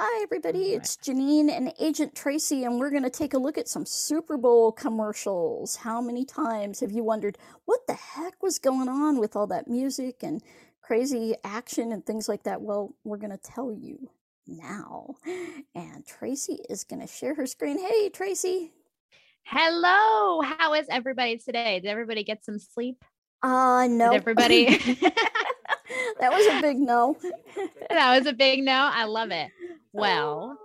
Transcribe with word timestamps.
Hi, 0.00 0.22
everybody. 0.22 0.74
All 0.74 0.76
It's 0.76 0.96
Janine 0.96 1.50
and 1.50 1.74
Agent 1.80 2.14
Tracy, 2.14 2.62
and 2.62 2.78
we're 2.78 2.92
going 2.92 3.02
to 3.02 3.10
take 3.10 3.34
a 3.34 3.38
look 3.38 3.58
at 3.58 3.66
some 3.66 3.84
Super 3.84 4.36
Bowl 4.36 4.70
commercials. 4.70 5.74
How 5.74 6.00
many 6.00 6.24
times 6.24 6.78
have 6.78 6.92
you 6.92 7.02
wondered 7.02 7.36
what 7.64 7.84
the 7.88 7.94
heck 7.94 8.40
was 8.40 8.60
going 8.60 8.88
on 8.88 9.18
with 9.18 9.34
all 9.34 9.48
that 9.48 9.66
music 9.66 10.22
and 10.22 10.40
crazy 10.82 11.34
action 11.42 11.90
and 11.90 12.06
things 12.06 12.28
like 12.28 12.44
that? 12.44 12.62
Well, 12.62 12.94
we're 13.02 13.16
going 13.16 13.36
to 13.36 13.38
tell 13.38 13.72
you 13.72 14.08
now. 14.46 15.16
And 15.74 16.06
Tracy 16.06 16.60
is 16.70 16.84
going 16.84 17.00
to 17.00 17.12
share 17.12 17.34
her 17.34 17.46
screen. 17.46 17.84
Hey, 17.84 18.08
Tracy. 18.08 18.70
Hello. 19.42 20.42
How 20.42 20.74
is 20.74 20.86
everybody 20.88 21.38
today? 21.38 21.80
Did 21.80 21.88
everybody 21.88 22.22
get 22.22 22.44
some 22.44 22.60
sleep? 22.60 23.04
Uh, 23.42 23.88
no. 23.90 24.12
Did 24.12 24.18
everybody? 24.18 24.66
that 26.20 26.30
was 26.30 26.46
a 26.46 26.62
big 26.62 26.78
no. 26.78 27.16
that 27.90 28.16
was 28.16 28.28
a 28.28 28.32
big 28.32 28.62
no. 28.62 28.88
I 28.92 29.02
love 29.02 29.32
it. 29.32 29.50
Well, 30.00 30.58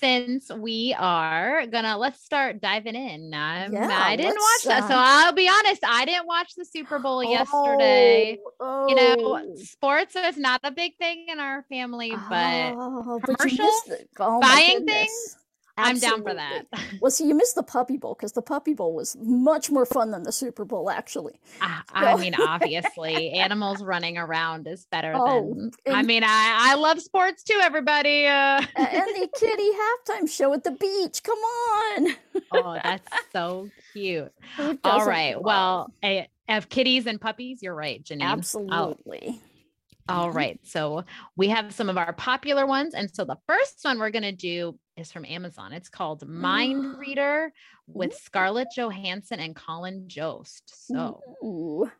since 0.00 0.50
we 0.52 0.94
are 0.98 1.66
gonna 1.66 1.96
let's 1.96 2.22
start 2.22 2.60
diving 2.60 2.94
in. 2.94 3.32
Um, 3.32 3.72
Yeah, 3.72 3.88
I 3.90 4.16
didn't 4.16 4.36
watch 4.36 4.64
that, 4.64 4.88
so 4.88 4.94
uh, 4.94 4.98
I'll 4.98 5.32
be 5.32 5.48
honest. 5.48 5.82
I 5.86 6.04
didn't 6.04 6.26
watch 6.26 6.54
the 6.56 6.64
Super 6.64 6.98
Bowl 6.98 7.22
yesterday. 7.24 8.38
Oh, 8.60 8.86
You 8.88 8.94
know, 8.96 9.14
oh. 9.18 9.54
sports 9.56 10.16
is 10.16 10.36
not 10.36 10.60
a 10.64 10.70
big 10.70 10.96
thing 10.98 11.26
in 11.28 11.40
our 11.40 11.62
family, 11.70 12.10
but 12.28 12.74
Oh, 12.76 13.20
but 13.24 13.38
commercials, 13.38 13.82
missed. 13.88 14.02
Oh, 14.18 14.40
buying 14.40 14.78
goodness. 14.80 14.96
things, 14.96 15.36
I'm 15.76 15.98
down 15.98 16.22
for 16.22 16.34
that. 16.34 16.66
Well, 17.00 17.10
see, 17.10 17.26
you 17.26 17.34
missed 17.34 17.56
the 17.56 17.62
Puppy 17.62 17.96
Bowl 17.96 18.14
because 18.14 18.32
the 18.32 18.42
Puppy 18.42 18.72
Bowl 18.74 18.94
was 18.94 19.16
much 19.20 19.70
more 19.70 19.84
fun 19.84 20.10
than 20.12 20.22
the 20.22 20.30
Super 20.32 20.64
Bowl, 20.64 20.88
actually. 20.88 21.40
I, 21.60 21.82
I 21.92 22.16
mean, 22.16 22.34
obviously, 22.36 23.30
animals 23.32 23.82
running 23.82 24.16
around 24.16 24.66
is 24.68 24.86
better 24.90 25.12
Oh, 25.14 25.54
than. 25.84 25.94
I 25.94 26.02
mean, 26.02 26.22
I 26.24 26.28
I 26.70 26.74
love 26.76 27.00
sports 27.00 27.42
too. 27.42 27.58
Everybody. 27.62 28.26
Uh, 28.26 28.62
and 28.76 29.06
the 29.16 29.28
kitty 29.38 29.68
halftime 29.70 30.30
show 30.30 30.52
at 30.54 30.62
the 30.64 30.70
beach. 30.70 31.22
Come 31.22 31.38
on. 31.38 32.16
oh, 32.52 32.78
that's 32.84 33.08
so 33.32 33.68
cute. 33.92 34.32
All 34.84 35.04
right. 35.04 35.34
Love- 35.34 35.44
Well, 35.44 35.92
I 36.02 36.28
have 36.48 36.68
kitties 36.68 37.06
and 37.06 37.20
puppies. 37.20 37.60
You're 37.62 37.74
right, 37.74 38.02
Janine. 38.04 38.22
Oh, 38.22 38.26
absolutely. 38.26 39.40
all 40.08 40.30
Mhm. 40.30 40.34
right. 40.34 40.60
So 40.64 41.04
we 41.36 41.48
have 41.48 41.72
some 41.74 41.88
of 41.88 41.98
our 41.98 42.12
popular 42.12 42.66
ones. 42.66 42.94
And 42.94 43.10
so 43.14 43.24
the 43.24 43.38
first 43.46 43.78
one 43.82 43.98
we're 43.98 44.10
going 44.10 44.22
to 44.22 44.32
do 44.32 44.78
is 44.96 45.10
from 45.12 45.24
Amazon. 45.24 45.72
It's 45.72 45.88
called 45.88 46.26
Mind 46.26 46.94
ah. 46.94 46.98
Reader 46.98 47.52
with 47.86 48.14
Scarlett 48.14 48.68
Johansson 48.76 49.40
and 49.40 49.54
Colin 49.56 50.04
Jost. 50.08 50.86
So 50.86 51.20
Ooh, 51.42 51.90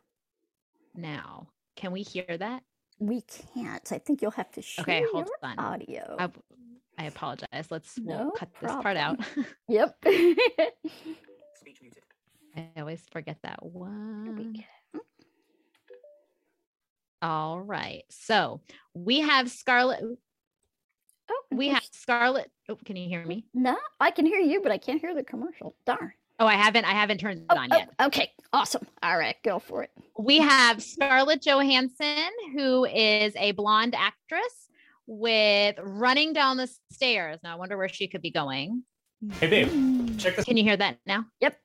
now, 0.95 1.49
can 1.75 1.91
we 1.91 2.01
hear 2.03 2.37
that? 2.37 2.63
we 2.99 3.21
can't. 3.53 3.91
I 3.91 3.97
think 3.97 4.21
you'll 4.21 4.31
have 4.31 4.51
to 4.51 4.61
share 4.61 4.83
Okay, 4.83 5.03
hold 5.11 5.29
on. 5.43 5.59
audio. 5.59 6.15
I, 6.17 6.29
I 6.97 7.05
apologize. 7.05 7.67
Let's 7.69 7.99
we'll 7.99 8.17
No 8.25 8.31
cut 8.31 8.49
this 8.61 8.71
part 8.71 8.97
out. 8.97 9.19
Yep. 9.67 9.97
I 12.57 12.69
always 12.77 13.03
forget 13.11 13.37
that 13.43 13.65
one. 13.65 14.63
All 17.21 17.59
right. 17.59 18.03
So 18.09 18.61
we 18.93 19.19
have 19.21 19.49
Scarlett. 19.51 20.03
We 21.55 21.69
have 21.69 21.83
Scarlett. 21.91 22.51
Oh, 22.69 22.77
can 22.85 22.95
you 22.95 23.07
hear 23.07 23.25
me? 23.25 23.45
No, 23.53 23.77
I 23.99 24.11
can 24.11 24.25
hear 24.25 24.39
you, 24.39 24.61
but 24.61 24.71
I 24.71 24.77
can't 24.77 24.99
hear 24.99 25.13
the 25.15 25.23
commercial. 25.23 25.75
Darn. 25.85 26.11
Oh, 26.39 26.45
I 26.45 26.55
haven't. 26.55 26.83
I 26.85 26.91
haven't 26.91 27.19
turned 27.19 27.39
it 27.39 27.45
Oh, 27.49 27.57
on 27.57 27.69
oh, 27.71 27.77
yet. 27.77 27.89
okay, 28.01 28.31
awesome. 28.51 28.85
All 29.01 29.17
right, 29.17 29.35
go 29.43 29.59
for 29.59 29.83
it. 29.83 29.91
We 30.19 30.39
have 30.39 30.83
Scarlett 30.83 31.41
Johansson, 31.41 32.27
who 32.53 32.83
is 32.85 33.33
a 33.37 33.53
blonde 33.53 33.95
actress 33.95 34.67
with 35.07 35.77
running 35.81 36.33
down 36.33 36.57
the 36.57 36.69
stairs. 36.91 37.39
Now 37.43 37.53
I 37.53 37.55
wonder 37.55 37.77
where 37.77 37.87
she 37.87 38.07
could 38.07 38.21
be 38.21 38.31
going. 38.31 38.83
Hey, 39.39 39.47
babe, 39.47 39.67
Mm. 39.69 40.19
check 40.19 40.35
this. 40.35 40.45
Can 40.45 40.57
you 40.57 40.63
hear 40.63 40.75
that 40.77 40.97
now? 41.05 41.25
Yep. 41.39 41.57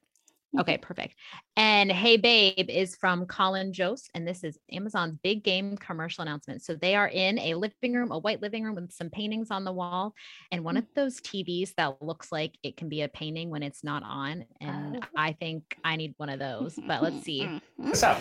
Okay, 0.58 0.78
perfect. 0.78 1.14
And 1.56 1.92
Hey 1.92 2.16
Babe 2.16 2.68
is 2.68 2.96
from 2.96 3.24
Colin 3.26 3.72
Jost, 3.72 4.10
and 4.14 4.26
this 4.26 4.42
is 4.42 4.58
Amazon's 4.72 5.16
big 5.22 5.44
game 5.44 5.76
commercial 5.76 6.22
announcement. 6.22 6.62
So 6.62 6.74
they 6.74 6.96
are 6.96 7.06
in 7.06 7.38
a 7.38 7.54
living 7.54 7.94
room, 7.94 8.10
a 8.10 8.18
white 8.18 8.42
living 8.42 8.64
room 8.64 8.74
with 8.74 8.90
some 8.92 9.10
paintings 9.10 9.52
on 9.52 9.62
the 9.64 9.72
wall, 9.72 10.12
and 10.50 10.64
one 10.64 10.76
of 10.76 10.84
those 10.96 11.20
TVs 11.20 11.72
that 11.76 12.02
looks 12.02 12.32
like 12.32 12.54
it 12.64 12.76
can 12.76 12.88
be 12.88 13.02
a 13.02 13.08
painting 13.08 13.48
when 13.50 13.62
it's 13.62 13.84
not 13.84 14.02
on. 14.02 14.44
And 14.60 14.96
Oh. 14.96 15.06
I 15.16 15.32
think 15.34 15.76
I 15.84 15.94
need 15.96 16.14
one 16.16 16.28
of 16.28 16.40
those, 16.40 16.74
but 16.86 17.00
let's 17.02 17.22
see. 17.24 17.42
Mhm. 17.42 17.60
this 17.78 18.02
out. 18.02 18.20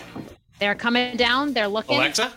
They're 0.60 0.74
coming 0.76 1.16
down, 1.16 1.52
they're 1.52 1.66
looking. 1.68 1.96
Alexa, 1.96 2.32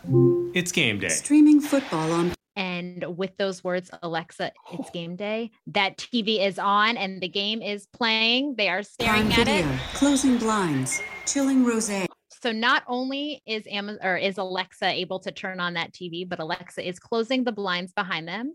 it's 0.56 0.72
game 0.72 0.98
day. 1.00 1.10
Streaming 1.10 1.60
football 1.62 2.12
on 2.14 2.34
And 2.56 3.04
with 3.18 3.36
those 3.38 3.64
words, 3.64 3.90
Alexa, 4.04 4.52
it's 4.74 4.90
oh. 4.90 4.92
game 4.94 5.16
day. 5.16 5.52
That 5.68 5.98
TV 5.98 6.46
is 6.46 6.60
on 6.60 6.98
and 6.98 7.22
the 7.22 7.28
game 7.28 7.62
is 7.62 7.88
playing. 7.88 8.56
They 8.58 8.70
are 8.70 8.84
staring 8.84 9.28
Prime 9.28 9.32
at 9.32 9.48
Video, 9.48 9.74
it. 9.74 9.80
closing 9.94 10.38
blinds, 10.38 11.02
chilling 11.26 11.66
rosé. 11.66 12.06
So 12.42 12.52
not 12.52 12.84
only 12.88 13.42
is 13.46 13.64
Amazon 13.72 14.06
or 14.06 14.18
is 14.18 14.38
Alexa 14.38 14.88
able 14.88 15.20
to 15.22 15.32
turn 15.32 15.60
on 15.60 15.76
that 15.76 15.94
TV, 15.94 16.28
but 16.28 16.40
Alexa 16.40 16.88
is 16.88 17.00
closing 17.00 17.44
the 17.44 17.54
blinds 17.54 17.94
behind 17.94 18.28
them. 18.28 18.54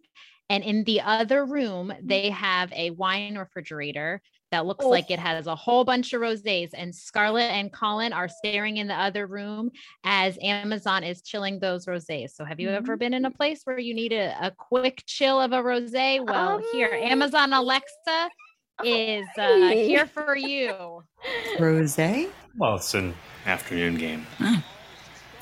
And 0.51 0.65
in 0.65 0.85
the 0.85 1.01
other 1.01 1.45
room, 1.45 1.91
hmm. 1.91 2.07
they 2.07 2.31
have 2.31 2.73
a 2.73 2.91
wine 2.91 3.37
refrigerator 3.37 4.23
that 4.51 4.67
looks 4.67 4.85
Oh. 4.85 4.89
like 4.89 5.11
it 5.11 5.19
has 5.19 5.47
a 5.47 5.55
whole 5.55 5.85
bunch 5.85 6.13
of 6.13 6.21
rosés. 6.23 6.71
And 6.75 6.95
Scarlett 6.95 7.51
and 7.53 7.73
Colin 7.73 8.13
are 8.13 8.29
staring 8.29 8.79
in 8.79 8.87
the 8.89 8.95
other 8.95 9.27
room 9.27 9.71
as 10.05 10.39
Amazon 10.43 11.05
is 11.05 11.21
chilling 11.23 11.59
those 11.59 11.87
rosés. 11.87 12.31
So 12.31 12.45
have 12.45 12.59
you 12.61 12.71
ever 12.71 12.97
been 12.97 13.13
in 13.15 13.25
a 13.25 13.31
place 13.31 13.61
where 13.65 13.79
you 13.79 13.95
need 13.95 14.13
a, 14.13 14.35
a 14.41 14.51
quick 14.51 15.03
chill 15.07 15.41
of 15.41 15.53
a 15.53 15.59
rosé? 15.63 16.25
Well, 16.25 16.61
here, 16.73 16.91
Um, 16.95 17.13
Amazon 17.13 17.53
Alexa 17.53 18.31
is 18.85 19.27
uh, 19.37 19.69
here 19.71 20.07
for 20.07 20.37
you. 20.37 21.03
Rosé? 21.59 22.31
Well, 22.57 22.77
it's 22.77 22.95
an 22.95 23.15
afternoon 23.47 23.97
game. 23.97 24.27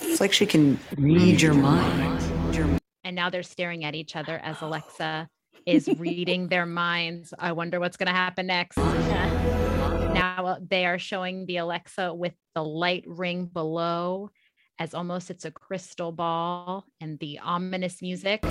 It's 0.01 0.21
like 0.21 0.33
she 0.33 0.47
can 0.47 0.79
read 0.99 1.41
your 1.41 1.55
mind. 1.55 2.55
Your 2.55 2.67
and 3.05 3.15
now 3.15 3.31
they're 3.31 3.43
staring 3.45 3.85
at 3.85 3.95
each 3.95 4.17
other 4.17 4.39
as 4.43 4.61
Alexa 4.63 5.29
is 5.67 5.89
reading 5.99 6.49
their 6.49 6.67
minds. 6.67 7.35
I 7.39 7.53
wonder 7.53 7.81
what's 7.81 7.97
going 7.97 8.07
to 8.07 8.13
happen 8.13 8.47
next. 8.47 8.77
now 8.77 10.59
they 10.67 10.87
are 10.87 10.99
showing 10.99 11.45
the 11.47 11.59
Alexa 11.59 12.15
with 12.15 12.33
the 12.55 12.65
light 12.65 13.05
ring 13.07 13.47
below 13.47 14.31
as 14.79 14.95
almost 14.95 15.31
it's 15.31 15.45
a 15.45 15.51
crystal 15.51 16.13
ball 16.13 16.85
and 17.01 17.19
the 17.19 17.41
ominous 17.41 18.01
music. 18.01 18.45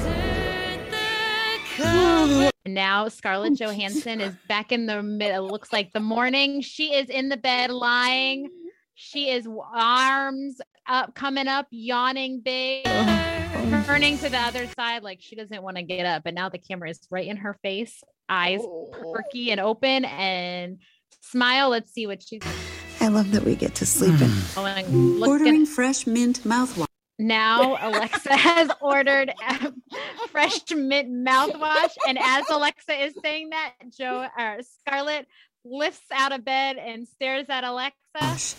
Now 2.66 3.08
Scarlett 3.09 3.59
Johansson 3.59 4.22
is 4.22 4.36
back 4.47 4.72
in 4.72 4.86
the 4.86 5.03
middle. 5.03 5.47
It 5.47 5.52
looks 5.52 5.72
like 5.72 5.94
the 5.94 6.00
morning. 6.00 6.62
She 6.62 6.94
is 6.96 7.09
in 7.09 7.30
the 7.30 7.38
bed 7.38 7.70
lying. 7.70 8.50
She 8.96 9.30
is 9.30 9.47
arms 9.74 10.59
up, 10.88 11.16
coming 11.16 11.47
up, 11.47 11.68
yawning 11.70 12.42
big, 12.42 12.86
turning 13.85 14.18
to 14.18 14.29
the 14.29 14.38
other 14.38 14.68
side 14.78 15.03
like 15.03 15.19
she 15.22 15.35
doesn't 15.35 15.62
want 15.62 15.78
to 15.78 15.84
get 15.84 16.06
up. 16.06 16.23
And 16.25 16.35
now 16.35 16.50
the 16.50 16.57
camera 16.57 16.90
is 16.90 17.00
right 17.09 17.28
in 17.28 17.38
her 17.38 17.57
face, 17.63 18.03
eyes 18.29 18.59
Oh. 18.63 18.90
perky 19.13 19.51
and 19.51 19.59
open, 19.59 20.06
and 20.06 20.79
smile. 21.22 21.69
Let's 21.69 21.91
see 21.91 22.07
what 22.07 22.23
she's 22.23 22.41
I 23.01 23.07
love 23.09 23.31
that 23.31 23.44
we 23.44 23.56
get 23.56 23.75
to 23.75 23.85
sleep 23.85 24.19
in. 24.22 24.29
Oh, 24.57 24.63
going. 24.63 24.88
Look 25.19 25.29
Ordering 25.29 25.66
fresh 25.66 26.07
mint 26.07 26.41
mouthwash. 26.44 26.88
now 27.19 27.78
Alexa 27.79 28.35
has 28.35 28.69
ordered 28.81 29.31
a 29.47 29.72
fresh 30.29 30.72
mint 30.72 31.09
mouthwash, 31.12 31.96
and 32.07 32.17
as 32.19 32.46
Alexa 32.50 33.03
is 33.06 33.13
saying 33.23 33.50
that, 33.50 33.73
Joe 33.96 34.28
or 34.38 34.41
uh, 34.57 34.62
Scarlett 34.79 35.28
lifts 35.63 36.06
out 36.12 36.31
of 36.31 36.44
bed 36.44 36.78
and 36.78 37.07
stares 37.07 37.46
at 37.50 37.63
Alexa, 37.63 38.56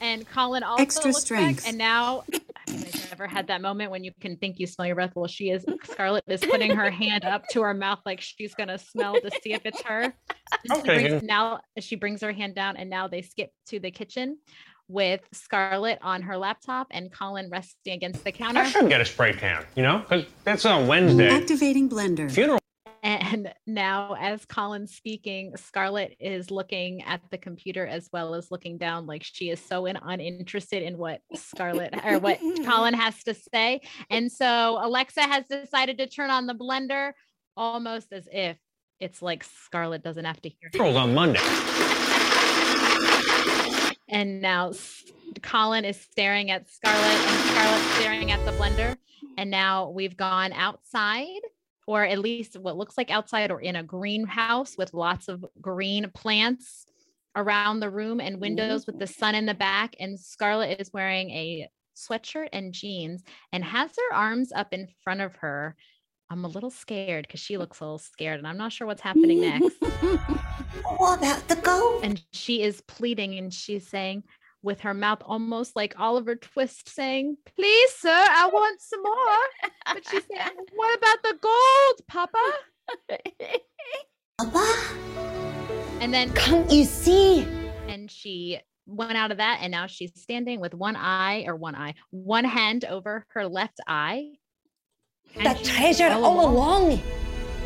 and 0.00 0.28
Colin 0.28 0.62
also 0.62 0.82
Extra 0.82 1.10
looks 1.10 1.22
strength. 1.24 1.62
back, 1.62 1.68
and 1.68 1.78
now 1.78 2.22
I 2.28 2.30
mean, 2.32 2.40
I've 2.68 3.10
never 3.10 3.26
had 3.26 3.46
that 3.48 3.60
moment 3.60 3.90
when 3.90 4.04
you 4.04 4.12
can 4.20 4.36
think 4.36 4.58
you 4.58 4.66
smell 4.66 4.86
your 4.86 4.94
breath. 4.96 5.12
Well, 5.14 5.26
she 5.26 5.50
is. 5.50 5.64
Scarlett 5.84 6.24
is 6.28 6.40
putting 6.40 6.74
her 6.76 6.90
hand 6.90 7.24
up 7.24 7.46
to 7.48 7.62
her 7.62 7.74
mouth 7.74 8.00
like 8.06 8.20
she's 8.20 8.54
gonna 8.54 8.78
smell 8.78 9.14
to 9.14 9.30
see 9.42 9.52
if 9.52 9.64
it's 9.64 9.80
her. 9.82 10.02
And 10.04 10.12
she 10.66 10.72
Okay. 10.80 11.08
brings- 11.08 11.22
now 11.22 11.60
she 11.80 11.96
brings 11.96 12.20
her 12.22 12.32
hand 12.32 12.54
down, 12.54 12.76
and 12.76 12.88
now 12.90 13.08
they 13.08 13.22
skip 13.22 13.50
to 13.68 13.78
the 13.80 13.90
kitchen 13.90 14.38
with 14.88 15.20
Scarlett 15.32 15.98
on 16.00 16.22
her 16.22 16.38
laptop 16.38 16.86
and 16.90 17.12
Colin 17.12 17.50
resting 17.50 17.92
against 17.94 18.24
the 18.24 18.32
counter. 18.32 18.60
I 18.60 18.68
shouldn't 18.68 18.88
get 18.88 19.00
a 19.02 19.04
spray 19.04 19.34
can, 19.34 19.62
you 19.76 19.82
know, 19.82 19.98
because 19.98 20.24
that's 20.44 20.64
on 20.64 20.86
Wednesday. 20.86 21.28
Activating 21.28 21.90
blender. 21.90 22.30
Funeral. 22.30 22.58
And 23.02 23.52
now, 23.66 24.16
as 24.18 24.44
Colin's 24.44 24.94
speaking, 24.94 25.56
Scarlett 25.56 26.16
is 26.18 26.50
looking 26.50 27.02
at 27.02 27.20
the 27.30 27.38
computer 27.38 27.86
as 27.86 28.08
well 28.12 28.34
as 28.34 28.50
looking 28.50 28.78
down, 28.78 29.06
like 29.06 29.22
she 29.22 29.50
is 29.50 29.60
so 29.60 29.86
in, 29.86 29.96
uninterested 29.96 30.82
in 30.82 30.98
what 30.98 31.20
Scarlett 31.34 31.94
or 32.04 32.18
what 32.18 32.38
Colin 32.64 32.94
has 32.98 33.22
to 33.24 33.34
say. 33.34 33.80
And 34.10 34.30
so 34.30 34.78
Alexa 34.80 35.22
has 35.22 35.46
decided 35.46 35.98
to 35.98 36.06
turn 36.06 36.30
on 36.30 36.46
the 36.46 36.54
blender 36.54 37.12
almost 37.56 38.12
as 38.12 38.28
if 38.32 38.56
it's 39.00 39.22
like 39.22 39.44
Scarlett 39.44 40.02
doesn't 40.02 40.24
have 40.24 40.40
to 40.42 40.48
hear. 40.48 40.70
Funeral's 40.72 40.96
on 40.96 41.14
Monday. 41.14 41.40
And 44.10 44.40
now 44.40 44.72
Colin 45.42 45.84
is 45.84 46.00
staring 46.00 46.50
at 46.50 46.68
Scarlett 46.68 47.04
and 47.04 47.50
Scarlett 47.50 47.82
staring 47.96 48.30
at 48.30 48.44
the 48.46 48.52
blender. 48.52 48.96
And 49.36 49.50
now 49.50 49.90
we've 49.90 50.16
gone 50.16 50.52
outside 50.52 51.40
or 51.88 52.04
at 52.04 52.18
least 52.18 52.54
what 52.58 52.76
looks 52.76 52.98
like 52.98 53.10
outside 53.10 53.50
or 53.50 53.62
in 53.62 53.74
a 53.74 53.82
greenhouse 53.82 54.76
with 54.76 54.92
lots 54.92 55.26
of 55.26 55.42
green 55.58 56.10
plants 56.14 56.84
around 57.34 57.80
the 57.80 57.88
room 57.88 58.20
and 58.20 58.42
windows 58.42 58.86
with 58.86 58.98
the 58.98 59.06
sun 59.06 59.34
in 59.34 59.46
the 59.46 59.54
back. 59.54 59.96
And 59.98 60.20
Scarlett 60.20 60.78
is 60.82 60.92
wearing 60.92 61.30
a 61.30 61.66
sweatshirt 61.96 62.48
and 62.52 62.74
jeans 62.74 63.22
and 63.54 63.64
has 63.64 63.90
her 63.96 64.14
arms 64.14 64.52
up 64.54 64.74
in 64.74 64.86
front 65.02 65.22
of 65.22 65.36
her. 65.36 65.76
I'm 66.28 66.44
a 66.44 66.48
little 66.48 66.70
scared 66.70 67.26
because 67.26 67.40
she 67.40 67.56
looks 67.56 67.80
a 67.80 67.84
little 67.84 67.96
scared 67.96 68.38
and 68.38 68.46
I'm 68.46 68.58
not 68.58 68.70
sure 68.70 68.86
what's 68.86 69.00
happening 69.00 69.40
next. 69.40 69.78
What 70.98 71.18
about 71.18 71.46
the 71.48 71.56
gold? 71.56 72.04
And 72.04 72.22
she 72.32 72.62
is 72.62 72.82
pleading 72.82 73.38
and 73.38 73.52
she's 73.52 73.86
saying, 73.86 74.24
with 74.62 74.80
her 74.80 74.94
mouth 74.94 75.20
almost 75.24 75.76
like 75.76 75.94
Oliver 75.98 76.34
Twist, 76.36 76.88
saying, 76.88 77.36
Please, 77.56 77.90
sir, 77.94 78.10
I 78.12 78.48
want 78.52 78.80
some 78.80 79.02
more. 79.02 79.72
But 79.94 80.04
she 80.08 80.20
said, 80.20 80.50
What 80.74 80.98
about 80.98 81.22
the 81.22 81.38
gold, 81.40 82.06
Papa? 82.08 82.52
Papa? 84.38 84.76
And 86.00 86.12
then 86.14 86.32
Can't 86.34 86.70
you 86.70 86.84
see? 86.84 87.46
and 87.88 88.10
she 88.10 88.58
went 88.86 89.16
out 89.16 89.30
of 89.30 89.38
that 89.38 89.58
and 89.62 89.70
now 89.70 89.86
she's 89.86 90.12
standing 90.14 90.60
with 90.60 90.74
one 90.74 90.94
eye 90.96 91.44
or 91.46 91.54
one 91.56 91.74
eye 91.74 91.94
one 92.10 92.44
hand 92.44 92.84
over 92.84 93.24
her 93.30 93.46
left 93.46 93.80
eye 93.86 94.30
and 95.36 95.44
The 95.46 95.62
treasure 95.64 96.08
all 96.08 96.24
all 96.24 96.50
along, 96.50 96.84
along. 96.92 97.02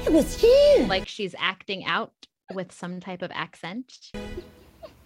It 0.07 0.13
was 0.13 0.43
you. 0.43 0.85
like 0.89 1.07
she's 1.07 1.35
acting 1.39 1.85
out 1.85 2.13
with 2.55 2.73
some 2.73 2.99
type 3.01 3.23
of 3.23 3.31
accent 3.33 4.11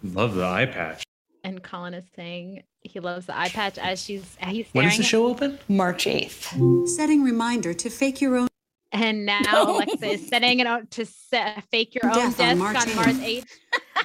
Love 0.03 0.35
the 0.35 0.45
eye 0.45 0.65
patch. 0.67 1.03
And 1.47 1.63
colin 1.63 1.93
is 1.93 2.05
saying 2.15 2.63
he 2.81 2.99
loves 2.99 3.25
the 3.25 3.37
eye 3.37 3.49
patch 3.49 3.77
as 3.77 4.01
she's 4.03 4.37
he's 4.47 4.67
When 4.73 4.83
staring 4.83 4.97
the 4.97 5.03
show 5.03 5.27
open? 5.27 5.57
March 5.67 6.05
8th. 6.05 6.87
Setting 6.87 7.23
reminder 7.23 7.73
to 7.73 7.89
fake 7.89 8.21
your 8.21 8.35
own 8.37 8.47
and 8.91 9.25
now 9.25 9.41
alexa 9.71 10.05
is 10.05 10.27
setting 10.27 10.59
it 10.59 10.67
out 10.67 10.89
to 10.91 11.05
set, 11.05 11.63
fake 11.71 11.95
your 11.95 12.05
own 12.09 12.15
Death 12.17 12.37
death 12.37 12.59
on 12.59 12.61
on 12.61 12.73
March 12.73 12.95
march 12.95 13.07
8th. 13.07 13.43
8th 13.43 13.45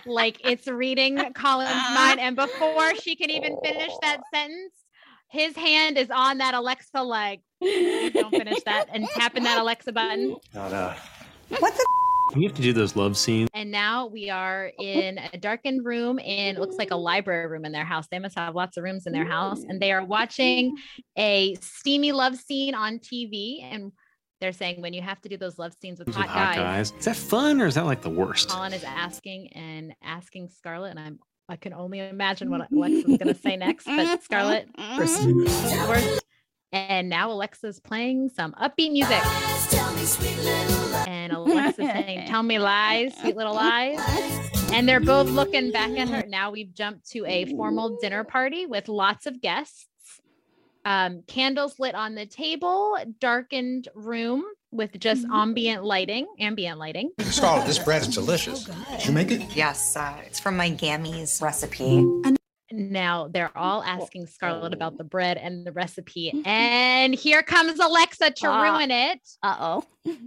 like 0.07 0.41
it's 0.45 0.67
reading 0.67 1.17
colin's 1.35 1.71
mind 1.95 2.19
and 2.21 2.35
before 2.37 2.95
she 2.97 3.15
can 3.17 3.31
even 3.31 3.57
finish 3.63 3.93
that 4.03 4.21
sentence 4.33 4.73
his 5.29 5.55
hand 5.57 5.97
is 5.99 6.11
on 6.11 6.39
that 6.39 6.55
alexa 6.55 7.03
leg 7.03 7.41
don't 7.61 8.31
finish 8.31 8.63
that 8.65 8.87
and 8.93 9.07
tapping 9.15 9.45
that 9.45 9.59
alexa 9.59 9.93
button 9.93 10.37
Not, 10.55 10.73
uh, 10.73 10.95
What 11.59 11.75
the? 11.75 11.87
You 12.37 12.49
have 12.49 12.57
to 12.57 12.63
do 12.63 12.73
those 12.73 12.97
love 12.97 13.17
scenes. 13.17 13.49
And 13.55 13.71
now 13.71 14.07
we 14.07 14.31
are 14.31 14.73
in 14.79 15.19
a 15.33 15.39
darkened 15.39 15.85
room 15.85 16.19
in 16.19 16.57
it 16.57 16.61
looks 16.61 16.77
like 16.77 16.91
a 16.91 16.97
library 16.97 17.47
room 17.47 17.65
in 17.65 17.73
their 17.73 17.85
house. 17.85 18.07
They 18.11 18.19
must 18.19 18.39
have 18.39 18.55
lots 18.55 18.77
of 18.77 18.85
rooms 18.85 19.07
in 19.07 19.13
their 19.13 19.25
house. 19.25 19.63
And 19.63 19.81
they 19.81 19.93
are 19.93 20.05
watching 20.05 20.77
a 21.19 21.55
steamy 21.61 22.13
love 22.13 22.37
scene 22.37 22.75
on 22.75 22.99
TV. 22.99 23.63
And 23.63 23.93
they're 24.41 24.53
saying 24.53 24.81
when 24.81 24.93
you 24.93 25.03
have 25.03 25.21
to 25.23 25.29
do 25.29 25.37
those 25.37 25.59
love 25.59 25.73
scenes 25.81 25.99
with 25.99 26.09
With 26.09 26.17
hot, 26.17 26.29
hot 26.29 26.57
guys, 26.57 26.91
guys. 26.91 26.99
Is 26.99 27.05
that 27.05 27.17
fun 27.17 27.61
or 27.61 27.67
is 27.67 27.77
that 27.77 27.85
like 27.85 28.03
the 28.03 28.11
worst? 28.11 28.49
Colin 28.49 28.73
is 28.73 28.85
asking 28.85 29.53
and 29.53 29.95
asking 30.03 30.49
Scarlett, 30.49 30.91
and 30.91 31.01
I'm 31.01 31.19
I 31.49 31.57
can 31.57 31.73
only 31.73 32.01
imagine 32.01 32.51
what 32.51 32.69
Alexa's 32.73 33.19
gonna 33.19 33.35
say 33.35 33.57
next. 33.57 33.85
But 33.85 34.23
Scarlett 34.23 34.69
worst. 34.99 36.22
And 37.03 37.09
now 37.09 37.33
Alexa's 37.33 37.81
playing 37.81 38.29
some 38.29 38.53
upbeat 38.53 38.93
music. 38.93 39.21
And 41.09 41.33
Alexa's 41.33 41.85
saying, 41.85 42.27
Tell 42.29 42.45
me 42.45 42.61
lies, 42.61 43.13
sweet 43.19 43.35
little 43.35 43.55
lies. 43.55 43.99
And 44.73 44.89
they're 44.89 45.01
both 45.01 45.29
looking 45.29 45.73
back 45.73 45.91
at 45.99 46.09
her. 46.09 46.23
Now 46.29 46.53
we've 46.53 46.73
jumped 46.73 47.11
to 47.11 47.27
a 47.27 47.47
formal 47.57 47.99
dinner 48.01 48.23
party 48.23 48.67
with 48.67 48.87
lots 48.87 49.27
of 49.27 49.41
guests. 49.43 49.89
Um, 50.85 51.25
candles 51.27 51.81
lit 51.81 51.97
on 51.97 52.15
the 52.15 52.25
table, 52.25 52.97
darkened 53.19 53.89
room 53.97 54.45
with 54.71 54.97
just 55.01 55.27
ambient 55.27 55.83
lighting, 55.83 56.29
ambient 56.39 56.79
lighting. 56.79 57.11
Scarlett, 57.19 57.67
this 57.67 57.81
bread 57.81 58.03
is 58.03 58.15
delicious. 58.15 58.63
Did 58.63 59.07
you 59.07 59.13
make 59.13 59.33
it? 59.33 59.57
Yes, 59.57 59.97
uh, 59.97 60.21
it's 60.25 60.39
from 60.39 60.57
my 60.57 60.71
Gammy's 60.71 61.41
recipe. 61.43 62.07
Now 62.73 63.29
they're 63.29 63.57
all 63.57 63.83
asking 63.83 64.27
Scarlett 64.27 64.73
about 64.75 64.99
the 64.99 65.05
bread 65.05 65.37
and 65.37 65.67
the 65.67 65.73
recipe. 65.73 66.33
And 66.45 67.15
here 67.15 67.43
comes 67.43 67.79
Alexa 67.79 68.31
to 68.31 68.47
Ah. 68.49 68.63
ruin 68.63 68.91
it. 68.91 69.21
Uh-oh. 69.43 69.85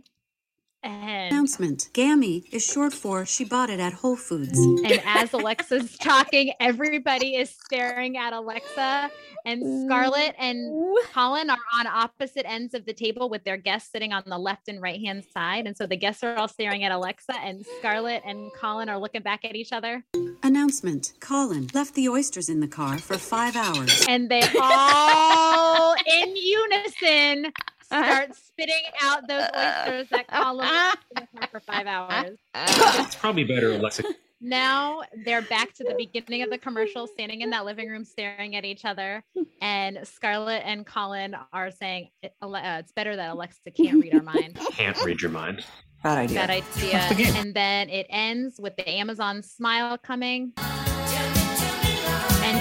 And 0.86 1.34
announcement. 1.34 1.90
Gammy 1.94 2.46
is 2.52 2.64
short 2.64 2.94
for 2.94 3.26
she 3.26 3.44
bought 3.44 3.70
it 3.70 3.80
at 3.80 3.94
Whole 3.94 4.16
Foods. 4.16 4.58
And 4.58 5.02
as 5.06 5.34
Alexa's 5.34 5.98
talking, 5.98 6.54
everybody 6.60 7.36
is 7.36 7.50
staring 7.50 8.18
at 8.18 8.34
Alexa. 8.34 9.10
And 9.46 9.86
Scarlett 9.86 10.36
and 10.40 10.98
Colin 11.14 11.50
are 11.50 11.58
on 11.80 11.88
opposite 11.88 12.50
ends 12.50 12.74
of 12.74 12.86
the 12.86 12.94
table 12.94 13.30
with 13.30 13.44
their 13.44 13.58
guests 13.58 13.92
sitting 13.92 14.12
on 14.12 14.24
the 14.26 14.38
left 14.38 14.68
and 14.68 14.82
right 14.82 15.00
hand 15.00 15.24
side. 15.34 15.68
And 15.68 15.78
so 15.78 15.86
the 15.86 15.98
guests 15.98 16.24
are 16.24 16.36
all 16.36 16.48
staring 16.48 16.84
at 16.84 16.92
Alexa, 16.92 17.36
and 17.40 17.64
Scarlett 17.78 18.24
and 18.26 18.52
Colin 18.60 18.90
are 18.90 18.98
looking 19.00 19.22
back 19.22 19.46
at 19.46 19.56
each 19.56 19.72
other. 19.72 20.04
Announcement. 20.42 21.14
Colin 21.20 21.68
left 21.74 21.94
the 21.94 22.10
oysters 22.10 22.50
in 22.50 22.60
the 22.60 22.68
car 22.68 22.98
for 22.98 23.18
five 23.18 23.56
hours. 23.56 24.06
And 24.10 24.30
they 24.30 24.42
all, 24.60 25.94
in 25.94 26.36
unison, 26.36 27.54
start 27.86 28.36
spitting 28.48 28.84
out 29.02 29.28
those 29.28 29.44
oysters 29.56 30.08
that 30.10 30.28
Colin 30.28 30.58
left 30.68 30.98
in 31.16 31.24
the 31.34 31.40
car 31.40 31.48
for 31.52 31.60
five 31.60 31.88
hours. 31.88 32.38
It's 32.56 33.16
probably 33.20 33.44
better, 33.44 33.72
Alexa. 33.72 34.04
now 34.42 35.02
they're 35.26 35.42
back 35.44 35.74
to 35.76 35.84
the 35.84 35.96
beginning 35.98 36.44
of 36.44 36.50
the 36.50 36.58
commercial, 36.58 37.08
standing 37.08 37.42
in 37.42 37.50
that 37.52 37.66
living 37.66 37.90
room, 37.90 38.04
staring 38.06 38.56
at 38.56 38.66
each 38.66 38.86
other. 38.86 39.24
And 39.62 40.00
Scarlett 40.04 40.64
and 40.66 40.86
Colin 40.86 41.36
are 41.54 41.72
saying 41.72 42.10
"It- 42.22 42.34
Ale- 42.44 42.56
uh, 42.56 42.80
it's 42.80 42.92
better 42.92 43.16
that 43.16 43.32
Alexa 43.32 43.72
can't 43.72 44.02
read 44.02 44.14
our 44.16 44.22
mind. 44.24 44.58
Can't 44.72 45.02
read 45.04 45.22
your 45.22 45.32
mind. 45.32 45.66
Bad 46.04 46.18
idea. 46.20 46.36
Bad 46.40 46.50
idea. 46.52 47.34
And 47.36 47.54
then 47.56 47.90
it 47.90 48.06
ends 48.10 48.60
with 48.60 48.76
the 48.76 48.88
Amazon 48.88 49.42
smile 49.42 49.98
coming. 49.98 50.54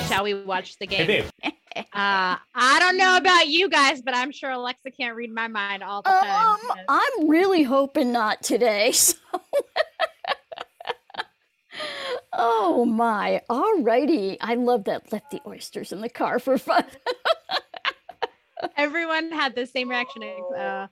And 0.05 0.13
shall 0.13 0.25
we 0.25 0.35
watch 0.35 0.77
the 0.79 0.87
Hey, 0.87 1.07
game? 1.07 1.25
babe. 1.43 1.53
Uh, 1.77 2.37
I 2.55 2.79
don't 2.79 2.97
know 2.97 3.17
about 3.17 3.49
you 3.49 3.69
guys, 3.69 4.01
but 4.01 4.15
I'm 4.15 4.31
sure 4.31 4.51
Alexa 4.51 4.93
can't 4.93 5.17
read 5.17 5.33
my 5.33 5.49
mind 5.49 5.83
all 5.83 6.03
the 6.03 6.11
time. 6.11 6.55
Um, 6.55 6.79
I'm 6.89 7.29
really 7.29 7.65
hoping 7.65 8.13
not 8.13 8.43
today. 8.43 8.93
So. 9.03 9.17
oh 12.33 12.85
my! 12.85 13.41
Alrighty, 13.51 14.37
I 14.41 14.55
love 14.55 14.85
that. 14.85 15.13
Left 15.13 15.31
the 15.31 15.41
oysters 15.47 15.91
in 15.93 16.01
the 16.01 16.09
car 16.09 16.39
for 16.39 16.59
fun. 16.59 16.85
Everyone 18.77 19.31
had 19.33 19.55
the 19.57 19.67
same 19.67 19.89
reaction. 19.89 20.23
Uh, 20.57 20.87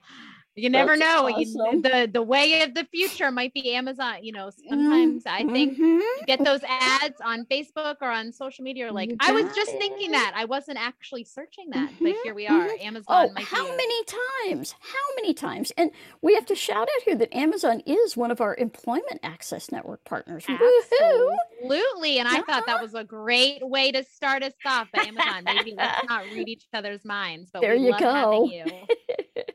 you 0.55 0.69
never 0.69 0.95
know. 0.95 1.27
You- 1.27 1.81
the 1.81 2.09
the 2.11 2.21
way 2.21 2.61
of 2.61 2.73
the 2.75 2.85
future 2.91 3.31
might 3.31 3.53
be 3.53 3.73
Amazon. 3.73 4.23
You 4.23 4.31
know, 4.33 4.51
sometimes 4.69 5.23
I 5.25 5.43
think 5.45 5.77
Mhm. 5.77 5.99
you 5.99 6.17
get 6.27 6.43
those 6.43 6.61
ads 6.67 7.19
on 7.21 7.45
Facebook 7.45 7.97
or 8.01 8.09
on 8.11 8.31
social 8.31 8.63
media. 8.63 8.91
Like, 8.93 9.11
I 9.19 9.31
was 9.31 9.45
just 9.55 9.71
thinking 9.71 10.11
that. 10.11 10.33
I 10.35 10.45
wasn't 10.45 10.77
actually 10.79 11.23
searching 11.23 11.69
that, 11.71 11.89
but 11.99 12.11
Mhm, 12.13 12.15
here 12.23 12.33
we 12.35 12.47
are. 12.47 12.67
mhm. 12.67 12.81
Amazon. 12.83 13.05
Oh, 13.29 13.33
might 13.33 13.45
how 13.45 13.63
be 13.63 13.71
many 13.71 14.03
times? 14.45 14.75
How 14.79 15.15
many 15.15 15.33
times? 15.33 15.71
And 15.77 15.91
we 16.21 16.35
have 16.35 16.45
to 16.47 16.55
shout 16.55 16.83
out 16.83 17.01
here 17.05 17.15
that 17.15 17.33
Amazon 17.35 17.81
is 17.85 18.15
one 18.15 18.29
of 18.31 18.39
our 18.41 18.55
employment 18.55 19.19
access 19.23 19.71
network 19.71 20.03
partners. 20.05 20.45
Woohoo! 20.45 21.35
Absolutely. 21.63 22.19
And 22.19 22.27
I 22.27 22.41
thought 22.41 22.65
that 22.67 22.81
was 22.81 22.93
a 22.93 23.03
great 23.03 23.65
way 23.67 23.91
to 23.91 24.03
start 24.03 24.43
us 24.43 24.53
off. 24.65 24.87
But 24.93 25.07
Amazon, 25.07 25.43
maybe 25.45 25.73
let's 25.75 26.03
not 26.09 26.25
read 26.31 26.47
each 26.47 26.65
other's 26.73 27.03
minds. 27.05 27.49
But 27.51 27.61
There 27.61 27.75
we 27.75 27.85
you 27.85 27.91
love 27.91 27.99
having 28.01 28.31
go. 28.31 28.45
you. 28.51 28.65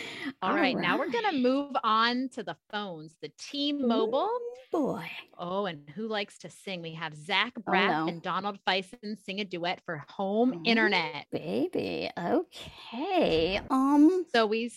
All 0.42 0.54
right, 0.54 0.76
now 0.76 0.98
we're 0.98 1.10
gonna 1.10 1.32
move 1.32 1.74
on 1.84 2.28
to 2.30 2.42
the 2.42 2.56
phones, 2.70 3.16
the 3.22 3.30
T-Mobile. 3.38 4.30
Boy. 4.72 5.08
Oh, 5.38 5.66
and 5.66 5.88
who 5.94 6.08
likes 6.08 6.38
to 6.38 6.50
sing? 6.50 6.82
We 6.82 6.92
have 6.94 7.14
Zach 7.14 7.54
Braff 7.54 7.88
no. 7.88 8.08
and 8.08 8.20
Donald 8.20 8.58
Faison 8.66 9.16
sing 9.24 9.40
a 9.40 9.44
duet 9.44 9.80
for 9.86 10.04
home 10.08 10.52
Oh. 10.56 10.62
internet. 10.64 11.26
Baby. 11.30 12.10
Okay. 12.18 13.60
Um 13.70 14.26
So 14.34 14.46
we 14.46 14.70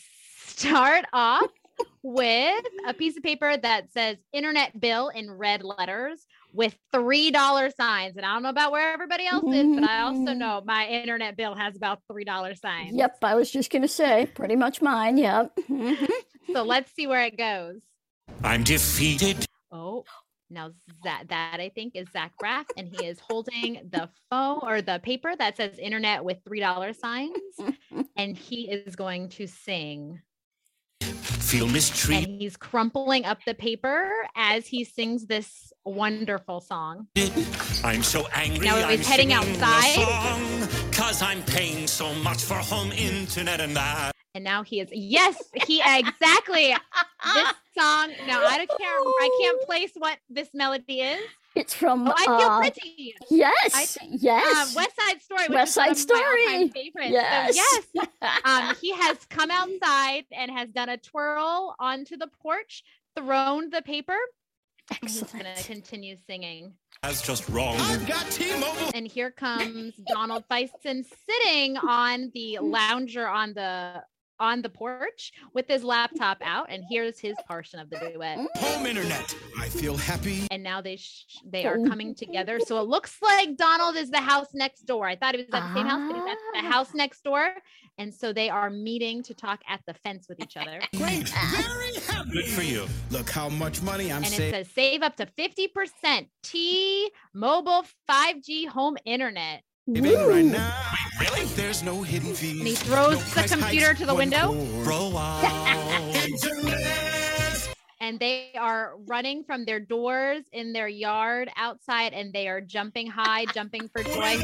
start 0.46 1.06
off 1.12 1.50
with 2.04 2.64
a 2.88 2.94
piece 2.94 3.18
of 3.18 3.24
paper 3.24 3.56
that 3.58 3.92
says 3.92 4.18
internet 4.32 4.80
bill 4.80 5.10
in 5.10 5.32
red 5.32 5.64
letters 5.64 6.26
with 6.54 6.78
three 6.92 7.32
dollar 7.32 7.70
signs. 7.72 8.18
And 8.18 8.26
I 8.26 8.34
don't 8.34 8.44
know 8.44 8.50
about 8.50 8.72
where 8.72 8.94
everybody 8.94 9.26
else 9.26 9.44
is, 9.54 9.76
but 9.76 9.84
I 9.84 10.02
also 10.02 10.34
know 10.34 10.62
my 10.66 10.88
internet 10.88 11.38
bill 11.38 11.56
has 11.56 11.76
about 11.76 12.00
three 12.12 12.24
dollar 12.24 12.56
signs. 12.56 12.96
Yep, 12.96 13.18
I 13.24 13.36
was 13.36 13.52
just 13.52 13.72
gonna 13.72 13.88
say, 13.88 14.28
pretty 14.34 14.56
much 14.56 14.82
mine, 14.82 15.18
yep. 15.18 15.56
Mhm. 15.56 16.08
So 16.54 16.64
let's 16.64 16.92
see 16.94 17.06
where 17.08 17.24
it 17.24 17.38
goes. 17.38 17.82
I'm 18.44 18.64
defeated. 18.64 19.46
Oh, 19.72 20.04
now 20.50 20.72
that 21.04 21.26
that 21.30 21.60
I 21.60 21.70
think 21.70 21.96
is 21.96 22.08
Zach 22.12 22.34
Braff, 22.42 22.66
and 22.76 22.88
he 22.88 23.06
is 23.06 23.20
holding 23.20 23.88
the 23.92 24.10
phone 24.30 24.62
or 24.64 24.82
the 24.82 25.00
paper 25.04 25.36
that 25.36 25.58
says 25.58 25.78
internet 25.78 26.24
with 26.24 26.38
three 26.44 26.60
dollar 26.60 26.94
signs, 26.94 27.32
and 28.16 28.36
he 28.36 28.70
is 28.70 28.96
going 28.96 29.30
to 29.30 29.46
sing. 29.48 30.20
Feel 31.50 31.68
mistreated. 31.68 32.30
And 32.30 32.42
he's 32.42 32.56
crumpling 32.56 33.26
up 33.26 33.40
the 33.44 33.56
paper 33.56 34.08
as 34.36 34.68
he 34.68 34.84
sings 34.84 35.26
this 35.26 35.74
wonderful 35.84 36.62
song. 36.62 37.08
I'm 37.84 38.04
so 38.04 38.28
angry. 38.36 38.68
Now 38.68 38.78
I'm 38.78 39.00
he's 39.00 39.08
heading 39.08 39.32
singing 39.32 39.60
a 39.60 39.66
outside. 39.66 40.68
song, 40.68 40.92
Cause 40.92 41.24
I'm 41.24 41.42
paying 41.42 41.88
so 41.88 42.14
much 42.14 42.44
for 42.44 42.54
home 42.54 42.92
internet 42.92 43.62
and 43.62 43.76
that. 43.76 44.12
And 44.36 44.44
now 44.44 44.62
he 44.62 44.80
is 44.80 44.90
yes, 44.92 45.42
he 45.66 45.82
exactly 45.84 46.68
this 47.34 47.48
song. 47.76 48.12
Now 48.28 48.46
I 48.46 48.58
don't 48.60 48.70
care. 48.70 48.88
I 48.88 49.40
can't 49.42 49.62
place 49.64 49.92
what 49.98 50.20
this 50.30 50.50
melody 50.54 51.02
is. 51.02 51.22
It's 51.60 51.74
from 51.74 52.08
Oh, 52.08 52.14
I 52.16 52.26
feel 52.26 52.34
uh, 52.36 52.60
pretty. 52.62 53.16
Yes, 53.30 53.98
Um, 54.02 54.08
yes. 54.12 54.76
West 54.76 54.96
Side 55.00 55.22
Story. 55.22 55.42
Which 55.44 55.56
West 55.56 55.72
is 55.72 55.78
one 55.78 55.96
Side 55.96 56.02
of 56.02 56.08
my 56.10 56.16
all-time 56.16 56.70
Story. 56.70 56.84
favorites. 56.86 57.12
yes. 57.12 57.56
So 57.58 57.82
yes, 57.94 58.08
um, 58.46 58.76
he 58.82 58.94
has 58.94 59.18
come 59.30 59.52
outside 59.52 60.26
and 60.32 60.52
has 60.52 60.70
done 60.70 60.90
a 60.90 60.98
twirl 60.98 61.76
onto 61.80 62.16
the 62.18 62.28
porch, 62.42 62.84
thrown 63.16 63.70
the 63.70 63.82
paper. 63.82 64.16
and 64.90 65.00
He's 65.10 65.22
gonna 65.24 65.50
Excellent. 65.50 65.66
continue 65.82 66.16
singing. 66.28 66.74
That's 67.04 67.22
just 67.22 67.48
wrong. 67.50 67.76
I've 67.80 68.06
got 68.08 68.26
T-Mobile. 68.32 68.92
And 68.94 69.08
here 69.08 69.32
comes 69.32 69.94
Donald 70.08 70.44
Faison 70.50 71.06
sitting 71.28 71.78
on 71.78 72.32
the 72.34 72.60
lounger 72.62 73.28
on 73.28 73.54
the 73.54 74.04
on 74.40 74.62
the 74.62 74.70
porch 74.70 75.32
with 75.54 75.68
his 75.68 75.84
laptop 75.84 76.38
out, 76.42 76.68
and 76.70 76.84
here's 76.90 77.20
his 77.20 77.36
portion 77.48 77.80
of 77.80 77.90
the 77.90 77.98
duet. 78.14 78.38
Home 78.58 78.86
internet. 78.86 79.36
I 79.60 79.70
feel 79.70 79.98
happy. 79.98 80.48
And 80.52 80.64
now 80.64 80.82
they 80.82 80.96
sh- 80.98 81.26
they 81.46 81.66
are 81.66 81.78
coming 81.88 82.16
together. 82.16 82.60
So 82.60 82.80
it 82.82 82.88
looks 82.88 83.18
like 83.22 83.58
Donald 83.58 83.96
is 83.96 84.10
the 84.12 84.22
house 84.22 84.48
next 84.54 84.82
door. 84.84 85.08
I 85.08 85.16
thought 85.16 85.36
he 85.36 85.42
was 85.42 85.48
at 85.54 85.62
the 85.62 85.74
same 85.74 85.86
house, 85.86 86.02
but 86.12 86.16
he's 86.16 86.32
at 86.32 86.38
the 86.62 86.68
Ah. 86.68 86.72
house 86.72 86.94
next 86.94 87.24
door. 87.24 87.54
And 87.98 88.14
so 88.14 88.32
they 88.32 88.50
are 88.50 88.70
meeting 88.70 89.24
to 89.24 89.34
talk 89.34 89.60
at 89.68 89.82
the 89.86 89.94
fence 89.94 90.28
with 90.30 90.40
each 90.42 90.56
other. 90.56 90.80
Great. 90.96 91.28
Very 91.28 91.94
happy. 92.08 92.30
Good 92.32 92.48
for 92.48 92.62
you. 92.62 92.88
Look 93.12 93.30
how 93.30 93.50
much 93.50 93.82
money 93.82 94.10
I'm 94.12 94.24
and 94.24 94.28
it 94.34 94.38
saving. 94.38 94.54
says 94.54 94.70
save 94.74 95.02
up 95.04 95.18
to 95.18 95.26
50% 95.26 96.28
T 96.44 97.12
Mobile 97.34 97.84
5G 98.10 98.68
home 98.68 98.98
internet. 99.06 99.64
Right 99.96 100.46
now. 100.46 100.74
Wait, 101.20 101.30
really? 101.30 101.46
There's 101.56 101.84
no 101.84 102.02
hidden 102.02 102.34
fees. 102.34 102.60
And 102.60 102.68
he 102.68 102.76
throws 102.76 103.18
no 103.36 103.42
the 103.42 103.48
computer 103.48 103.94
to 103.94 104.06
the 104.06 104.16
window. 104.16 104.54
cord. 104.54 104.84
Bro 104.84 105.18
out. 105.18 105.44
internet. 106.16 107.70
and 108.00 108.20
they 108.20 108.52
are 108.58 108.96
running 109.08 109.44
from 109.44 109.66
their 109.66 109.80
doors 109.80 110.44
in 110.52 110.74
their 110.74 110.88
yard 110.88 111.50
outside 111.58 112.14
and 112.14 112.32
they 112.34 112.48
are 112.48 112.62
jumping 112.62 113.08
high, 113.08 113.46
jumping 113.54 113.88
for 113.90 114.04
joy. 114.04 114.38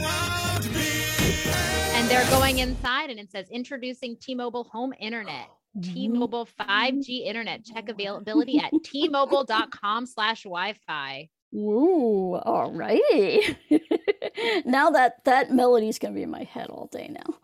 And 1.93 2.09
they're 2.09 2.29
going 2.29 2.59
inside 2.59 3.09
and 3.09 3.19
it 3.19 3.31
says 3.31 3.49
introducing 3.49 4.17
T-Mobile 4.17 4.65
home 4.65 4.93
internet. 4.99 5.47
Oh. 5.49 5.81
T-Mobile 5.81 6.47
5G 6.59 7.25
internet. 7.25 7.65
Check 7.65 7.89
availability 7.89 8.59
at 8.59 8.71
t-mobile.com 8.83 10.05
slash 10.05 10.43
Wi-Fi. 10.43 11.29
Ooh, 11.55 12.35
all 12.35 12.71
righty. 12.71 13.57
now 14.65 14.89
that 14.89 15.23
that 15.23 15.51
melody's 15.51 15.99
gonna 15.99 16.13
be 16.13 16.23
in 16.23 16.31
my 16.31 16.43
head 16.43 16.67
all 16.67 16.87
day 16.91 17.09
now 17.09 17.35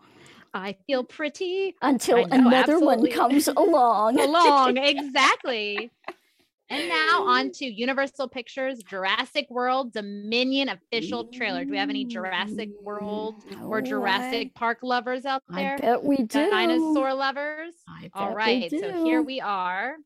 I 0.54 0.76
feel 0.86 1.04
pretty 1.04 1.74
until 1.80 2.26
know, 2.26 2.28
another 2.30 2.78
one 2.78 3.10
comes 3.10 3.48
along. 3.56 4.20
along. 4.20 4.76
exactly. 4.76 5.90
And 6.68 6.88
now 6.88 7.24
on 7.26 7.50
to 7.52 7.66
Universal 7.66 8.28
Pictures 8.28 8.82
Jurassic 8.82 9.46
World 9.50 9.92
Dominion 9.92 10.70
official 10.70 11.24
trailer. 11.24 11.64
Do 11.64 11.70
we 11.70 11.76
have 11.76 11.90
any 11.90 12.04
Jurassic 12.06 12.70
World 12.80 13.44
or 13.62 13.82
Jurassic 13.82 14.54
Park 14.54 14.78
lovers 14.82 15.26
out 15.26 15.42
there? 15.50 15.74
I 15.74 15.78
bet 15.78 16.02
we 16.02 16.16
do. 16.16 16.50
Dinosaur 16.50 17.12
lovers? 17.12 17.74
All 18.14 18.34
right, 18.34 18.70
so 18.70 19.04
here 19.04 19.20
we 19.20 19.40
are. 19.40 19.96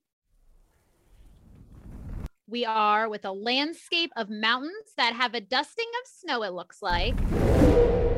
We 2.48 2.64
are 2.64 3.08
with 3.08 3.24
a 3.24 3.32
landscape 3.32 4.12
of 4.14 4.30
mountains 4.30 4.92
that 4.96 5.14
have 5.14 5.34
a 5.34 5.40
dusting 5.40 5.90
of 6.00 6.08
snow, 6.08 6.44
it 6.44 6.52
looks 6.52 6.80
like. 6.80 7.18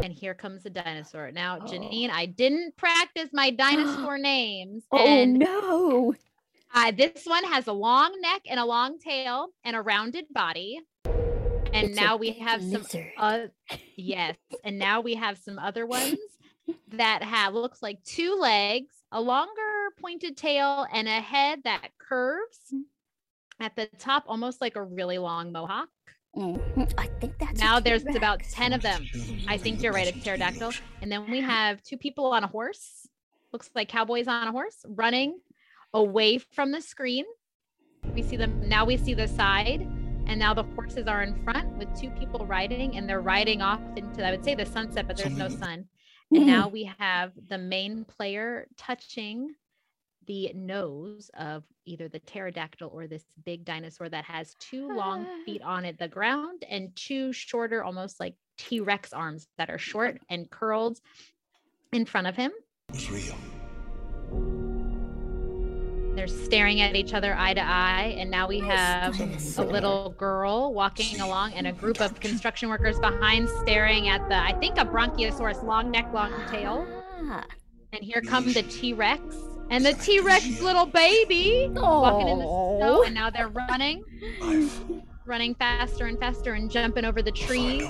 And 0.04 0.12
here 0.12 0.34
comes 0.34 0.66
a 0.66 0.70
dinosaur. 0.70 1.30
Now, 1.32 1.60
Janine, 1.60 2.10
I 2.10 2.26
didn't 2.26 2.76
practice 2.76 3.30
my 3.32 3.48
dinosaur 3.58 4.18
names. 4.18 4.84
Oh 4.92 5.24
no! 5.24 6.14
uh, 6.74 6.92
this 6.92 7.24
one 7.24 7.44
has 7.44 7.68
a 7.68 7.72
long 7.72 8.20
neck 8.20 8.42
and 8.50 8.60
a 8.60 8.66
long 8.66 8.98
tail 8.98 9.48
and 9.64 9.74
a 9.74 9.80
rounded 9.80 10.26
body. 10.30 10.80
And 11.72 11.88
It's 11.88 11.96
now 11.96 12.16
we 12.16 12.32
have 12.32 12.62
some 12.62 12.84
uh, 13.16 13.46
yes, 13.96 14.36
and 14.62 14.78
now 14.78 15.00
we 15.00 15.14
have 15.14 15.38
some 15.38 15.58
other 15.58 15.86
ones 15.86 16.18
that 16.88 17.22
have 17.22 17.54
looks 17.54 17.82
like 17.82 18.02
two 18.04 18.36
legs, 18.38 18.94
a 19.10 19.22
longer 19.22 19.90
pointed 19.98 20.36
tail, 20.36 20.86
and 20.92 21.08
a 21.08 21.20
head 21.20 21.60
that 21.64 21.88
curves. 21.98 22.74
At 23.60 23.74
the 23.76 23.86
top, 23.98 24.24
almost 24.26 24.60
like 24.60 24.76
a 24.76 24.82
really 24.82 25.18
long 25.18 25.52
mohawk. 25.52 25.88
Mhm, 26.36 26.94
I 26.98 27.06
think 27.20 27.38
that's 27.38 27.58
Now 27.58 27.80
there's 27.80 28.04
about 28.14 28.42
10 28.44 28.72
of 28.72 28.82
them. 28.82 29.06
I 29.48 29.56
think 29.58 29.82
you're 29.82 29.92
right, 29.92 30.06
a 30.06 30.12
pterodactyl. 30.20 30.72
And 31.02 31.10
then 31.10 31.30
we 31.30 31.40
have 31.40 31.82
two 31.82 31.96
people 31.96 32.26
on 32.26 32.44
a 32.44 32.46
horse, 32.46 33.08
looks 33.52 33.70
like 33.74 33.88
cowboys 33.88 34.28
on 34.28 34.46
a 34.46 34.52
horse, 34.52 34.84
running 34.86 35.40
away 35.94 36.38
from 36.38 36.70
the 36.70 36.80
screen. 36.80 37.24
We 38.14 38.22
see 38.22 38.36
them 38.36 38.68
now, 38.68 38.84
we 38.84 38.96
see 38.96 39.14
the 39.14 39.26
side, 39.26 39.80
and 39.80 40.38
now 40.38 40.54
the 40.54 40.62
horses 40.62 41.06
are 41.08 41.22
in 41.22 41.42
front 41.42 41.76
with 41.78 41.88
two 41.98 42.10
people 42.10 42.46
riding, 42.46 42.96
and 42.96 43.08
they're 43.08 43.22
riding 43.22 43.62
off 43.62 43.80
into, 43.96 44.24
I 44.24 44.30
would 44.30 44.44
say, 44.44 44.54
the 44.54 44.66
sunset, 44.66 45.08
but 45.08 45.16
there's 45.16 45.36
no 45.36 45.48
sun. 45.48 45.88
And 46.30 46.46
now 46.46 46.68
we 46.68 46.84
have 46.98 47.32
the 47.48 47.56
main 47.56 48.04
player 48.04 48.68
touching 48.76 49.54
the 50.28 50.52
nose 50.54 51.30
of 51.36 51.64
either 51.86 52.06
the 52.08 52.20
pterodactyl 52.20 52.90
or 52.92 53.08
this 53.08 53.24
big 53.44 53.64
dinosaur 53.64 54.08
that 54.10 54.24
has 54.24 54.54
two 54.60 54.88
long 54.94 55.26
feet 55.44 55.62
on 55.62 55.84
it, 55.84 55.98
the 55.98 56.06
ground, 56.06 56.64
and 56.70 56.94
two 56.94 57.32
shorter, 57.32 57.82
almost 57.82 58.20
like 58.20 58.34
T 58.58 58.80
Rex 58.80 59.12
arms 59.12 59.48
that 59.56 59.70
are 59.70 59.78
short 59.78 60.20
and 60.28 60.48
curled 60.50 61.00
in 61.92 62.04
front 62.04 62.26
of 62.26 62.36
him. 62.36 62.52
was 62.92 63.10
real. 63.10 63.34
They're 66.14 66.26
staring 66.26 66.80
at 66.80 66.96
each 66.96 67.14
other 67.14 67.34
eye 67.36 67.54
to 67.54 67.64
eye. 67.64 68.16
And 68.18 68.28
now 68.28 68.48
we 68.48 68.58
have 68.58 69.18
a 69.20 69.62
little 69.62 70.10
girl 70.18 70.74
walking 70.74 71.20
along 71.20 71.52
and 71.52 71.68
a 71.68 71.72
group 71.72 72.00
of 72.00 72.18
construction 72.18 72.68
workers 72.68 72.98
behind 72.98 73.48
staring 73.60 74.08
at 74.08 74.28
the, 74.28 74.36
I 74.36 74.52
think, 74.58 74.78
a 74.78 74.84
Bronchiosaurus, 74.84 75.62
long 75.62 75.92
neck, 75.92 76.12
long 76.12 76.32
tail. 76.48 76.84
Ah. 77.22 77.44
And 77.92 78.02
here 78.02 78.20
come 78.20 78.52
the 78.52 78.64
T 78.64 78.92
Rex 78.92 79.22
and 79.70 79.84
the 79.84 79.92
T 79.94 80.20
Rex 80.20 80.60
little 80.60 80.86
baby 80.86 81.70
walking 81.74 82.28
in 82.28 82.38
the 82.38 82.44
snow. 82.44 83.02
And 83.04 83.14
now 83.14 83.30
they're 83.30 83.48
running, 83.48 84.04
running 85.26 85.54
faster 85.54 86.06
and 86.06 86.18
faster 86.18 86.54
and 86.54 86.70
jumping 86.70 87.04
over 87.04 87.22
the 87.22 87.32
trees. 87.32 87.82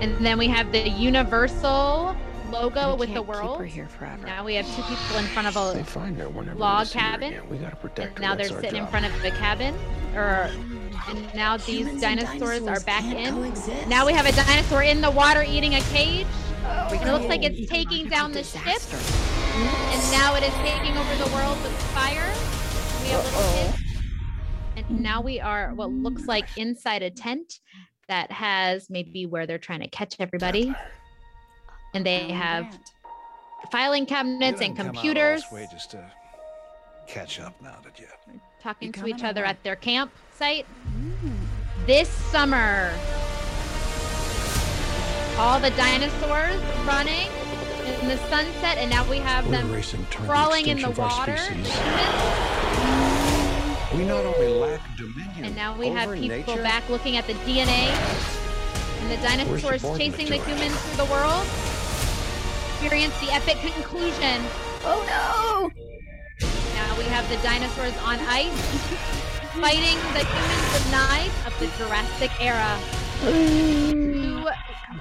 And 0.00 0.24
then 0.24 0.38
we 0.38 0.48
have 0.48 0.70
the 0.72 0.88
Universal 0.88 2.16
logo 2.50 2.94
with 2.94 3.12
the 3.14 3.22
world. 3.22 3.64
here 3.64 3.88
forever. 3.88 4.26
Now 4.26 4.44
we 4.44 4.54
have 4.54 4.66
two 4.76 4.82
people 4.82 5.16
in 5.16 5.24
front 5.26 5.48
of 5.48 5.56
a 5.56 5.82
find 5.84 6.16
her 6.18 6.28
whenever 6.28 6.58
log 6.58 6.80
we 6.80 6.86
see 6.86 6.98
her 6.98 7.04
cabin, 7.10 7.28
again. 7.32 7.48
We 7.50 7.56
gotta 7.58 7.76
protect 7.76 8.18
her. 8.18 8.22
now 8.22 8.34
they're 8.34 8.46
That's 8.46 8.56
our 8.56 8.62
sitting 8.62 8.82
in 8.82 8.86
front 8.88 9.06
of 9.06 9.22
the 9.22 9.30
cabin. 9.32 9.74
Or 10.14 10.50
and 11.08 11.34
now 11.34 11.56
these 11.56 11.86
Humans 11.86 12.02
and 12.02 12.20
dinosaurs, 12.20 12.62
are 12.62 12.80
back 12.80 13.04
in. 13.04 13.34
coexist. 13.34 13.88
Now 13.88 14.06
we 14.06 14.12
have 14.12 14.26
a 14.26 14.32
dinosaur 14.32 14.82
in 14.82 15.00
the 15.00 15.10
water 15.10 15.42
eating 15.42 15.74
a 15.74 15.80
cage. 15.92 16.26
Oh, 16.66 16.88
It 16.92 17.04
looks 17.04 17.26
like 17.26 17.44
it's 17.44 17.68
taking 17.70 18.08
down 18.08 18.32
the 18.32 18.42
ship. 18.42 18.60
And 18.64 20.12
now 20.12 20.34
it 20.34 20.42
is 20.42 20.54
taking 20.54 20.96
over 20.96 21.14
the 21.16 21.34
world 21.34 21.60
with 21.62 21.72
fire. 21.92 22.32
We 23.02 23.10
have 23.10 23.24
little 23.24 23.72
kids. 23.72 23.78
And 24.76 25.00
now 25.00 25.20
we 25.20 25.40
are 25.40 25.72
what 25.74 25.90
looks 25.90 26.26
like 26.26 26.46
inside 26.56 27.02
a 27.02 27.10
tent 27.10 27.60
that 28.08 28.32
has 28.32 28.90
maybe 28.90 29.26
where 29.26 29.46
they're 29.46 29.58
trying 29.58 29.80
to 29.80 29.88
catch 29.88 30.16
everybody. 30.18 30.74
And 31.94 32.04
they 32.04 32.32
have 32.32 32.78
filing 33.70 34.06
cabinets 34.06 34.60
and 34.60 34.76
computers 34.76 35.44
just 35.70 35.92
to 35.92 36.10
catch 37.06 37.38
up 37.40 37.60
now, 37.62 37.78
did 37.82 37.98
you? 37.98 38.06
talking 38.64 38.90
to 38.92 39.06
each 39.06 39.22
other 39.22 39.44
at 39.44 39.62
their 39.62 39.76
campsite. 39.76 40.66
This 41.86 42.08
summer, 42.08 42.90
all 45.36 45.58
the 45.60 45.70
dinosaurs 45.70 46.60
running 46.86 47.28
in 48.00 48.08
the 48.08 48.16
sunset, 48.28 48.78
and 48.78 48.88
now 48.90 49.08
we 49.10 49.18
have 49.18 49.44
We're 49.46 49.52
them 49.62 49.68
crawling 50.10 50.66
in 50.66 50.80
the 50.80 50.88
extinction 50.88 50.90
of 50.90 50.98
our 51.00 51.08
water. 51.18 51.32
the 51.32 51.38
species. 51.38 51.74
humans, 51.74 53.94
We 53.94 54.04
not 54.04 54.24
only 54.24 54.48
lack 54.48 54.80
dominion 54.96 55.44
And 55.44 55.54
now 55.56 55.76
we 55.76 55.88
have 55.88 56.12
people 56.12 56.28
nature, 56.54 56.62
back 56.62 56.88
looking 56.88 57.16
at 57.16 57.26
the 57.26 57.34
DNA 57.44 57.90
and 59.00 59.10
the 59.10 59.16
dinosaurs 59.22 59.82
born 59.82 59.98
chasing 59.98 60.28
the 60.28 60.36
humans 60.38 60.76
through 60.80 60.96
the 61.04 61.10
world. 61.12 61.46
Experience 62.80 63.18
the 63.20 63.30
epic 63.32 63.58
conclusion. 63.58 64.42
Oh 64.84 65.02
no! 65.08 65.70
Now 66.74 66.96
we 66.98 67.04
have 67.04 67.28
the 67.28 67.36
dinosaurs 67.36 67.96
on 68.04 68.18
ice 68.20 68.52
fighting 69.60 69.98
the 70.12 70.24
humans 70.24 70.72
with 70.72 70.90
knives 70.90 71.46
of 71.46 71.58
the 71.60 71.66
Jurassic 71.78 72.30
era. 72.40 72.78
Mm. 73.22 74.14
Two 74.14 74.48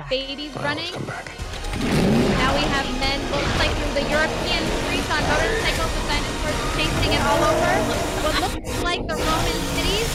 babies 0.10 0.56
running. 0.58 0.92
Now 0.94 2.54
we 2.56 2.64
have 2.70 2.88
men, 3.00 3.20
looks 3.32 3.60
like 3.60 3.72
the 3.94 4.04
European 4.10 4.64
streets 4.84 5.10
on 5.12 5.22
motorcycles 5.24 5.92
with 5.94 6.08
dinosaurs 6.08 6.60
chasing 6.78 7.14
it 7.14 7.22
all 7.22 7.42
over. 7.44 7.74
What 8.24 8.36
looks 8.42 8.84
like 8.84 9.02
the 9.08 9.16
Roman 9.16 9.60
cities. 9.76 10.10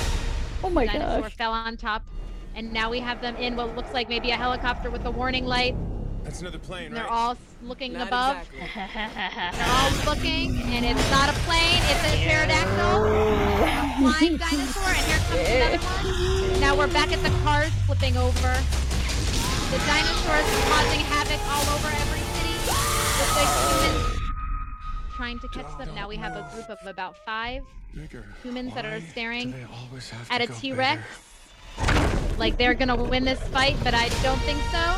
Oh 0.64 0.70
my 0.70 0.87
god. 0.87 0.92
Dinosaur 0.92 1.20
gosh! 1.22 1.37
fell 1.37 1.52
on 1.52 1.76
top. 1.76 2.04
And 2.54 2.72
now 2.72 2.90
we 2.90 2.98
have 3.00 3.20
them 3.20 3.37
in 3.37 3.56
what 3.56 3.76
looks 3.76 3.92
like 3.92 4.08
maybe 4.08 4.30
a 4.30 4.37
helicopter 4.37 4.90
with 4.90 5.04
a 5.04 5.10
warning 5.10 5.44
light. 5.46 5.76
That's 6.25 6.40
another 6.40 6.58
plane, 6.58 6.87
And 6.87 6.96
they're 6.96 7.04
right? 7.04 7.12
all 7.12 7.37
looking 7.62 7.92
Not 7.92 8.08
above. 8.08 8.37
exactly. 8.52 8.60
They're 9.58 9.66
all 9.70 9.90
looking, 10.04 10.60
and 10.75 10.84
it's 10.84 11.10
not 11.10 11.28
a 11.30 11.32
plane, 11.46 11.80
it's 11.84 12.04
a 12.04 12.16
pterodactyl, 12.18 13.04
a 13.04 14.12
flying 14.12 14.37
dinosaur, 14.37 14.82
and 14.88 15.06
here 15.06 15.18
comes 15.20 15.48
another 15.48 16.50
one. 16.52 16.60
Now 16.60 16.76
we're 16.76 16.88
back 16.92 17.12
at 17.12 17.22
the 17.22 17.30
cars 17.44 17.70
flipping 17.87 18.16
over. 18.18 18.60
The 19.70 19.78
dinosaurs 19.84 20.46
are 20.48 20.70
causing 20.70 21.00
havoc 21.00 21.40
all 21.52 21.75
over 21.76 21.88
every 21.88 22.20
city. 22.20 22.54
With 23.18 23.32
the 23.37 23.44
humans 23.68 24.18
trying 25.14 25.38
to 25.40 25.48
catch 25.48 25.76
them. 25.76 25.94
Now 25.94 26.08
we 26.08 26.16
have 26.16 26.37
a 26.37 26.48
group 26.54 26.70
of 26.70 26.78
about 26.87 27.16
five 27.26 27.62
humans 28.42 28.72
that 28.75 28.84
are 28.87 29.00
staring 29.10 29.50
do 29.50 29.56
they 29.58 29.64
always 29.64 30.08
have 30.10 30.26
at 30.30 30.38
to 30.38 30.44
a 30.44 30.46
go 30.46 30.54
T-Rex. 30.54 31.02
Like 32.38 32.56
they're 32.56 32.75
gonna 32.75 32.96
win 32.96 33.25
this 33.25 33.40
fight, 33.48 33.76
but 33.84 33.94
I 33.94 34.08
don't 34.22 34.38
think 34.40 34.60
so. 34.72 34.96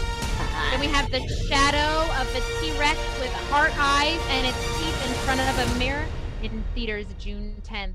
Then 0.71 0.79
we 0.81 0.87
have 0.87 1.11
the 1.11 1.21
shadow 1.49 2.13
of 2.21 2.33
the 2.33 2.41
T-Rex 2.61 2.99
with 3.19 3.33
heart 3.51 3.73
eyes 3.77 4.21
and 4.29 4.47
its 4.47 4.59
teeth 4.79 5.07
in 5.09 5.13
front 5.25 5.41
of 5.41 5.59
a 5.75 5.79
mirror 5.79 6.05
in 6.43 6.63
theaters 6.75 7.07
June 7.19 7.57
10th. 7.65 7.95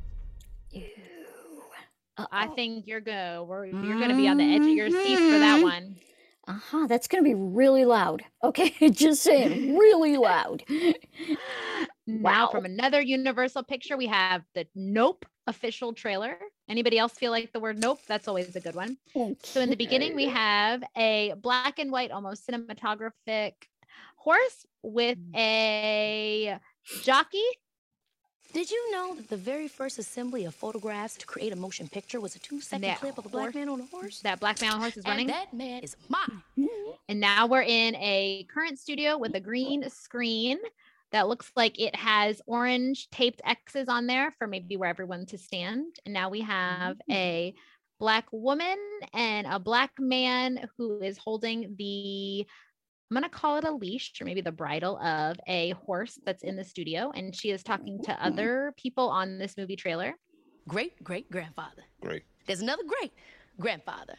I 2.31 2.47
think 2.47 2.87
you're 2.87 3.01
go. 3.01 3.45
We're, 3.47 3.65
you're 3.65 3.99
gonna 3.99 4.15
be 4.17 4.27
on 4.27 4.37
the 4.37 4.43
edge 4.43 4.61
of 4.61 4.67
your 4.69 4.89
seats 4.89 5.21
for 5.21 5.39
that 5.39 5.59
Mhm. 5.59 5.63
one. 5.63 5.95
Uh-huh, 6.47 6.85
that's 6.87 7.07
gonna 7.07 7.23
be 7.23 7.33
really 7.33 7.85
loud. 7.85 8.23
Okay, 8.43 8.73
just 8.91 9.23
saying, 9.23 9.75
really 9.77 10.17
loud. 10.17 10.63
Now, 12.07 12.45
Wow. 12.45 12.49
from 12.51 12.65
another 12.65 13.01
Universal 13.01 13.63
picture, 13.63 13.97
we 13.97 14.05
have 14.07 14.43
the 14.53 14.67
Nope 14.75 15.25
official 15.47 15.93
trailer. 15.93 16.37
Anybody 16.69 16.97
else 16.99 17.13
feel 17.13 17.31
like 17.31 17.51
the 17.51 17.59
word 17.59 17.79
Nope? 17.79 17.99
That's 18.07 18.27
always 18.27 18.55
a 18.55 18.59
good 18.59 18.75
one. 18.75 18.97
So 19.43 19.59
in 19.61 19.69
the 19.69 19.75
beginning, 19.75 20.15
we 20.15 20.25
have 20.27 20.83
a 20.95 21.33
black 21.41 21.79
and 21.79 21.91
white, 21.91 22.11
almost 22.11 22.47
cinematographic 22.47 23.53
horse 24.17 24.65
with 24.83 25.17
Mm. 25.17 25.35
a 25.37 26.59
jockey. 27.03 27.43
Did 28.55 28.71
you 28.71 28.91
know 28.93 29.15
that 29.15 29.27
the 29.27 29.35
very 29.35 29.67
first 29.67 29.99
assembly 29.99 30.45
of 30.45 30.55
photographs 30.55 31.17
to 31.17 31.25
create 31.25 31.51
a 31.51 31.57
motion 31.57 31.89
picture 31.89 32.21
was 32.21 32.37
a 32.37 32.39
two-second 32.39 32.95
clip 32.95 33.17
of 33.17 33.25
a 33.25 33.29
black 33.29 33.53
man 33.53 33.67
on 33.67 33.81
a 33.81 33.85
horse? 33.85 34.21
That 34.21 34.39
black 34.39 34.61
man 34.61 34.71
on 34.71 34.77
a 34.77 34.79
horse 34.79 34.95
is 34.95 35.03
and 35.03 35.11
running. 35.11 35.27
that 35.27 35.53
man 35.53 35.83
is 35.83 35.97
mine. 36.07 36.41
Mm-hmm. 36.57 36.91
And 37.09 37.19
now 37.19 37.47
we're 37.47 37.63
in 37.63 37.95
a 37.95 38.47
current 38.49 38.79
studio 38.79 39.17
with 39.17 39.35
a 39.35 39.41
green 39.41 39.83
screen 39.89 40.57
that 41.11 41.27
looks 41.27 41.51
like 41.57 41.77
it 41.77 41.97
has 41.97 42.41
orange 42.47 43.09
taped 43.09 43.41
X's 43.43 43.89
on 43.89 44.07
there 44.07 44.33
for 44.39 44.47
maybe 44.47 44.77
where 44.77 44.89
everyone 44.89 45.25
to 45.25 45.37
stand. 45.37 45.97
And 46.05 46.13
now 46.13 46.29
we 46.29 46.39
have 46.39 46.95
mm-hmm. 46.95 47.11
a 47.11 47.55
black 47.99 48.25
woman 48.31 48.77
and 49.13 49.47
a 49.47 49.59
black 49.59 49.91
man 49.99 50.65
who 50.77 51.01
is 51.01 51.17
holding 51.17 51.75
the 51.77 52.47
I'm 53.09 53.15
going 53.15 53.23
to 53.23 53.29
call 53.29 53.57
it 53.57 53.63
a 53.63 53.71
leash 53.71 54.13
or 54.19 54.25
maybe 54.25 54.41
the 54.41 54.51
bridle 54.51 54.97
of 54.97 55.37
a 55.47 55.71
horse 55.85 56.17
that's 56.25 56.43
in 56.43 56.55
the 56.55 56.63
studio. 56.63 57.11
And 57.13 57.35
she 57.35 57.51
is 57.51 57.61
talking 57.61 58.01
to 58.03 58.25
other 58.25 58.73
people 58.77 59.09
on 59.09 59.37
this 59.37 59.57
movie 59.57 59.75
trailer. 59.75 60.15
Great 60.67 61.03
great 61.03 61.29
grandfather. 61.29 61.83
Great. 62.01 62.23
There's 62.47 62.61
another 62.61 62.81
great 62.87 63.13
grandfather. 63.59 64.15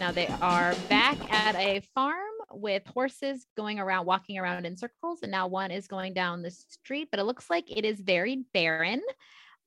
Now 0.00 0.10
they 0.10 0.26
are 0.40 0.74
back 0.88 1.16
at 1.32 1.54
a 1.54 1.80
farm 1.94 2.16
with 2.52 2.84
horses 2.86 3.46
going 3.56 3.78
around, 3.78 4.06
walking 4.06 4.38
around 4.38 4.64
in 4.64 4.76
circles, 4.76 5.20
and 5.22 5.30
now 5.30 5.46
one 5.46 5.70
is 5.70 5.86
going 5.86 6.14
down 6.14 6.42
the 6.42 6.50
street, 6.50 7.08
but 7.10 7.20
it 7.20 7.24
looks 7.24 7.50
like 7.50 7.64
it 7.70 7.84
is 7.84 8.00
very 8.00 8.44
barren. 8.52 9.02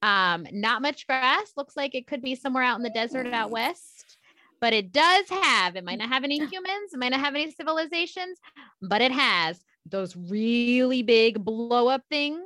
Um, 0.02 0.48
not 0.52 0.82
much 0.82 1.06
grass. 1.06 1.54
Looks 1.56 1.78
like 1.78 1.96
it 1.96 2.08
could 2.08 2.22
be 2.22 2.36
somewhere 2.36 2.64
out 2.64 2.78
in 2.78 2.84
the 2.84 2.90
desert 2.90 3.28
out 3.28 3.52
west. 3.52 4.18
But 4.62 4.74
it 4.74 4.92
does 4.92 5.28
have, 5.30 5.76
it 5.76 5.84
might 5.84 5.98
not 6.00 6.10
have 6.10 6.24
any 6.24 6.40
humans, 6.46 6.94
it 6.94 7.00
might 7.00 7.10
not 7.10 7.20
have 7.20 7.36
any 7.36 7.52
civilizations, 7.52 8.40
but 8.82 9.02
it 9.02 9.12
has 9.12 9.64
those 9.86 10.16
really 10.16 11.02
big 11.02 11.44
blow 11.44 11.88
up 11.88 12.04
things. 12.10 12.44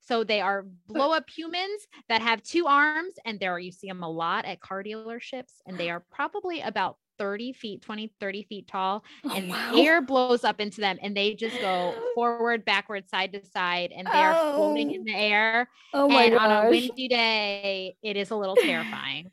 So 0.00 0.22
they 0.22 0.40
are 0.40 0.62
blow 0.86 1.12
up 1.12 1.28
humans 1.28 1.86
that 2.08 2.22
have 2.22 2.42
two 2.42 2.66
arms, 2.66 3.14
and 3.24 3.40
there 3.40 3.58
you 3.58 3.72
see 3.72 3.88
them 3.88 4.04
a 4.04 4.08
lot 4.10 4.44
at 4.44 4.60
car 4.60 4.84
dealerships, 4.84 5.54
and 5.66 5.78
they 5.80 5.90
are 5.90 6.04
probably 6.12 6.60
about 6.60 6.98
30 7.18 7.52
feet, 7.52 7.82
20, 7.82 8.12
30 8.20 8.44
feet 8.44 8.68
tall, 8.68 9.02
Oh, 9.24 9.28
and 9.34 9.50
wow. 9.50 9.72
air 9.74 10.00
blows 10.00 10.44
up 10.44 10.60
into 10.60 10.80
them, 10.80 10.98
and 11.02 11.16
they 11.16 11.34
just 11.34 11.58
go 11.60 12.04
forward, 12.14 12.64
backward, 12.64 13.08
side 13.08 13.32
to 13.32 13.44
side, 13.44 13.90
and 13.92 14.12
they 14.12 14.22
are 14.22 14.36
floating 14.54 14.92
in 14.92 15.02
Oh. 15.02 15.04
the 15.04 15.14
air. 15.16 15.68
Oh 15.92 16.08
my 16.08 16.30
and 16.30 16.36
on 16.36 16.50
a 16.52 16.66
windy 16.68 17.08
day, 17.08 17.96
it 18.02 18.16
is 18.16 18.30
a 18.30 18.36
little 18.36 18.56
terrifying. 18.58 19.32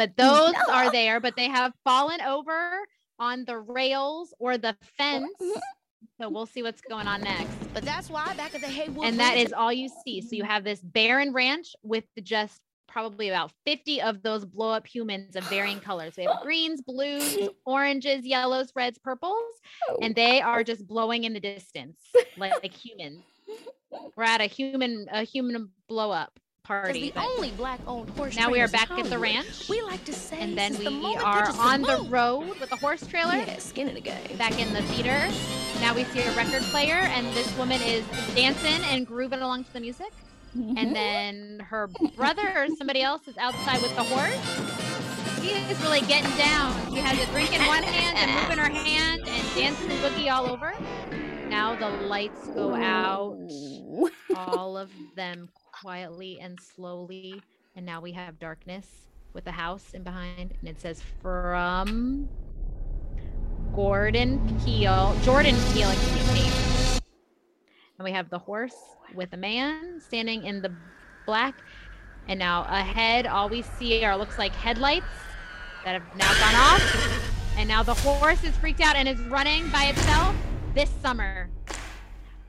But 0.00 0.16
those 0.16 0.54
are 0.70 0.90
there, 0.90 1.20
but 1.20 1.36
they 1.36 1.48
have 1.50 1.74
fallen 1.84 2.22
over 2.22 2.72
on 3.18 3.44
the 3.44 3.58
rails 3.58 4.32
or 4.38 4.56
the 4.56 4.74
fence. 4.96 5.28
Mm-hmm. 5.42 5.60
So 6.18 6.30
we'll 6.30 6.46
see 6.46 6.62
what's 6.62 6.80
going 6.80 7.06
on 7.06 7.20
next. 7.20 7.52
But 7.74 7.82
that's 7.82 8.08
why 8.08 8.34
back 8.34 8.54
at 8.54 8.62
the 8.62 8.66
Haywood 8.66 9.04
And 9.04 9.20
that 9.20 9.36
is 9.36 9.52
all 9.52 9.70
you 9.70 9.90
see. 10.02 10.22
So 10.22 10.36
you 10.36 10.44
have 10.44 10.64
this 10.64 10.80
barren 10.80 11.34
ranch 11.34 11.76
with 11.82 12.04
just 12.22 12.62
probably 12.88 13.28
about 13.28 13.52
50 13.66 14.00
of 14.00 14.22
those 14.22 14.46
blow 14.46 14.70
up 14.70 14.86
humans 14.86 15.36
of 15.36 15.44
varying 15.50 15.80
colors. 15.80 16.14
We 16.16 16.24
have 16.24 16.38
greens, 16.42 16.80
blues, 16.80 17.50
oranges, 17.66 18.24
yellows, 18.24 18.72
reds, 18.74 18.96
purples, 18.96 19.52
oh. 19.90 19.98
and 20.00 20.14
they 20.14 20.40
are 20.40 20.64
just 20.64 20.88
blowing 20.88 21.24
in 21.24 21.34
the 21.34 21.40
distance 21.40 22.00
like, 22.38 22.54
like 22.62 22.72
humans. 22.72 23.22
We're 24.16 24.24
at 24.24 24.40
a 24.40 24.46
human 24.46 25.08
a 25.12 25.24
human 25.24 25.68
blow 25.88 26.10
up 26.10 26.40
party. 26.62 27.10
the 27.10 27.20
only 27.20 27.50
black-owned 27.52 28.10
horse 28.10 28.36
now 28.36 28.50
we 28.50 28.60
are 28.60 28.68
back 28.68 28.90
at 28.90 29.06
the 29.06 29.18
ranch. 29.18 29.68
We 29.68 29.82
like 29.82 30.04
to 30.04 30.12
say 30.12 30.38
and 30.40 30.56
then 30.56 30.76
we 30.78 30.84
the 30.84 31.20
are 31.24 31.50
on 31.58 31.82
the 31.82 32.06
road 32.08 32.58
with 32.60 32.72
a 32.72 32.76
horse 32.76 33.06
trailer. 33.06 33.36
Yeah, 33.36 33.58
skin 33.58 33.88
in 33.88 33.94
the 33.94 34.00
game. 34.00 34.36
Back 34.36 34.58
in 34.60 34.72
the 34.72 34.82
theater. 34.82 35.28
Now 35.80 35.94
we 35.94 36.04
see 36.04 36.20
a 36.20 36.36
record 36.36 36.62
player, 36.64 36.94
and 36.94 37.26
this 37.34 37.56
woman 37.56 37.80
is 37.82 38.04
dancing 38.34 38.84
and 38.84 39.06
grooving 39.06 39.40
along 39.40 39.64
to 39.64 39.72
the 39.72 39.80
music. 39.80 40.12
Mm-hmm. 40.56 40.76
And 40.76 40.96
then 40.96 41.60
her 41.60 41.88
brother 42.16 42.52
or 42.56 42.66
somebody 42.76 43.02
else 43.02 43.28
is 43.28 43.38
outside 43.38 43.80
with 43.82 43.94
the 43.94 44.02
horse. 44.02 45.40
She 45.40 45.50
is 45.52 45.80
really 45.82 46.00
getting 46.02 46.36
down. 46.36 46.92
She 46.92 46.98
has 46.98 47.18
a 47.18 47.30
drink 47.32 47.54
in 47.54 47.66
one 47.66 47.82
hand 47.82 48.18
and 48.18 48.30
moving 48.42 48.58
her 48.58 48.68
hand 48.68 49.22
and 49.26 49.54
dancing 49.54 49.88
boogie 49.98 50.30
all 50.30 50.50
over. 50.50 50.74
Now 51.48 51.74
the 51.76 51.88
lights 52.06 52.46
go 52.48 52.74
out, 52.74 53.38
all 54.36 54.76
of 54.76 54.90
them 55.16 55.48
quietly 55.80 56.38
and 56.40 56.58
slowly. 56.60 57.42
And 57.76 57.86
now 57.86 58.00
we 58.00 58.12
have 58.12 58.38
darkness 58.38 58.86
with 59.32 59.44
the 59.44 59.52
house 59.52 59.94
in 59.94 60.02
behind, 60.02 60.54
and 60.58 60.68
it 60.68 60.80
says 60.80 61.02
from 61.22 62.28
Gordon 63.74 64.60
Peele, 64.64 65.16
Jordan 65.22 65.56
Peele, 65.72 65.90
excuse 65.90 66.32
me. 66.34 67.00
And 67.98 68.04
we 68.04 68.12
have 68.12 68.28
the 68.30 68.38
horse 68.38 68.74
with 69.14 69.32
a 69.32 69.36
man 69.36 70.00
standing 70.00 70.44
in 70.44 70.62
the 70.62 70.74
black. 71.26 71.54
And 72.28 72.38
now 72.38 72.64
ahead, 72.64 73.26
all 73.26 73.48
we 73.48 73.62
see 73.62 74.04
are 74.04 74.16
looks 74.16 74.38
like 74.38 74.52
headlights 74.52 75.06
that 75.84 76.00
have 76.00 76.16
now 76.16 76.32
gone 76.34 76.54
off. 76.54 77.56
And 77.56 77.68
now 77.68 77.82
the 77.82 77.94
horse 77.94 78.42
is 78.42 78.56
freaked 78.56 78.80
out 78.80 78.96
and 78.96 79.08
is 79.08 79.20
running 79.26 79.68
by 79.68 79.84
itself 79.84 80.34
this 80.74 80.90
summer. 81.02 81.48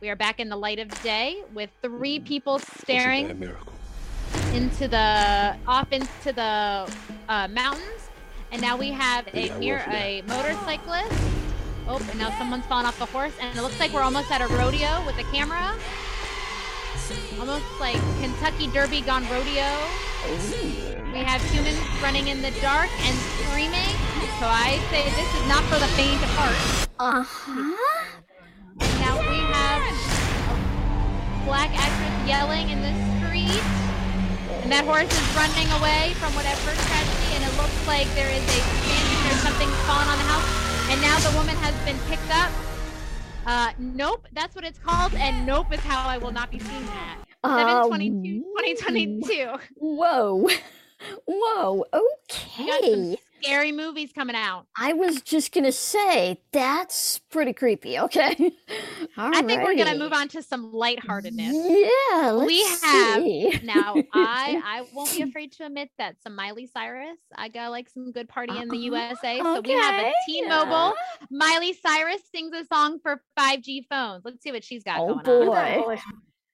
We 0.01 0.09
are 0.09 0.15
back 0.15 0.39
in 0.39 0.49
the 0.49 0.55
light 0.57 0.79
of 0.79 0.89
day 1.03 1.43
with 1.53 1.69
three 1.83 2.19
people 2.19 2.59
staring 2.59 3.29
a 3.29 3.35
miracle. 3.35 3.73
into 4.51 4.87
the 4.87 5.55
off 5.67 5.91
into 5.91 6.33
the 6.33 6.89
uh, 7.29 7.47
mountains, 7.49 8.09
and 8.51 8.61
now 8.61 8.77
we 8.77 8.91
have 8.91 9.27
a 9.35 9.47
Yeah, 9.47 9.59
mirror, 9.59 9.85
a 9.91 10.23
motorcyclist. 10.27 11.13
Oh, 11.87 11.99
and 12.09 12.19
now 12.19 12.31
someone's 12.37 12.65
fallen 12.65 12.85
off 12.87 12.97
the 12.97 13.05
horse, 13.05 13.33
and 13.39 13.57
it 13.57 13.61
looks 13.61 13.79
like 13.79 13.93
we're 13.93 14.01
almost 14.01 14.31
at 14.31 14.41
a 14.41 14.47
rodeo 14.47 15.05
with 15.05 15.17
a 15.19 15.23
camera, 15.25 15.77
almost 17.39 17.65
like 17.79 17.97
Kentucky 18.21 18.67
Derby 18.67 19.01
gone 19.01 19.23
rodeo. 19.29 19.69
We 21.13 21.19
have 21.19 21.41
humans 21.51 21.79
running 22.01 22.27
in 22.27 22.41
the 22.41 22.51
dark 22.61 22.89
and 23.05 23.17
screaming. 23.17 23.93
So 24.39 24.47
I 24.47 24.79
say 24.89 25.03
this 25.11 25.29
is 25.35 25.47
not 25.47 25.63
for 25.65 25.79
the 25.79 25.87
faint 25.93 26.21
of 26.23 26.29
heart. 26.33 26.89
Uh 26.99 27.23
huh. 27.23 27.75
Now 28.99 29.19
we 29.19 29.25
have 29.25 29.27
a 29.27 29.30
black 31.45 31.71
actress 31.73 32.27
yelling 32.27 32.69
in 32.69 32.81
the 32.81 32.93
street. 33.17 33.63
And 34.63 34.71
that 34.71 34.85
horse 34.85 35.09
is 35.09 35.27
running 35.35 35.69
away 35.81 36.13
from 36.21 36.33
whatever 36.35 36.71
tragedy. 36.85 37.27
And 37.35 37.43
it 37.43 37.53
looks 37.57 37.87
like 37.87 38.07
there 38.13 38.29
is 38.29 38.43
a 38.43 38.59
there's 39.25 39.41
something 39.41 39.69
fallen 39.87 40.07
on 40.07 40.17
the 40.17 40.27
house. 40.29 40.47
And 40.91 41.01
now 41.01 41.17
the 41.19 41.35
woman 41.37 41.55
has 41.57 41.73
been 41.85 41.97
picked 42.09 42.29
up. 42.35 42.51
Uh, 43.45 43.71
nope, 43.79 44.27
that's 44.33 44.55
what 44.55 44.63
it's 44.65 44.77
called. 44.79 45.13
And 45.15 45.45
nope 45.45 45.73
is 45.73 45.79
how 45.81 46.07
I 46.07 46.17
will 46.17 46.31
not 46.31 46.51
be 46.51 46.59
seeing 46.59 46.85
that. 46.85 47.17
Uh, 47.43 47.57
722, 47.57 48.43
2022. 48.77 49.49
Whoa. 49.77 50.47
Whoa. 51.25 51.85
We 52.59 52.65
got 52.67 52.83
some 52.83 52.93
Okay. 52.93 53.17
Scary 53.43 53.71
movies 53.71 54.11
coming 54.13 54.35
out. 54.35 54.65
I 54.77 54.93
was 54.93 55.21
just 55.21 55.53
gonna 55.53 55.71
say 55.71 56.41
that's 56.51 57.19
pretty 57.19 57.53
creepy. 57.53 57.99
Okay. 57.99 58.51
I 59.17 59.41
think 59.43 59.63
we're 59.63 59.75
gonna 59.77 59.97
move 59.97 60.13
on 60.13 60.27
to 60.29 60.41
some 60.43 60.71
lightheartedness. 60.71 61.53
Yeah, 61.53 62.31
let's 62.31 62.47
we 62.47 62.63
have 62.63 63.23
see. 63.23 63.59
now 63.63 63.95
I 64.13 64.61
I 64.63 64.85
won't 64.93 65.11
be 65.11 65.21
afraid 65.21 65.51
to 65.53 65.65
admit 65.65 65.89
that 65.97 66.15
some 66.21 66.35
Miley 66.35 66.67
Cyrus. 66.67 67.17
I 67.35 67.49
got 67.49 67.71
like 67.71 67.89
some 67.89 68.11
good 68.11 68.29
party 68.29 68.57
in 68.57 68.67
the 68.67 68.75
uh-huh. 68.89 69.09
USA. 69.21 69.39
So 69.39 69.61
we 69.61 69.71
have 69.71 69.95
a 69.95 70.07
Okay, 70.07 70.13
T-Mobile. 70.27 70.71
yeah. 70.71 71.27
Miley 71.29 71.73
Cyrus 71.73 72.21
sings 72.33 72.53
a 72.53 72.65
song 72.65 72.99
for 73.01 73.21
5G 73.39 73.85
phones. 73.89 74.23
Let's 74.25 74.41
see 74.43 74.51
what 74.51 74.63
she's 74.63 74.83
got 74.83 74.99
Oh 74.99 75.15
going 75.19 75.49
on. 75.49 75.83
boy. 75.83 75.97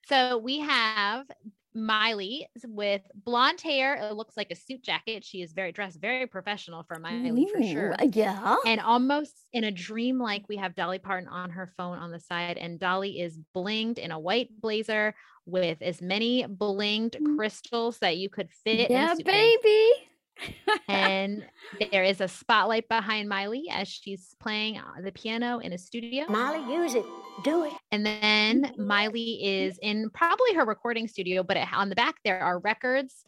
So 0.08 0.38
we 0.38 0.60
have 0.60 1.26
Miley 1.78 2.48
with 2.66 3.02
blonde 3.14 3.62
hair. 3.62 3.96
It 3.96 4.14
looks 4.14 4.36
like 4.36 4.52
a 4.52 4.56
suit 4.56 4.84
jacket. 4.84 5.24
She 5.24 5.42
is 5.42 5.54
very 5.54 5.72
dressed, 5.72 6.00
very 6.02 6.28
professional 6.28 6.84
for 6.84 7.00
Miley 7.00 7.48
for 7.54 7.62
sure. 7.64 7.96
Yeah. 8.12 8.56
And 8.66 8.82
almost 8.82 9.34
in 9.54 9.64
a 9.64 9.72
dream 9.72 10.20
like 10.20 10.44
we 10.50 10.58
have 10.58 10.76
Dolly 10.76 11.00
Parton 11.00 11.30
on 11.30 11.52
her 11.52 11.72
phone 11.78 11.98
on 12.00 12.12
the 12.12 12.20
side, 12.20 12.58
and 12.58 12.80
Dolly 12.80 13.20
is 13.20 13.38
blinged 13.56 14.00
in 14.00 14.12
a 14.12 14.20
white 14.20 14.50
blazer 14.60 15.16
with 15.46 15.82
as 15.82 16.02
many 16.02 16.44
blinged 16.46 17.16
crystals 17.38 18.00
that 18.00 18.18
you 18.18 18.30
could 18.30 18.50
fit. 18.64 18.90
in 18.90 18.96
a 18.98 19.00
Mm. 19.16 19.20
Yeah, 19.20 19.24
baby. 19.24 19.92
And 20.88 21.46
there 21.92 22.04
is 22.04 22.22
a 22.22 22.28
spotlight 22.28 22.88
behind 22.88 23.28
Miley 23.28 23.66
as 23.72 23.88
she's 23.88 24.36
playing 24.40 24.78
uh, 24.78 25.02
the 25.04 25.12
piano 25.12 25.60
in 25.60 25.74
a 25.74 25.78
studio. 25.78 26.26
Molly, 26.30 26.60
use 26.74 26.96
it. 26.96 27.06
Do 27.44 27.66
it. 27.66 27.74
And 27.92 28.06
then 28.06 28.74
Miley 28.78 29.44
is 29.44 29.78
in 29.82 30.10
probably 30.12 30.54
her 30.54 30.66
recording 30.66 31.08
studio, 31.08 31.44
but 31.44 31.58
on 31.74 31.90
the 31.90 31.96
back 31.96 32.16
there 32.24 32.40
are 32.40 32.60
records, 32.60 33.26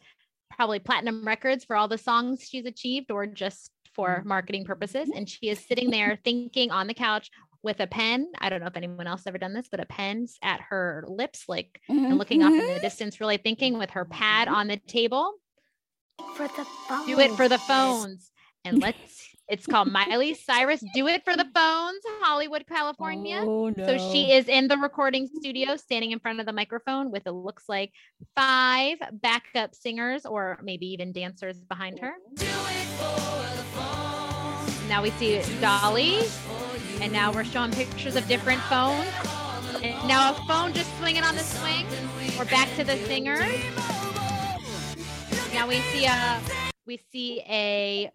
probably 0.56 0.80
platinum 0.80 1.26
records 1.26 1.66
for 1.66 1.76
all 1.76 1.88
the 1.88 1.98
songs 1.98 2.48
she's 2.48 2.66
achieved 2.66 3.12
or 3.12 3.26
just 3.26 3.72
for 3.94 4.22
mm. 4.22 4.26
marketing 4.26 4.66
purposes. 4.66 5.10
And 5.14 5.28
she 5.30 5.50
is 5.50 5.60
sitting 5.60 5.90
there 5.90 6.20
thinking 6.24 6.72
on 6.72 6.88
the 6.88 6.94
couch 6.94 7.30
with 7.62 7.80
a 7.80 7.88
pen. 7.88 8.32
I 8.40 8.50
don't 8.50 8.62
know 8.62 8.68
if 8.68 8.78
anyone 8.78 9.08
else 9.08 9.24
ever 9.28 9.38
done 9.38 9.54
this, 9.54 9.68
but 9.70 9.80
a 9.80 9.86
pen's 9.86 10.38
at 10.42 10.62
her 10.70 11.04
lips, 11.08 11.46
like 11.48 11.82
and 11.90 12.00
mm-hmm. 12.00 12.14
looking 12.14 12.44
off 12.44 12.54
in 12.54 12.60
the 12.60 12.64
mm-hmm. 12.64 12.82
distance, 12.82 13.20
really 13.20 13.38
thinking 13.38 13.78
with 13.78 13.92
her 13.92 14.06
pad 14.06 14.48
mm-hmm. 14.48 14.56
on 14.56 14.68
the 14.68 14.78
table. 14.78 15.34
For 16.36 16.48
the 16.48 16.66
phone. 16.88 17.06
Do 17.06 17.20
it 17.20 17.32
for 17.32 17.50
the 17.50 17.58
phones. 17.58 18.32
And 18.66 18.80
let's 18.82 19.30
it's 19.50 19.66
called 19.66 19.92
Miley 19.92 20.36
Cyrus 20.36 20.84
Do 20.94 21.08
It 21.08 21.26
for 21.26 21.36
the 21.36 21.48
Phones, 21.56 22.02
Hollywood, 22.22 22.68
California. 22.68 23.42
Oh, 23.44 23.74
So 23.76 23.98
she 23.98 24.32
is 24.32 24.48
in 24.48 24.68
the 24.68 24.78
recording 24.78 25.28
studio, 25.40 25.76
standing 25.76 26.12
in 26.12 26.20
front 26.20 26.40
of 26.40 26.46
the 26.46 26.54
microphone 26.54 27.10
with 27.10 27.26
it 27.26 27.32
looks 27.32 27.64
like 27.68 27.92
five 28.36 29.00
backup 29.12 29.74
singers 29.74 30.28
or 30.28 30.60
maybe 30.62 30.86
even 30.86 31.12
dancers 31.12 31.58
behind 31.64 31.98
her. 31.98 32.14
Now 34.88 35.02
we 35.02 35.10
see 35.12 35.42
Dolly, 35.60 36.20
and 37.02 37.12
now 37.12 37.32
we're 37.34 37.44
showing 37.44 37.72
pictures 37.72 38.16
of 38.16 38.28
different 38.28 38.62
phones. 38.62 39.10
And 39.82 40.08
now 40.08 40.32
a 40.32 40.36
phone 40.48 40.74
just 40.74 40.96
swinging 41.00 41.24
on 41.24 41.36
the 41.36 41.44
swing. 41.44 41.88
We're 42.38 42.46
back 42.46 42.70
to 42.76 42.84
the 42.84 42.98
singers. 43.08 43.40
Now 45.54 45.68
we 45.68 45.80
see 45.80 46.06
a 46.06 46.40
we 46.86 47.00
see 47.12 47.42
a 47.48 48.12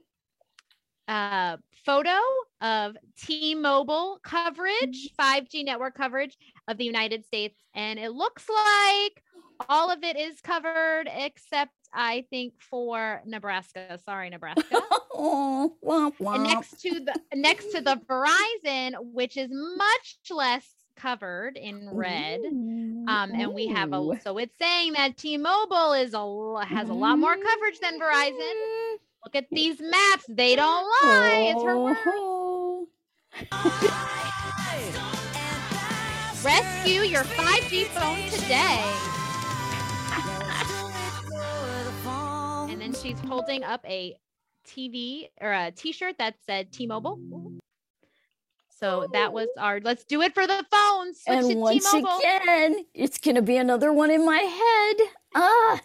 uh, 1.09 1.57
photo 1.85 2.19
of 2.61 2.97
T-Mobile 3.19 4.19
coverage, 4.23 5.11
5G 5.19 5.65
network 5.65 5.95
coverage 5.95 6.37
of 6.69 6.79
the 6.79 6.85
United 6.85 7.25
States, 7.27 7.59
and 7.75 7.99
it 7.99 8.13
looks 8.13 8.49
like 8.49 9.23
all 9.69 9.91
of 9.91 10.03
it 10.03 10.17
is 10.17 10.41
covered 10.41 11.09
except 11.15 11.73
I 11.93 12.25
think 12.31 12.55
for 12.59 13.23
Nebraska. 13.25 13.99
Sorry, 14.05 14.31
Nebraska. 14.31 14.81
Oh, 15.17 15.77
womp, 15.83 16.19
womp. 16.19 16.35
and 16.35 16.43
next 16.43 16.81
to 16.81 16.91
the 16.99 17.15
next 17.37 17.71
to 17.71 17.81
the 17.81 18.01
Verizon, 18.09 18.95
which 19.01 19.37
is 19.37 19.49
much 19.53 20.17
less 20.29 20.69
covered 20.97 21.57
in 21.57 21.91
red. 21.91 22.41
Um, 22.45 23.07
and 23.09 23.53
we 23.53 23.69
have 23.69 23.93
a 23.93 24.21
so 24.23 24.39
it's 24.39 24.57
saying 24.59 24.95
that 24.95 25.17
T-Mobile 25.17 25.93
is 25.93 26.15
a 26.15 26.65
has 26.67 26.89
a 26.89 26.95
lot 26.95 27.19
more 27.19 27.37
coverage 27.37 27.79
than 27.81 28.01
Verizon. 28.01 28.97
Look 29.25 29.37
at 29.37 29.47
these 29.51 29.81
maps; 29.81 30.25
they 30.29 30.57
don't 30.57 30.85
lie. 31.03 31.53
It's 31.55 31.63
her. 31.63 31.75
Oh. 32.17 32.89
Rescue 36.45 37.01
your 37.01 37.25
5G 37.25 37.87
phone 37.87 38.31
today. 38.31 38.85
and 42.71 42.81
then 42.81 42.93
she's 42.93 43.19
holding 43.21 43.65
up 43.65 43.85
a 43.87 44.17
TV 44.67 45.31
or 45.41 45.53
a 45.53 45.71
T-shirt 45.71 46.19
that 46.19 46.35
said 46.47 46.73
T-Mobile. 46.73 47.54
So 48.77 49.09
that 49.13 49.33
was 49.33 49.49
our. 49.59 49.81
Let's 49.81 50.05
do 50.05 50.23
it 50.23 50.35
for 50.35 50.47
the 50.47 50.65
phones. 50.71 51.21
Switch 51.23 51.45
And 51.45 51.61
once 51.61 51.91
T-Mobile. 51.91 52.19
again, 52.19 52.85
it's 52.93 53.19
gonna 53.19 53.43
be 53.43 53.57
another 53.57 53.93
one 53.93 54.11
in 54.11 54.25
my 54.25 54.39
head. 54.39 55.09
Ah. 55.35 55.81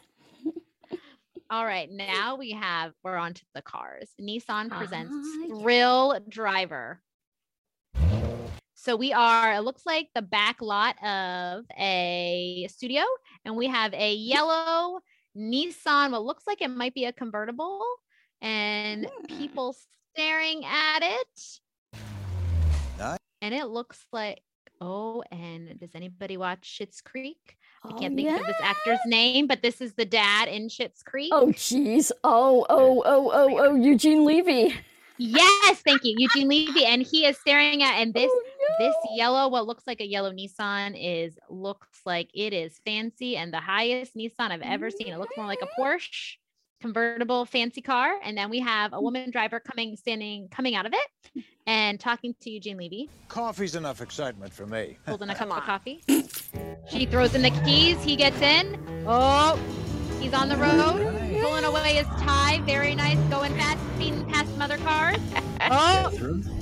All 1.51 1.65
right, 1.65 1.89
now 1.91 2.35
we 2.35 2.51
have 2.51 2.93
we're 3.03 3.15
on 3.15 3.33
to 3.33 3.45
the 3.53 3.61
cars. 3.61 4.09
Nissan 4.21 4.69
presents 4.69 5.15
yeah. 5.47 5.59
Thrill 5.59 6.19
Driver. 6.27 7.01
So 8.73 8.95
we 8.95 9.11
are, 9.11 9.55
it 9.55 9.59
looks 9.59 9.85
like 9.85 10.07
the 10.15 10.21
back 10.21 10.61
lot 10.61 10.95
of 11.03 11.65
a 11.77 12.65
studio, 12.69 13.03
and 13.43 13.57
we 13.57 13.67
have 13.67 13.93
a 13.93 14.13
yellow 14.13 15.01
Nissan, 15.37 16.11
what 16.11 16.23
looks 16.23 16.45
like 16.47 16.61
it 16.61 16.69
might 16.69 16.93
be 16.93 17.05
a 17.05 17.13
convertible, 17.13 17.81
and 18.41 19.07
people 19.27 19.75
staring 20.13 20.65
at 20.65 21.01
it. 21.01 21.59
Nice. 23.41 23.51
And 23.51 23.53
it 23.53 23.67
looks 23.67 24.05
like, 24.11 24.41
oh, 24.81 25.23
and 25.31 25.79
does 25.79 25.91
anybody 25.95 26.37
watch 26.37 26.79
Schitt's 26.79 27.01
Creek? 27.01 27.57
I 27.83 27.89
Oh, 27.91 27.97
can't 27.97 28.15
think 28.15 28.29
of 28.29 28.45
this 28.45 28.57
actor's 28.61 28.99
name, 29.05 29.47
but 29.47 29.61
this 29.61 29.79
is 29.81 29.93
the 29.93 30.05
dad 30.05 30.49
in 30.49 30.67
Schitt's 30.67 31.01
Creek. 31.03 31.31
Oh 31.33 31.47
jeez. 31.47 32.11
Oh, 32.23 32.65
oh, 32.69 33.01
oh, 33.05 33.31
oh, 33.33 33.57
oh, 33.57 33.75
Eugene 33.75 34.25
Levy. 34.25 34.75
Yes, 35.17 35.81
thank 35.81 36.05
you, 36.05 36.15
Eugene 36.17 36.47
Levy, 36.47 36.85
and 36.85 37.01
he 37.01 37.25
is 37.25 37.37
staring 37.37 37.83
at 37.83 37.95
and 37.95 38.13
this 38.13 38.29
Oh, 38.31 38.41
this 38.79 38.95
yellow, 39.15 39.49
what 39.49 39.67
looks 39.67 39.85
like 39.87 39.99
a 39.99 40.07
yellow 40.07 40.31
Nissan, 40.31 40.95
is 40.97 41.37
looks 41.49 41.99
like 42.05 42.29
it 42.33 42.53
is 42.53 42.79
fancy 42.85 43.35
and 43.35 43.53
the 43.53 43.59
highest 43.59 44.15
Nissan 44.15 44.51
I've 44.51 44.61
ever 44.61 44.89
seen. 44.89 45.11
It 45.11 45.19
looks 45.19 45.35
more 45.35 45.45
like 45.47 45.61
a 45.61 45.81
Porsche 45.81 46.37
convertible 46.79 47.45
fancy 47.45 47.81
car, 47.81 48.13
and 48.23 48.37
then 48.37 48.49
we 48.49 48.59
have 48.59 48.93
a 48.93 48.97
hmm. 48.97 49.03
woman 49.03 49.31
driver 49.31 49.59
coming 49.59 49.95
standing 49.95 50.47
coming 50.49 50.75
out 50.75 50.85
of 50.85 50.93
it 50.93 51.43
and 51.67 51.99
talking 51.99 52.33
to 52.41 52.49
Eugene 52.49 52.77
Levy, 52.77 53.09
Coffee's 53.27 53.75
enough 53.75 54.01
excitement 54.01 54.53
for 54.53 54.65
me. 54.65 54.97
holding 55.07 55.29
a 55.29 55.35
cup 55.35 55.51
of 55.51 55.63
coffee. 55.63 56.03
She 56.89 57.05
throws 57.05 57.35
in 57.35 57.41
the 57.41 57.51
keys. 57.63 58.01
He 58.03 58.15
gets 58.15 58.41
in. 58.41 59.03
Oh, 59.07 59.59
he's 60.19 60.33
on 60.33 60.49
the 60.49 60.57
road, 60.57 61.41
pulling 61.41 61.63
away 61.63 61.95
his 61.95 62.07
tie. 62.21 62.61
Very 62.65 62.95
nice, 62.95 63.17
going 63.29 63.55
fast, 63.55 63.79
speeding 63.95 64.25
past 64.29 64.49
some 64.51 64.61
other 64.61 64.77
cars. 64.77 65.17
Oh, 65.71 66.09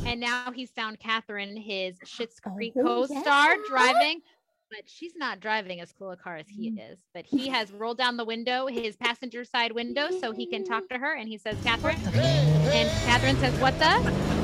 and 0.05 0.19
now 0.19 0.51
he's 0.51 0.71
found 0.71 0.99
Catherine, 0.99 1.55
his 1.55 1.97
Schitt's 1.99 2.41
oh, 2.45 2.49
Creek 2.49 2.73
Oh, 2.75 3.05
co-star, 3.07 3.55
yeah. 3.55 3.61
driving. 3.69 4.21
But 4.69 4.81
she's 4.85 5.15
not 5.15 5.39
driving 5.39 5.79
as 5.79 5.93
cool 5.97 6.11
a 6.11 6.17
car 6.17 6.35
as 6.35 6.47
he 6.47 6.71
mm. 6.71 6.91
is. 6.91 6.99
But 7.13 7.25
he 7.25 7.47
has 7.49 7.71
rolled 7.71 7.97
down 7.97 8.17
the 8.17 8.25
window, 8.25 8.67
his 8.67 8.97
passenger 8.97 9.45
side 9.45 9.71
window, 9.71 10.09
so 10.19 10.31
he 10.31 10.45
can 10.45 10.65
talk 10.65 10.89
to 10.89 10.97
her. 10.97 11.15
And 11.15 11.29
he 11.29 11.37
says, 11.37 11.55
"Catherine," 11.63 11.95
and 11.95 12.89
Catherine 13.05 13.37
says, 13.37 13.57
"What 13.61 13.77
the?" 13.79 13.85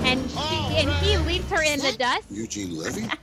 And 0.06 0.30
she 0.32 0.78
and 0.78 0.90
he 1.04 1.18
leaves 1.18 1.50
her 1.50 1.62
in 1.62 1.80
the 1.80 1.92
dust. 1.98 2.28
Eugene 2.30 2.78
Levy? 2.78 3.08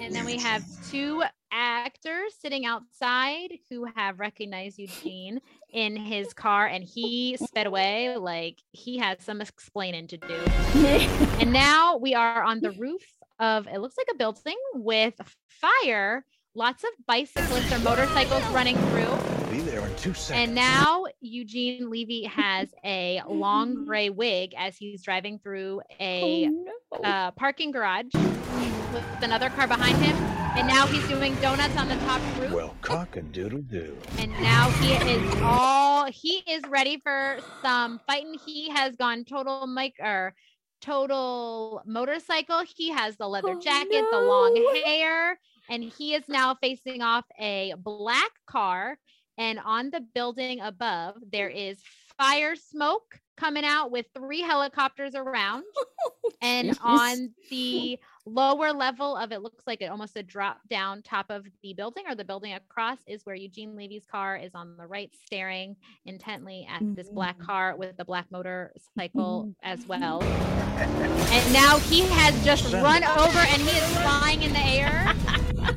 And 0.00 0.16
then 0.16 0.24
we 0.24 0.38
have 0.38 0.64
two 0.90 1.22
actors 1.52 2.34
sitting 2.40 2.66
outside 2.66 3.52
who 3.68 3.86
have 3.94 4.18
recognized 4.18 4.78
Eugene 4.78 5.40
in 5.72 5.94
his 5.94 6.32
car, 6.32 6.66
and 6.66 6.82
he 6.82 7.36
sped 7.36 7.66
away 7.68 8.16
like 8.16 8.58
he 8.72 8.98
had 8.98 9.22
some 9.22 9.40
explaining 9.40 10.08
to 10.08 10.16
do. 10.16 10.40
And 11.40 11.52
now 11.52 11.96
we 11.96 12.14
are 12.14 12.42
on 12.42 12.60
the 12.60 12.72
roof 12.72 13.02
of 13.40 13.66
it 13.66 13.80
looks 13.80 13.96
like 13.96 14.08
a 14.12 14.16
building 14.16 14.56
with 14.74 15.14
fire, 15.48 16.24
lots 16.54 16.84
of 16.84 16.90
bicyclists 17.06 17.72
or 17.72 17.78
motorcycles 17.80 18.44
running 18.52 18.76
through. 18.76 19.16
Be 19.50 19.60
there 19.60 19.84
in 19.86 19.96
two 19.96 20.14
seconds. 20.14 20.30
And 20.48 20.54
now 20.54 21.06
Eugene 21.20 21.90
Levy 21.90 22.24
has 22.24 22.68
a 22.84 23.22
long 23.28 23.84
gray 23.84 24.10
wig 24.10 24.54
as 24.56 24.76
he's 24.76 25.02
driving 25.02 25.38
through 25.38 25.80
a 25.98 26.46
Oh, 26.46 26.64
no. 27.02 27.08
uh, 27.08 27.30
parking 27.32 27.70
garage 27.72 28.06
with 28.14 29.04
another 29.22 29.50
car 29.50 29.66
behind 29.66 29.96
him. 29.98 30.16
And 30.56 30.66
now 30.66 30.84
he's 30.86 31.06
doing 31.08 31.34
donuts 31.36 31.76
on 31.76 31.88
the 31.88 31.94
top 31.98 32.20
roof. 32.38 32.50
Well, 32.52 32.74
cock 32.82 33.16
a 33.16 33.22
doodle 33.22 33.60
doo. 33.62 33.96
And 34.18 34.32
now 34.32 34.68
he 34.70 34.92
is 34.94 35.34
all 35.42 36.06
he 36.06 36.42
is 36.48 36.62
ready 36.68 36.98
for 36.98 37.38
some 37.62 38.00
fighting. 38.06 38.34
He 38.44 38.68
has 38.70 38.96
gone 38.96 39.24
total 39.24 39.68
mic 39.68 39.94
or 40.00 40.34
total 40.80 41.82
motorcycle. 41.86 42.62
He 42.76 42.90
has 42.90 43.16
the 43.16 43.28
leather 43.28 43.56
Oh, 43.56 43.60
jacket, 43.60 44.04
the 44.10 44.20
long 44.20 44.56
hair, 44.84 45.38
and 45.68 45.84
he 45.84 46.14
is 46.14 46.28
now 46.28 46.54
facing 46.54 47.02
off 47.02 47.24
a 47.38 47.74
black 47.78 48.30
car. 48.46 48.98
And 49.38 49.58
on 49.58 49.90
the 49.90 50.00
building 50.00 50.60
above, 50.60 51.16
there 51.32 51.48
mm. 51.48 51.70
is 51.70 51.80
fire 52.18 52.56
smoke 52.56 53.18
coming 53.40 53.64
out 53.64 53.90
with 53.90 54.06
three 54.14 54.42
helicopters 54.42 55.14
around. 55.14 55.64
and 56.42 56.70
Jeez. 56.70 56.78
on 56.82 57.34
the 57.50 57.98
lower 58.26 58.72
level 58.72 59.16
of 59.16 59.32
it 59.32 59.40
looks 59.40 59.64
like 59.66 59.80
it 59.80 59.86
almost 59.86 60.16
a 60.16 60.22
drop 60.22 60.60
down 60.68 61.02
top 61.02 61.26
of 61.30 61.46
the 61.62 61.72
building 61.74 62.04
or 62.08 62.14
the 62.14 62.24
building 62.24 62.52
across 62.52 62.98
is 63.06 63.24
where 63.24 63.34
Eugene 63.34 63.74
Levy's 63.74 64.04
car 64.10 64.36
is 64.36 64.54
on 64.54 64.76
the 64.76 64.86
right 64.86 65.10
staring 65.24 65.74
intently 66.04 66.68
at 66.70 66.82
this 66.94 67.08
black 67.08 67.38
mm. 67.38 67.46
car 67.46 67.76
with 67.76 67.96
the 67.96 68.04
black 68.04 68.26
motorcycle 68.30 69.44
mm-hmm. 69.44 69.50
as 69.62 69.86
well. 69.86 70.22
And 70.22 71.52
now 71.52 71.78
he 71.78 72.02
has 72.02 72.44
just 72.44 72.72
run 72.72 73.02
over 73.04 73.38
and 73.38 73.62
he 73.62 73.76
is 73.76 73.96
flying 73.98 74.42
in 74.42 74.52
the 74.52 74.60
air 74.60 75.14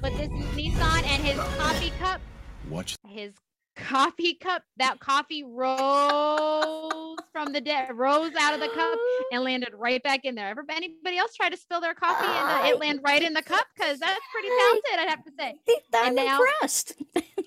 with 0.02 0.18
this 0.18 0.30
Nissan 0.30 1.04
and 1.06 1.24
his 1.24 1.38
coffee 1.58 1.92
cup 2.00 2.22
Watch. 2.70 2.96
his 3.08 3.34
coffee 3.76 4.36
cup 4.36 4.64
that 4.78 5.00
coffee 5.00 5.44
rose 5.44 7.16
from 7.32 7.52
the 7.54 7.62
dead 7.62 7.90
rose 7.98 8.32
out 8.40 8.54
of 8.54 8.60
the 8.60 8.68
cup 8.70 9.00
and 9.32 9.44
landed 9.44 9.70
right 9.76 10.02
back 10.04 10.26
in 10.26 10.36
there. 10.36 10.48
Ever 10.48 10.64
anybody 10.70 11.18
else 11.18 11.34
try 11.34 11.50
to 11.50 11.58
spill 11.58 11.82
their 11.82 11.94
coffee 11.96 12.26
and 12.26 12.66
uh, 12.66 12.70
it 12.70 12.80
land 12.80 13.00
right 13.04 13.22
in 13.24 13.34
the 13.34 13.42
cup? 13.42 13.66
Because 13.76 14.00
that's 14.00 14.20
pretty 14.32 14.50
talented 14.50 15.00
i'd 15.00 15.10
have 15.10 15.24
to 15.26 15.32
say. 15.40 15.56
I'm 15.94 16.08
And 16.08 16.16
now- 16.16 16.40
impressed. 16.40 16.96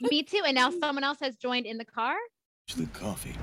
me 0.11 0.23
too 0.23 0.43
and 0.45 0.55
now 0.55 0.71
someone 0.71 1.05
else 1.05 1.19
has 1.21 1.37
joined 1.37 1.67
in 1.67 1.79
the 1.79 1.85
car. 1.85 2.17
The 2.77 2.87
coffee. 2.87 3.35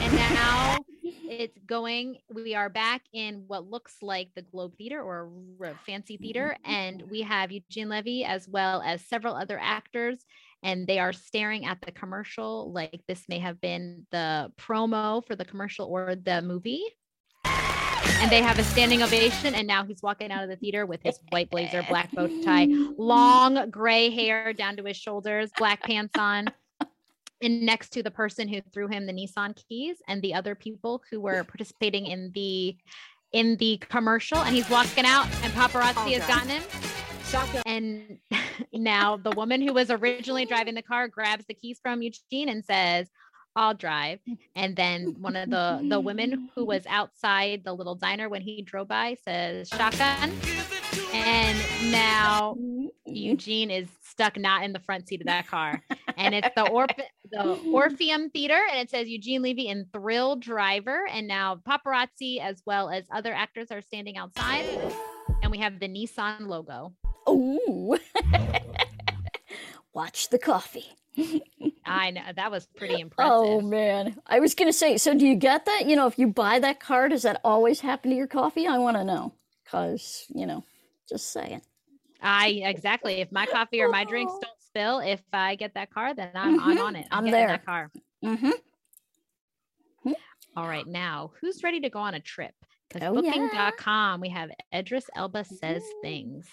and 0.00 0.12
now 0.14 0.78
it's 1.04 1.58
going 1.66 2.18
we 2.32 2.54
are 2.54 2.68
back 2.68 3.02
in 3.12 3.44
what 3.46 3.68
looks 3.68 3.96
like 4.02 4.28
the 4.34 4.42
globe 4.42 4.74
theater 4.76 5.00
or 5.02 5.28
a 5.60 5.64
r- 5.68 5.74
fancy 5.86 6.16
theater. 6.16 6.56
And 6.64 7.02
we 7.10 7.20
have 7.22 7.52
eugene 7.52 7.88
levy 7.90 8.24
as 8.24 8.48
well 8.48 8.82
as 8.82 9.02
several 9.06 9.34
other 9.34 9.58
actors 9.60 10.24
and 10.62 10.86
they 10.86 10.98
are 10.98 11.12
staring 11.12 11.66
at 11.66 11.80
the 11.82 11.92
commercial 11.92 12.72
like 12.72 13.02
this 13.08 13.24
may 13.28 13.38
have 13.38 13.60
been 13.60 14.06
the 14.10 14.52
promo 14.58 15.24
for 15.26 15.34
the 15.34 15.44
commercial 15.44 15.86
or 15.86 16.14
the 16.14 16.42
movie. 16.42 16.84
And 17.44 18.30
they 18.30 18.40
have 18.40 18.58
a 18.58 18.62
standing 18.62 19.02
ovation 19.02 19.54
and 19.54 19.66
now 19.66 19.84
he's 19.84 20.00
walking 20.00 20.30
out 20.30 20.44
of 20.44 20.48
the 20.48 20.56
theater 20.56 20.86
with 20.86 21.02
his 21.02 21.18
white 21.30 21.50
blazer 21.50 21.84
black 21.88 22.12
bow 22.12 22.28
tie 22.44 22.68
long 22.96 23.68
gray 23.70 24.10
hair 24.10 24.52
down 24.52 24.76
to 24.76 24.84
his 24.84 24.96
shoulders 24.96 25.50
black 25.56 25.82
pants 25.82 26.14
on 26.16 26.46
and 27.42 27.62
next 27.62 27.90
to 27.90 28.02
the 28.02 28.10
person 28.10 28.46
who 28.46 28.60
threw 28.72 28.86
him 28.86 29.06
the 29.06 29.12
Nissan 29.12 29.60
keys 29.68 29.96
and 30.06 30.22
the 30.22 30.34
other 30.34 30.54
people 30.54 31.02
who 31.10 31.20
were 31.20 31.42
participating 31.42 32.06
in 32.06 32.30
the 32.32 32.76
in 33.32 33.56
the 33.56 33.78
commercial. 33.78 34.38
And 34.38 34.54
he's 34.54 34.68
walking 34.70 35.04
out 35.04 35.26
and 35.42 35.52
paparazzi 35.52 36.18
has 36.18 36.26
gotten 36.26 36.48
him 36.50 36.62
and 37.66 38.18
now 38.72 39.16
the 39.16 39.30
woman 39.30 39.60
who 39.60 39.72
was 39.72 39.90
originally 39.90 40.44
driving 40.44 40.74
the 40.74 40.82
car 40.82 41.08
grabs 41.08 41.44
the 41.46 41.54
keys 41.54 41.78
from 41.82 42.02
Eugene 42.02 42.48
and 42.48 42.64
says 42.64 43.08
I'll 43.54 43.74
drive 43.74 44.20
and 44.56 44.74
then 44.76 45.16
one 45.20 45.36
of 45.36 45.50
the 45.50 45.84
the 45.88 46.00
women 46.00 46.48
who 46.54 46.64
was 46.64 46.84
outside 46.88 47.62
the 47.64 47.74
little 47.74 47.94
diner 47.94 48.28
when 48.28 48.40
he 48.40 48.62
drove 48.62 48.88
by 48.88 49.16
says 49.24 49.68
shotgun 49.68 50.32
and 51.12 51.92
now 51.92 52.56
Eugene 53.04 53.70
is 53.70 53.88
stuck 54.02 54.38
not 54.38 54.64
in 54.64 54.72
the 54.72 54.80
front 54.80 55.08
seat 55.08 55.20
of 55.20 55.26
that 55.26 55.46
car. 55.46 55.82
And 56.16 56.34
it's 56.34 56.48
the 56.54 56.64
Orp- 56.64 57.00
the 57.30 57.58
Orpheum 57.72 58.30
Theater 58.30 58.58
and 58.70 58.80
it 58.80 58.90
says 58.90 59.08
Eugene 59.08 59.42
Levy 59.42 59.68
in 59.68 59.86
Thrill 59.92 60.36
Driver. 60.36 61.06
And 61.10 61.26
now 61.26 61.60
paparazzi 61.68 62.40
as 62.40 62.62
well 62.66 62.90
as 62.90 63.04
other 63.12 63.32
actors 63.32 63.70
are 63.70 63.82
standing 63.82 64.16
outside. 64.16 64.64
We 65.52 65.58
have 65.58 65.80
the 65.80 65.86
Nissan 65.86 66.46
logo. 66.46 66.94
Ooh. 67.28 67.98
Watch 69.92 70.30
the 70.30 70.38
coffee. 70.38 70.86
I 71.84 72.10
know 72.10 72.22
that 72.34 72.50
was 72.50 72.66
pretty 72.74 72.98
impressive. 72.98 73.30
Oh 73.34 73.60
man, 73.60 74.16
I 74.26 74.40
was 74.40 74.54
gonna 74.54 74.72
say. 74.72 74.96
So 74.96 75.12
do 75.12 75.26
you 75.26 75.34
get 75.34 75.66
that? 75.66 75.82
You 75.84 75.94
know, 75.94 76.06
if 76.06 76.18
you 76.18 76.28
buy 76.28 76.58
that 76.60 76.80
car, 76.80 77.10
does 77.10 77.20
that 77.24 77.38
always 77.44 77.80
happen 77.80 78.10
to 78.12 78.16
your 78.16 78.26
coffee? 78.28 78.66
I 78.66 78.78
want 78.78 78.96
to 78.96 79.04
know, 79.04 79.34
cause 79.66 80.24
you 80.34 80.46
know, 80.46 80.64
just 81.06 81.30
saying. 81.34 81.60
I 82.22 82.62
exactly. 82.64 83.20
If 83.20 83.30
my 83.30 83.44
coffee 83.44 83.82
or 83.82 83.90
my 83.90 84.04
drinks 84.04 84.32
don't 84.40 84.58
spill, 84.58 85.00
if 85.00 85.20
I 85.34 85.56
get 85.56 85.74
that 85.74 85.90
car, 85.92 86.14
then 86.14 86.30
I'm, 86.34 86.58
I'm 86.60 86.78
Mhm. 86.78 86.82
on 86.82 86.96
it. 86.96 87.06
I'm, 87.10 87.26
I'm 87.26 87.30
there. 87.30 87.48
that 87.48 87.66
car. 87.66 87.90
Mm-hmm. 88.24 88.52
All 90.56 90.66
right, 90.66 90.86
now 90.86 91.32
who's 91.42 91.62
ready 91.62 91.80
to 91.80 91.90
go 91.90 91.98
on 91.98 92.14
a 92.14 92.20
trip? 92.20 92.54
Because 92.92 93.08
Oh, 93.08 93.22
yeah. 93.22 93.32
booking.com, 93.32 94.20
we 94.20 94.28
have 94.30 94.50
Idris 94.74 95.06
Elba 95.14 95.44
says 95.44 95.82
things. 96.02 96.46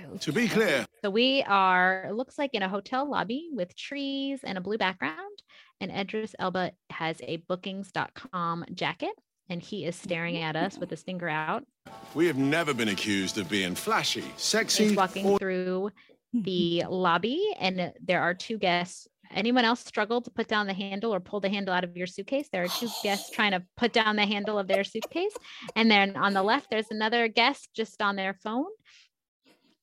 Oh, 0.00 0.16
to 0.18 0.32
be 0.32 0.46
clear, 0.48 0.86
So 1.02 1.10
we 1.10 1.42
are, 1.42 2.06
it 2.10 2.14
looks 2.14 2.38
like 2.38 2.50
in 2.54 2.62
a 2.62 2.68
hotel 2.68 3.10
lobby 3.10 3.50
with 3.52 3.74
trees 3.76 4.40
and 4.44 4.56
a 4.56 4.60
blue 4.60 4.78
background. 4.78 5.42
And 5.80 5.90
Idris 5.90 6.34
Elba 6.38 6.72
has 6.90 7.16
a 7.22 7.38
bookings.com 7.38 8.66
jacket 8.72 9.12
and 9.48 9.60
he 9.60 9.84
is 9.84 9.96
staring 9.96 10.38
at 10.38 10.54
us 10.54 10.78
with 10.78 10.90
his 10.90 11.02
finger 11.02 11.28
out. 11.28 11.64
we 12.14 12.26
have 12.28 12.36
never 12.38 12.72
been 12.72 12.88
accused 12.88 13.36
of 13.38 13.48
being 13.48 13.74
flashy, 13.74 14.24
sexy, 14.36 14.88
He's 14.88 14.96
walking 14.96 15.26
or 15.26 15.38
through 15.38 15.90
the 16.32 16.84
lobby 16.88 17.42
and 17.58 17.92
there 18.00 18.22
are 18.22 18.32
two 18.34 18.58
guests. 18.58 19.08
Anyone 19.32 19.64
else 19.64 19.80
struggle 19.84 20.20
to 20.22 20.30
put 20.30 20.48
down 20.48 20.66
the 20.66 20.74
handle 20.74 21.14
or 21.14 21.20
pull 21.20 21.40
the 21.40 21.48
handle 21.48 21.72
out 21.74 21.84
of 21.84 21.96
your 21.96 22.06
suitcase? 22.06 22.48
There 22.52 22.64
are 22.64 22.68
two 22.68 22.88
guests 23.02 23.30
trying 23.34 23.52
to 23.52 23.62
put 23.76 23.92
down 23.92 24.16
the 24.16 24.26
handle 24.26 24.58
of 24.58 24.66
their 24.68 24.84
suitcase. 24.84 25.34
And 25.76 25.90
then 25.90 26.16
on 26.16 26.32
the 26.34 26.42
left, 26.42 26.68
there's 26.70 26.90
another 26.90 27.28
guest 27.28 27.70
just 27.74 28.02
on 28.02 28.16
their 28.16 28.34
phone. 28.34 28.66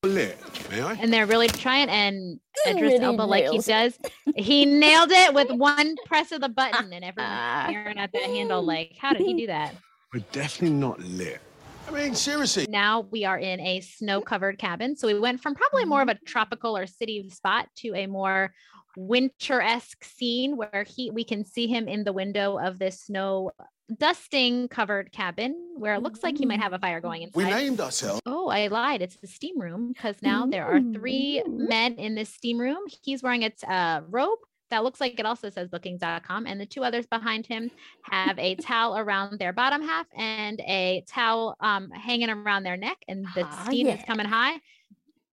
lit. 0.04 0.38
May 0.70 0.80
I? 0.82 0.92
and 0.94 1.12
they're 1.12 1.26
really 1.26 1.48
trying 1.48 1.88
and 1.88 2.38
Idris 2.66 2.92
Really 2.92 3.04
Elba 3.04 3.22
like 3.22 3.44
he 3.44 3.50
nails 3.50 3.66
does 3.66 3.98
he 4.36 4.64
nailed 4.64 5.10
it 5.10 5.34
with 5.34 5.50
one 5.50 5.96
press 6.06 6.30
of 6.30 6.40
the 6.40 6.48
button 6.48 6.92
and 6.92 7.04
everyone's 7.04 7.32
Ah. 7.34 7.66
staring 7.68 7.98
at 7.98 8.12
that 8.12 8.22
handle 8.22 8.62
like 8.62 8.96
how 9.00 9.12
did 9.12 9.22
he 9.26 9.34
do 9.34 9.46
that 9.48 9.74
We're 10.12 10.20
definitely 10.30 10.76
not 10.76 11.00
lit. 11.00 11.40
I 11.88 11.90
mean, 11.90 12.14
seriously. 12.14 12.66
now 12.68 13.00
we 13.10 13.24
are 13.24 13.38
in 13.38 13.58
a 13.60 13.80
snow 13.80 14.20
covered 14.20 14.58
cabin 14.58 14.94
so 14.94 15.06
we 15.08 15.18
went 15.18 15.40
from 15.42 15.54
probably 15.56 15.84
more 15.84 16.02
of 16.02 16.08
a 16.08 16.14
tropical 16.26 16.76
or 16.76 16.86
city 16.86 17.28
spot 17.30 17.68
to 17.78 17.94
a 17.94 18.06
more 18.06 18.52
winter-esque 18.98 20.02
scene 20.04 20.56
where 20.56 20.84
he 20.86 21.10
we 21.10 21.24
can 21.24 21.44
see 21.44 21.66
him 21.66 21.86
in 21.88 22.04
the 22.04 22.12
window 22.12 22.58
of 22.58 22.78
this 22.78 23.00
snow 23.00 23.50
dusting 23.96 24.68
covered 24.68 25.10
cabin 25.12 25.54
where 25.78 25.94
it 25.94 26.02
looks 26.02 26.22
like 26.22 26.36
he 26.36 26.44
might 26.44 26.60
have 26.60 26.72
a 26.74 26.78
fire 26.78 27.00
going 27.00 27.22
inside. 27.22 27.36
We 27.36 27.44
named 27.50 27.80
ourselves. 27.80 28.20
Oh, 28.26 28.48
I 28.48 28.66
lied. 28.66 29.00
It's 29.00 29.16
the 29.16 29.26
steam 29.26 29.58
room 29.58 29.92
because 29.92 30.16
now 30.20 30.44
there 30.46 30.66
are 30.66 30.80
three 30.92 31.42
men 31.46 31.94
in 31.94 32.14
this 32.14 32.28
steam 32.28 32.58
room. 32.58 32.78
He's 33.02 33.22
wearing 33.22 33.44
a 33.44 33.50
t- 33.50 33.66
uh, 33.66 34.02
robe 34.08 34.38
that 34.70 34.84
looks 34.84 35.00
like 35.00 35.18
it 35.18 35.24
also 35.24 35.48
says 35.48 35.68
bookings.com. 35.68 36.46
And 36.46 36.60
the 36.60 36.66
two 36.66 36.84
others 36.84 37.06
behind 37.06 37.46
him 37.46 37.70
have 38.02 38.38
a 38.38 38.54
towel 38.70 38.98
around 38.98 39.38
their 39.38 39.54
bottom 39.54 39.80
half 39.80 40.06
and 40.14 40.60
a 40.60 41.02
towel 41.08 41.56
um, 41.60 41.90
hanging 41.90 42.28
around 42.28 42.64
their 42.64 42.76
neck. 42.76 42.98
And 43.08 43.24
the 43.34 43.44
Ah, 43.46 43.64
steam 43.66 43.86
is 43.86 44.00
coming 44.04 44.26
high. 44.26 44.58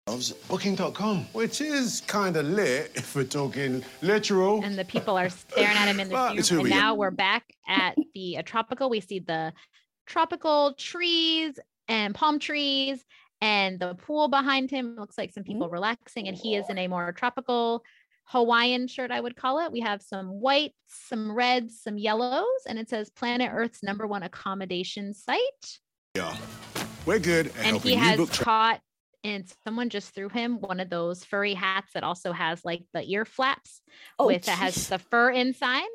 Booking.com, 0.06 1.26
which 1.32 1.60
is 1.60 2.02
kind 2.06 2.36
of 2.36 2.46
lit 2.46 2.92
if 2.94 3.16
we're 3.16 3.24
talking 3.24 3.84
literal. 4.02 4.62
And 4.62 4.78
the 4.78 4.84
people 4.84 5.18
are 5.18 5.28
staring 5.28 5.76
at 5.76 5.88
him 5.88 5.98
in 5.98 6.08
the 6.08 6.14
Well, 6.14 6.42
steam 6.42 6.58
room. 6.58 6.66
And 6.66 6.74
now 6.74 6.94
we're 6.94 7.10
back 7.10 7.44
at 7.66 7.96
the 8.14 8.38
uh, 8.38 8.42
tropical. 8.42 8.88
We 8.88 9.00
see 9.00 9.18
the 9.18 9.52
tropical 10.06 10.74
trees 10.74 11.58
and 11.88 12.14
palm 12.14 12.38
trees 12.38 13.04
and 13.40 13.80
the 13.80 13.94
pool 13.94 14.28
behind 14.28 14.70
him 14.70 14.94
looks 14.96 15.18
like 15.18 15.32
some 15.32 15.42
people 15.42 15.68
relaxing 15.68 16.28
and 16.28 16.36
he 16.36 16.54
is 16.54 16.70
in 16.70 16.78
a 16.78 16.86
more 16.86 17.12
tropical 17.12 17.82
hawaiian 18.24 18.88
shirt 18.88 19.10
i 19.10 19.20
would 19.20 19.36
call 19.36 19.58
it 19.60 19.70
we 19.70 19.80
have 19.80 20.00
some 20.00 20.28
whites 20.40 20.74
some 20.88 21.30
reds 21.32 21.80
some 21.82 21.98
yellows 21.98 22.44
and 22.68 22.78
it 22.78 22.88
says 22.88 23.10
planet 23.10 23.50
earth's 23.52 23.82
number 23.82 24.06
one 24.06 24.22
accommodation 24.22 25.12
site 25.12 25.78
Yeah. 26.14 26.36
We're 27.04 27.18
good 27.18 27.48
at 27.48 27.56
and 27.58 27.66
helping 27.66 27.90
he 27.90 27.94
you 27.94 28.00
has 28.02 28.16
book 28.16 28.30
tra- 28.32 28.44
caught 28.44 28.80
and 29.26 29.44
someone 29.64 29.90
just 29.90 30.14
threw 30.14 30.28
him 30.28 30.60
one 30.60 30.78
of 30.78 30.88
those 30.88 31.24
furry 31.24 31.54
hats 31.54 31.92
that 31.94 32.04
also 32.04 32.32
has 32.32 32.64
like 32.64 32.82
the 32.94 33.02
ear 33.10 33.24
flaps 33.24 33.82
Oh, 34.18 34.26
with 34.26 34.44
that 34.44 34.58
has 34.58 34.88
the 34.88 34.98
fur 34.98 35.30
inside 35.30 35.88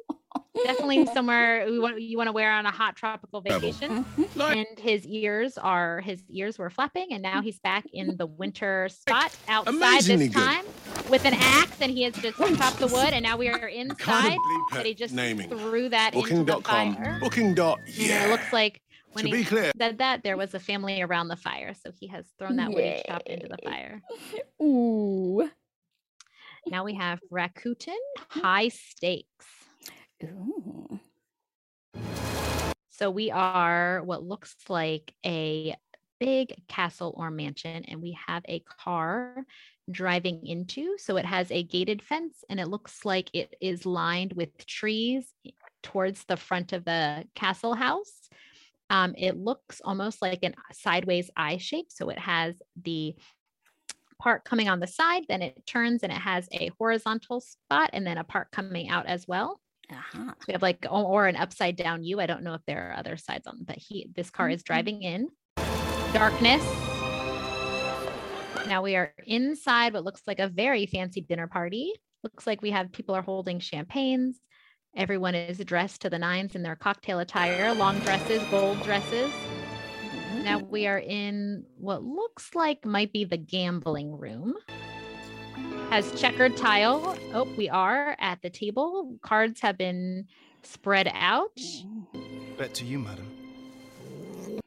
definitely 0.66 1.06
somewhere 1.14 1.66
we 1.70 1.80
want, 1.80 2.02
you 2.02 2.18
want 2.18 2.28
to 2.28 2.32
wear 2.34 2.52
on 2.52 2.66
a 2.66 2.72
hot 2.72 2.96
tropical 2.96 3.42
Travel. 3.42 3.60
vacation 3.62 4.04
mm-hmm. 4.04 4.40
Like- 4.40 4.58
and 4.58 4.80
his 4.80 5.06
ears 5.08 5.58
are 5.58 6.02
his 6.02 6.24
ears 6.30 6.58
were 6.58 6.70
flapping 6.70 7.08
and 7.12 7.22
now 7.22 7.42
he's 7.42 7.60
back 7.60 7.86
in 7.94 8.18
the 8.18 8.26
winter 8.26 8.90
spot 8.90 9.36
outside 9.48 9.74
Amazingly 9.76 10.28
this 10.28 10.36
good. 10.36 10.44
time 10.44 10.66
with 11.10 11.26
an 11.26 11.34
axe 11.36 11.78
and 11.82 11.92
he 11.92 12.04
has 12.04 12.14
just 12.16 12.40
oh, 12.40 12.54
chopped 12.56 12.80
the 12.80 12.88
wood 12.88 13.10
and 13.14 13.24
now 13.24 13.38
we 13.38 13.50
are 13.50 13.68
inside 13.68 14.38
bleep 14.38 14.64
but 14.72 14.80
it. 14.82 14.86
he 14.88 14.94
just 14.94 15.14
naming. 15.14 15.50
threw 15.50 15.90
that 15.90 16.14
into 16.16 16.30
the 16.40 16.44
Booking.com. 16.44 16.96
fire 16.96 17.18
Booking. 17.22 17.54
Dot. 17.54 17.80
and 17.86 17.96
Yeah. 17.98 18.26
it 18.28 18.30
looks 18.30 18.52
like 18.54 18.82
when 19.14 19.26
to 19.26 19.32
he 19.32 19.44
be 19.44 19.46
clear, 19.46 19.72
said 19.78 19.98
that 20.00 20.24
there 20.24 20.38
was 20.38 20.54
a 20.54 20.60
family 20.60 21.02
around 21.02 21.28
the 21.28 21.36
fire 21.36 21.74
so 21.74 21.92
he 22.00 22.08
has 22.08 22.26
thrown 22.38 22.56
that 22.56 22.70
wood 22.70 22.84
he 22.84 23.04
chopped 23.08 23.28
into 23.28 23.48
the 23.48 23.58
fire 23.64 24.02
Ooh. 24.62 25.50
now 26.68 26.84
we 26.84 26.96
have 26.96 27.20
rakuten 27.32 27.96
hmm. 28.32 28.40
high 28.40 28.70
stakes 28.70 29.46
Ooh. 30.24 31.00
So 32.90 33.10
we 33.10 33.32
are 33.32 34.04
what 34.04 34.24
looks 34.24 34.56
like 34.70 35.12
a 35.26 35.76
big 36.20 36.54
castle 36.68 37.16
or 37.18 37.32
mansion, 37.32 37.84
and 37.88 38.00
we 38.00 38.16
have 38.28 38.44
a 38.48 38.60
car 38.60 39.44
driving 39.90 40.46
into. 40.46 40.96
So 41.00 41.18
it 41.18 41.26
has 41.26 41.50
a 41.50 41.64
gated 41.64 42.04
fence, 42.04 42.44
and 42.48 42.60
it 42.60 42.68
looks 42.68 43.04
like 43.04 43.32
it 43.34 43.56
is 43.60 43.88
lined 43.88 44.34
with 44.34 44.68
trees 44.68 45.34
towards 45.82 46.26
the 46.26 46.38
front 46.38 46.74
of 46.74 46.86
the 46.86 47.26
castle 47.34 47.74
house. 47.74 48.21
Um, 48.92 49.16
it 49.18 49.38
looks 49.38 49.82
almost 49.86 50.22
like 50.22 50.40
an 50.44 50.54
sideways 50.74 51.32
eye 51.38 51.58
shape. 51.58 51.88
So 51.90 52.10
it 52.10 52.20
has 52.20 52.62
the 52.84 53.16
part 54.20 54.44
coming 54.44 54.68
on 54.68 54.82
the 54.82 54.86
side, 54.86 55.24
then 55.30 55.42
it 55.42 55.66
turns 55.66 56.04
and 56.04 56.12
it 56.12 56.18
has 56.18 56.48
a 56.52 56.70
horizontal 56.78 57.40
spot 57.40 57.90
and 57.94 58.06
then 58.06 58.18
a 58.18 58.24
part 58.26 58.52
coming 58.52 58.90
out 58.90 59.08
as 59.08 59.28
well. 59.28 59.62
Uh-huh. 59.90 60.32
So 60.40 60.46
we 60.48 60.52
have 60.52 60.62
like 60.62 60.86
or, 60.90 61.04
or 61.04 61.28
an 61.28 61.38
upside 61.38 61.78
down 61.78 62.04
U. 62.04 62.20
I 62.20 62.26
don't 62.26 62.44
know 62.44 62.54
if 62.54 62.62
there 62.68 62.90
are 62.90 63.00
other 63.00 63.16
sides 63.16 63.48
on, 63.48 63.64
but 63.64 63.78
he 63.78 64.10
this 64.14 64.30
car 64.30 64.50
is 64.50 64.62
driving 64.62 65.02
in. 65.04 65.30
Darkness. 66.14 66.64
Now 68.68 68.82
we 68.84 68.96
are 68.98 69.14
inside 69.26 69.94
what 69.94 70.04
looks 70.04 70.22
like 70.28 70.40
a 70.40 70.50
very 70.50 70.86
fancy 70.86 71.22
dinner 71.22 71.48
party. 71.48 71.94
Looks 72.24 72.46
like 72.46 72.62
we 72.62 72.72
have 72.72 72.92
people 72.92 73.16
are 73.16 73.22
holding 73.22 73.60
champagnes. 73.60 74.40
Everyone 74.96 75.36
is 75.36 75.58
dressed 75.60 76.02
to 76.02 76.10
the 76.10 76.20
nines 76.20 76.54
in 76.54 76.64
their 76.64 76.76
cocktail 76.76 77.20
attire, 77.20 77.74
long 77.74 77.98
dresses, 78.00 78.44
gold 78.52 78.84
dresses. 78.84 79.32
Now 80.44 80.60
we 80.60 80.86
are 80.86 81.00
in 81.00 81.64
what 81.78 82.04
looks 82.04 82.54
like 82.56 82.86
might 82.86 83.14
be 83.14 83.24
the 83.24 83.38
gambling 83.38 84.12
room. 84.12 84.54
Has 85.90 86.20
checkered 86.20 86.58
tile. 86.58 87.18
Oh, 87.34 87.48
we 87.56 87.70
are 87.70 88.18
at 88.20 88.42
the 88.42 88.50
table. 88.50 89.16
Cards 89.22 89.62
have 89.62 89.78
been 89.78 90.26
spread 90.64 91.10
out. 91.14 91.58
Bet 92.58 92.74
to 92.76 92.86
you, 92.86 93.00
madam. 93.00 93.32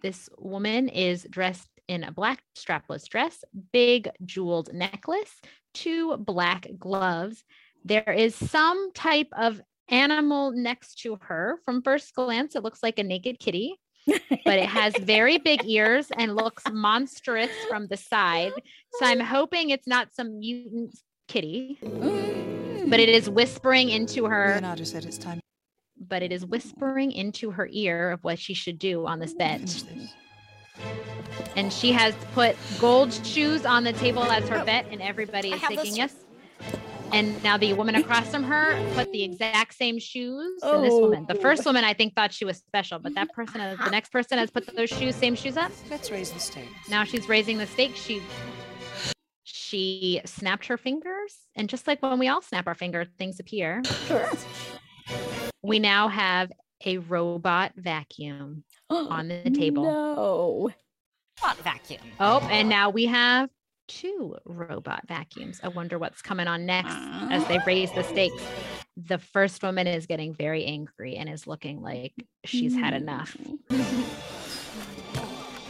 This 0.01 0.31
woman 0.39 0.89
is 0.89 1.27
dressed 1.29 1.69
in 1.87 2.03
a 2.03 2.13
black 2.13 2.43
strapless 2.57 3.07
dress, 3.07 3.45
big 3.73 4.09
jeweled 4.25 4.73
necklace, 4.73 5.41
two 5.75 6.17
black 6.17 6.67
gloves. 6.79 7.45
There 7.85 8.11
is 8.11 8.35
some 8.35 8.91
type 8.93 9.29
of 9.37 9.61
animal 9.89 10.53
next 10.53 11.01
to 11.01 11.19
her. 11.23 11.59
From 11.65 11.83
first 11.83 12.15
glance, 12.15 12.57
it 12.57 12.63
looks 12.63 12.83
like 12.83 12.99
a 12.99 13.03
naked 13.03 13.39
kitty, 13.39 13.79
but 14.07 14.59
it 14.59 14.69
has 14.69 14.95
very 15.01 15.39
big 15.39 15.65
ears 15.65 16.09
and 16.17 16.37
looks 16.37 16.65
monstrous 16.71 17.51
from 17.69 17.87
the 17.89 17.97
side. 17.97 18.53
So 18.95 19.07
I'm 19.07 19.21
hoping 19.21 19.71
it's 19.71 19.87
not 19.87 20.15
some 20.15 20.39
mutant 20.39 20.97
kitty, 21.29 21.79
mm. 21.83 22.91
but 22.91 23.01
it 23.01 23.09
is 23.09 23.29
whispering 23.29 23.91
into 23.91 24.27
her. 24.27 24.55
Leonardo 24.55 24.85
said 24.85 25.05
it's 25.05 25.19
time. 25.19 25.41
But 25.97 26.23
it 26.23 26.33
is 26.33 26.45
whispering 26.45 27.13
into 27.13 27.53
her 27.53 27.69
ear 27.71 28.11
of 28.11 28.25
what 28.25 28.39
she 28.39 28.53
should 28.53 28.79
do 28.79 29.07
on 29.07 29.21
this 29.21 29.33
bed. 29.33 29.73
And 31.57 31.73
she 31.73 31.93
has 31.93 32.15
put 32.33 32.57
gold 32.81 33.13
shoes 33.25 33.65
on 33.65 33.85
the 33.85 33.93
table 33.93 34.25
as 34.25 34.49
her 34.49 34.59
oh. 34.59 34.65
bet, 34.65 34.87
and 34.91 35.01
everybody 35.01 35.53
is 35.53 35.61
thinking 35.63 35.95
yes. 35.95 36.15
And 37.13 37.43
now 37.45 37.57
the 37.57 37.73
woman 37.75 37.95
across 37.95 38.29
from 38.29 38.43
her 38.45 38.75
put 38.95 39.13
the 39.13 39.23
exact 39.23 39.75
same 39.75 39.99
shoes. 39.99 40.61
And 40.63 40.85
this 40.85 40.93
woman, 40.93 41.27
the 41.29 41.35
first 41.37 41.63
oh. 41.63 41.71
woman, 41.71 41.85
I 41.85 41.95
think 41.95 42.15
thought 42.15 42.33
she 42.33 42.45
was 42.45 42.59
special, 42.59 42.99
but 42.99 43.15
that 43.15 43.33
person, 43.33 43.61
uh, 43.61 43.77
the 43.85 43.91
next 43.91 44.11
person 44.11 44.39
has 44.39 44.51
put 44.51 44.67
those 44.75 44.91
shoes, 44.91 45.15
same 45.15 45.35
shoes 45.35 45.57
up. 45.57 45.71
Let's 45.91 46.11
raise 46.11 46.31
the 46.31 46.41
stakes. 46.41 46.89
Now 46.89 47.05
she's 47.05 47.29
raising 47.29 47.59
the 47.59 47.67
stakes. 47.67 48.01
She 48.01 48.23
she 49.45 50.21
snapped 50.25 50.67
her 50.67 50.77
fingers, 50.77 51.37
and 51.57 51.69
just 51.69 51.87
like 51.87 52.03
when 52.03 52.19
we 52.19 52.29
all 52.29 52.43
snap 52.43 52.67
our 52.67 52.75
finger, 52.75 53.07
things 53.19 53.41
appear. 53.41 53.83
Sure. 54.07 54.29
We 55.63 55.79
now 55.79 56.09
have 56.09 56.53
a 56.85 56.99
robot 56.99 57.73
vacuum 57.77 58.65
on 58.91 59.29
the 59.29 59.51
table. 59.51 59.85
No. 59.85 60.71
Hot 61.41 61.57
vacuum. 61.59 62.03
Oh, 62.21 62.41
and 62.51 62.69
now 62.69 62.91
we 62.91 63.07
have 63.07 63.51
two 63.89 64.37
robot 64.45 65.03
vacuums. 65.07 65.61
I 65.63 65.69
wonder 65.69 65.99
what's 65.99 66.23
coming 66.23 66.47
on 66.47 66.67
next 66.67 66.95
as 67.31 67.47
they 67.47 67.59
raise 67.67 67.93
the 67.93 68.03
stakes. 68.03 68.43
Ah. 68.43 68.85
The 68.97 69.19
first 69.19 69.63
woman 69.63 69.87
is 69.87 70.07
getting 70.07 70.35
very 70.35 70.65
angry 70.65 71.17
and 71.17 71.29
is 71.29 71.47
looking 71.47 71.83
like 71.83 72.15
she's 72.45 72.75
had 72.75 72.95
enough. 72.95 73.37
Mm. 73.71 74.05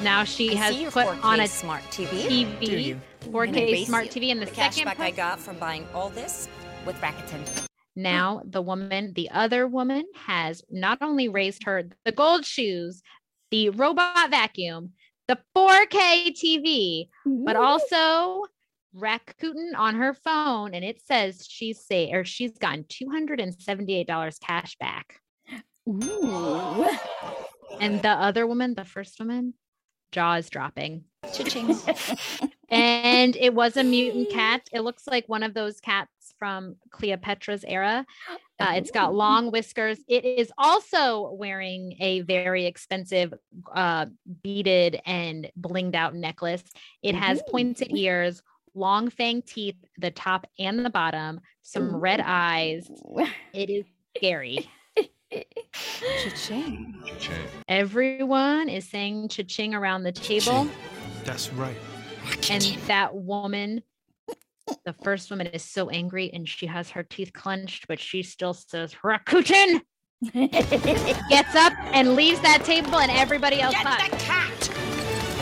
Now 0.03 0.24
she 0.24 0.50
I 0.50 0.55
has 0.57 0.92
put 0.92 1.07
4K 1.07 1.24
on 1.24 1.40
a 1.40 1.46
smart 1.46 1.83
TV. 1.85 2.48
TV, 2.59 2.98
4K 3.31 3.77
And 3.79 3.87
smart 3.87 4.07
TV, 4.07 4.33
and 4.33 4.40
the, 4.40 4.46
the 4.46 4.55
second 4.55 4.87
cashback 4.87 5.00
I 5.00 5.11
got 5.11 5.40
from 5.40 5.57
buying 5.59 5.87
all 5.94 6.11
this 6.11 6.48
with 6.85 6.96
Rakuten. 6.96 7.66
Now 7.96 8.42
the 8.44 8.61
woman, 8.61 9.12
the 9.14 9.31
other 9.31 9.66
woman 9.68 10.05
has 10.14 10.62
not 10.68 10.98
only 11.00 11.29
raised 11.29 11.62
her 11.64 11.85
the 12.05 12.12
gold 12.12 12.44
shoes, 12.44 13.03
the 13.50 13.70
robot 13.70 14.31
vacuum, 14.31 14.92
the 15.29 15.39
4K 15.57 16.33
TV, 16.33 17.09
but 17.25 17.57
also 17.57 18.45
Rakuten 18.97 19.73
on 19.77 19.97
her 19.97 20.15
phone, 20.15 20.75
and 20.75 20.85
it 20.85 21.01
says 21.05 21.47
she's 21.49 21.85
say 21.85 22.13
or 22.13 22.25
she's 22.25 22.59
gotten 22.59 22.85
$278 22.85 24.41
cash 24.41 24.77
back. 24.79 25.21
Ooh. 25.89 26.87
And 27.81 28.01
the 28.03 28.11
other 28.11 28.47
woman, 28.47 28.75
the 28.75 28.85
first 28.85 29.19
woman, 29.19 29.55
jaw 30.13 30.35
is 30.35 30.49
dropping. 30.49 31.05
And 32.71 33.37
it 33.37 33.55
was 33.55 33.77
a 33.77 33.85
mutant 33.85 34.31
cat. 34.33 34.69
It 34.73 34.81
looks 34.81 35.07
like 35.07 35.29
one 35.29 35.43
of 35.43 35.55
those 35.55 35.81
cats 35.81 36.11
from 36.38 36.77
Cleopatra's 36.90 37.64
era. 37.66 38.05
Uh, 38.61 38.73
it's 38.77 38.90
got 38.90 39.14
long 39.14 39.51
whiskers. 39.51 39.99
It 40.09 40.25
is 40.25 40.53
also 40.57 41.33
wearing 41.33 41.97
a 42.01 42.20
very 42.23 42.66
expensive 42.66 43.35
uh, 43.75 44.07
beaded 44.42 45.01
and 45.07 45.51
blinged 45.61 45.94
out 45.94 46.14
necklace. 46.14 46.62
It 47.03 47.14
has 47.14 47.42
pointed 47.51 47.97
ears, 47.97 48.42
long 48.75 49.11
fang 49.11 49.42
teeth, 49.42 49.77
the 49.99 50.11
top 50.11 50.47
and 50.59 50.85
the 50.85 50.90
bottom, 50.90 51.40
some 51.62 51.97
red 51.97 52.20
eyes. 52.25 52.88
It 53.53 53.70
is 53.70 53.85
scary. 54.16 54.68
Cha-ching. 55.33 56.94
Everyone 57.68 58.68
is 58.68 58.88
saying 58.88 59.29
cha-ching 59.29 59.75
around 59.75 60.03
the 60.03 60.12
table. 60.12 60.68
That's 61.25 61.53
right. 61.53 61.77
And 62.51 62.62
that 62.87 63.14
woman, 63.14 63.83
the 64.85 64.94
first 65.03 65.31
woman, 65.31 65.46
is 65.48 65.62
so 65.62 65.90
angry 65.90 66.31
and 66.33 66.48
she 66.48 66.66
has 66.66 66.90
her 66.90 67.03
teeth 67.03 67.33
clenched, 67.33 67.87
but 67.88 68.00
she 68.00 68.22
still 68.22 68.55
says, 68.55 68.94
Rakuten! 69.05 69.81
Gets 70.33 71.55
up 71.55 71.72
and 71.92 72.14
leaves 72.14 72.40
that 72.40 72.62
table, 72.64 72.98
and 72.98 73.11
everybody 73.11 73.61
else 73.61 73.74
Get 73.74 74.11
the 74.11 74.16
cat! 74.16 74.70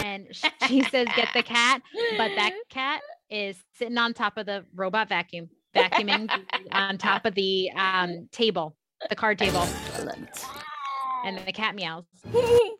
And 0.05 0.27
she 0.67 0.83
says, 0.83 1.07
Get 1.15 1.29
the 1.35 1.43
cat. 1.43 1.83
But 2.17 2.33
that 2.37 2.53
cat 2.69 3.01
is 3.31 3.57
sitting 3.75 3.99
on 3.99 4.15
top 4.15 4.37
of 4.37 4.47
the 4.47 4.65
robot 4.75 5.09
vacuum, 5.09 5.49
vacuuming 5.75 6.29
on 6.73 6.99
top 6.99 7.25
of 7.25 7.35
the 7.35 7.71
um, 7.77 8.29
table, 8.33 8.77
the 9.09 9.17
card 9.17 9.39
table. 9.39 9.67
And 11.25 11.39
the 11.47 11.53
cat 11.53 11.75
meows. 11.75 12.05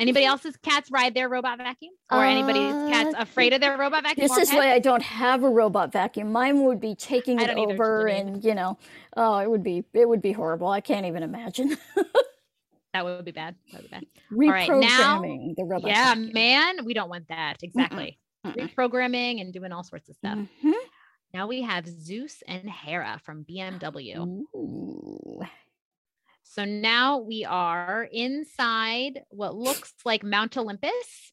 Anybody 0.00 0.24
else's 0.24 0.56
cats 0.56 0.90
ride 0.90 1.14
their 1.14 1.28
robot 1.28 1.58
vacuum? 1.58 1.92
Or 2.10 2.24
anybody's 2.24 2.72
cats 2.90 3.14
Uh, 3.14 3.20
afraid 3.22 3.52
of 3.52 3.60
their 3.60 3.76
robot 3.78 4.02
vacuum? 4.02 4.26
This 4.26 4.36
is 4.36 4.48
pets? 4.48 4.56
why 4.58 4.72
I 4.72 4.78
don't 4.78 5.02
have 5.02 5.44
a 5.44 5.48
robot 5.50 5.92
vacuum. 5.92 6.32
Mine 6.32 6.62
would 6.64 6.80
be 6.80 6.94
taking 6.94 7.38
it 7.40 7.50
over 7.50 8.06
and, 8.08 8.42
you 8.44 8.54
know, 8.54 8.78
oh, 9.16 9.38
it 9.38 9.50
would 9.50 9.62
be 9.62 9.84
it 9.92 10.08
would 10.08 10.22
be 10.22 10.32
horrible. 10.32 10.68
I 10.68 10.80
can't 10.80 11.06
even 11.06 11.22
imagine. 11.22 11.76
That 12.92 13.04
would 13.04 13.24
be 13.24 13.30
bad. 13.30 13.54
That 13.70 13.82
would 13.82 13.88
be 13.88 13.96
bad. 13.96 14.04
All 14.32 14.48
right, 14.50 14.68
now, 14.68 15.22
Reprogramming 15.22 15.54
the 15.54 15.62
robot 15.62 15.90
yeah, 15.92 16.08
vacuum. 16.12 16.32
man, 16.32 16.84
we 16.84 16.92
don't 16.92 17.08
want 17.08 17.28
that. 17.28 17.58
Exactly. 17.62 18.18
Reprogramming 18.44 19.40
and 19.40 19.52
doing 19.52 19.70
all 19.70 19.84
sorts 19.84 20.08
of 20.08 20.16
stuff. 20.16 20.36
Mhm. 20.64 20.72
Now 21.32 21.46
we 21.46 21.62
have 21.62 21.86
Zeus 21.86 22.42
and 22.48 22.68
Hera 22.68 23.20
from 23.22 23.44
BMW. 23.44 24.16
Ooh. 24.18 25.40
So 26.50 26.64
now 26.64 27.18
we 27.18 27.44
are 27.44 28.08
inside 28.10 29.22
what 29.28 29.54
looks 29.54 29.94
like 30.04 30.24
Mount 30.24 30.56
Olympus, 30.56 31.32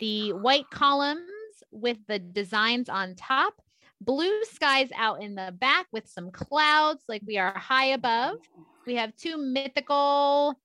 the 0.00 0.32
white 0.32 0.68
columns 0.70 1.22
with 1.70 1.98
the 2.08 2.18
designs 2.18 2.88
on 2.88 3.14
top, 3.14 3.54
blue 4.00 4.42
skies 4.42 4.88
out 4.96 5.22
in 5.22 5.36
the 5.36 5.54
back 5.56 5.86
with 5.92 6.08
some 6.08 6.32
clouds, 6.32 7.04
like 7.08 7.22
we 7.24 7.38
are 7.38 7.56
high 7.56 7.92
above. 7.92 8.38
We 8.88 8.96
have 8.96 9.14
two 9.14 9.36
mythical 9.36 10.58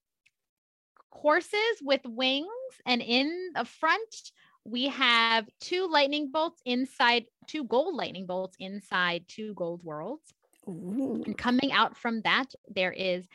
horses 1.12 1.78
with 1.84 2.02
wings, 2.04 2.48
and 2.88 3.04
in 3.04 3.52
the 3.54 3.66
front, 3.66 4.32
we 4.66 4.88
have 4.88 5.48
two 5.60 5.88
lightning 5.88 6.32
bolts 6.32 6.60
inside, 6.66 7.26
two 7.46 7.66
gold 7.66 7.94
lightning 7.94 8.26
bolts 8.26 8.56
inside 8.60 9.26
two 9.28 9.54
gold 9.54 9.84
worlds. 9.84 10.34
Ooh. 10.68 11.22
And 11.24 11.38
coming 11.38 11.72
out 11.72 11.98
from 11.98 12.22
that, 12.22 12.46
there 12.68 12.92
is 12.92 13.28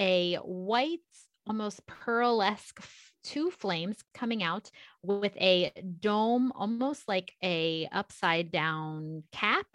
a 0.00 0.36
white, 0.36 1.00
almost 1.46 1.86
pearl-esque 1.86 2.80
two 3.22 3.50
flames 3.50 3.96
coming 4.12 4.42
out 4.42 4.70
with 5.02 5.36
a 5.38 5.72
dome, 6.00 6.52
almost 6.54 7.08
like 7.08 7.32
a 7.42 7.88
upside 7.90 8.52
down 8.52 9.24
cap. 9.32 9.66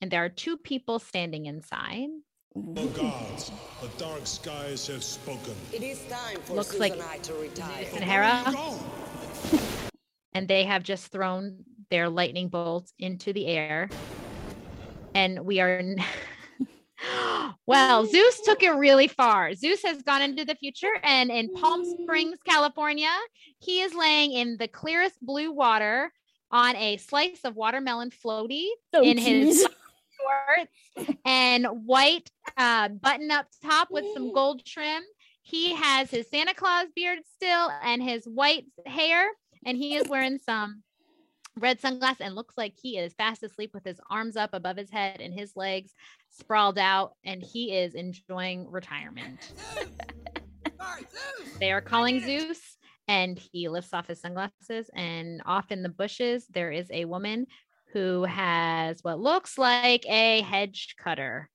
And 0.00 0.10
there 0.10 0.24
are 0.24 0.28
two 0.28 0.56
people 0.56 0.98
standing 0.98 1.46
inside. 1.46 2.08
The 2.56 2.86
gods, 2.88 3.52
the 3.80 3.88
dark 3.96 4.26
skies 4.26 4.86
have 4.88 5.04
spoken. 5.04 5.54
It 5.72 5.82
is 5.82 6.00
time 6.08 6.36
for 6.42 6.54
Looks 6.54 6.70
Susan 6.70 6.80
like 6.80 6.92
and 6.94 7.02
I 7.02 7.18
to 7.18 7.34
retire. 7.34 7.86
and 7.94 8.04
Hera. 8.04 8.42
Oh, 8.46 8.92
and 10.34 10.48
they 10.48 10.64
have 10.64 10.82
just 10.82 11.12
thrown 11.12 11.58
their 11.90 12.08
lightning 12.08 12.48
bolts 12.48 12.92
into 12.98 13.32
the 13.32 13.46
air. 13.46 13.88
And 15.14 15.40
we 15.44 15.60
are 15.60 15.76
n- 15.78 15.96
Well, 17.66 18.04
Zeus 18.04 18.40
took 18.40 18.62
it 18.62 18.70
really 18.70 19.06
far. 19.06 19.54
Zeus 19.54 19.82
has 19.84 20.02
gone 20.02 20.22
into 20.22 20.44
the 20.44 20.56
future, 20.56 20.92
and 21.04 21.30
in 21.30 21.54
Palm 21.54 21.84
Springs, 21.84 22.38
California, 22.44 23.12
he 23.60 23.80
is 23.80 23.94
laying 23.94 24.32
in 24.32 24.56
the 24.56 24.66
clearest 24.66 25.24
blue 25.24 25.52
water 25.52 26.12
on 26.50 26.74
a 26.76 26.96
slice 26.96 27.40
of 27.44 27.54
watermelon 27.54 28.10
floaty 28.10 28.66
Oh, 28.92 29.02
in 29.02 29.18
his 29.18 29.66
shorts 30.96 31.18
and 31.24 31.66
white 31.86 32.30
uh, 32.56 32.88
button 32.88 33.30
up 33.30 33.46
top 33.62 33.88
with 33.90 34.04
some 34.14 34.32
gold 34.32 34.64
trim. 34.64 35.02
He 35.42 35.74
has 35.74 36.10
his 36.10 36.28
Santa 36.28 36.54
Claus 36.54 36.86
beard 36.94 37.20
still 37.36 37.70
and 37.82 38.02
his 38.02 38.24
white 38.24 38.66
hair, 38.86 39.28
and 39.64 39.76
he 39.76 39.94
is 39.94 40.08
wearing 40.08 40.38
some 40.38 40.82
red 41.58 41.80
sunglasses 41.80 42.20
and 42.20 42.34
looks 42.34 42.56
like 42.56 42.74
he 42.80 42.98
is 42.98 43.12
fast 43.14 43.42
asleep 43.42 43.70
with 43.74 43.84
his 43.84 44.00
arms 44.08 44.36
up 44.36 44.50
above 44.52 44.76
his 44.76 44.90
head 44.90 45.20
and 45.20 45.34
his 45.34 45.56
legs 45.56 45.92
sprawled 46.30 46.78
out, 46.78 47.12
and 47.24 47.42
he 47.42 47.76
is 47.76 47.94
enjoying 47.94 48.70
retirement. 48.70 49.52
they 51.58 51.72
are 51.72 51.80
calling 51.80 52.20
Zeus, 52.20 52.76
and 53.08 53.38
he 53.38 53.68
lifts 53.68 53.92
off 53.92 54.06
his 54.06 54.20
sunglasses, 54.20 54.90
and 54.94 55.42
off 55.44 55.70
in 55.70 55.82
the 55.82 55.88
bushes, 55.88 56.46
there 56.48 56.70
is 56.70 56.88
a 56.90 57.04
woman 57.04 57.46
who 57.92 58.24
has 58.24 59.02
what 59.02 59.18
looks 59.18 59.58
like 59.58 60.06
a 60.08 60.42
hedge 60.42 60.94
cutter. 60.96 61.50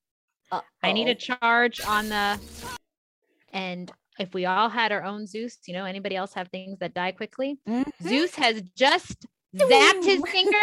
I 0.84 0.92
need 0.92 1.08
a 1.08 1.16
charge 1.16 1.82
on 1.82 2.10
the 2.10 2.40
and 3.52 3.92
if 4.20 4.34
we 4.34 4.46
all 4.46 4.70
had 4.70 4.92
our 4.92 5.04
own 5.04 5.28
Zeus, 5.28 5.58
you 5.66 5.74
know, 5.74 5.86
anybody 5.86 6.16
else 6.16 6.34
have 6.34 6.50
things 6.50 6.80
that 6.80 6.94
die 6.94 7.12
quickly? 7.12 7.58
Mm-hmm. 7.68 8.08
Zeus 8.08 8.36
has 8.36 8.62
just 8.76 9.26
zapped 9.56 10.06
his 10.06 10.22
finger 10.30 10.58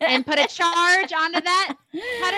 and 0.00 0.26
put 0.26 0.38
a 0.38 0.46
charge 0.46 1.12
onto 1.12 1.40
that 1.40 1.74
cutter. 2.20 2.36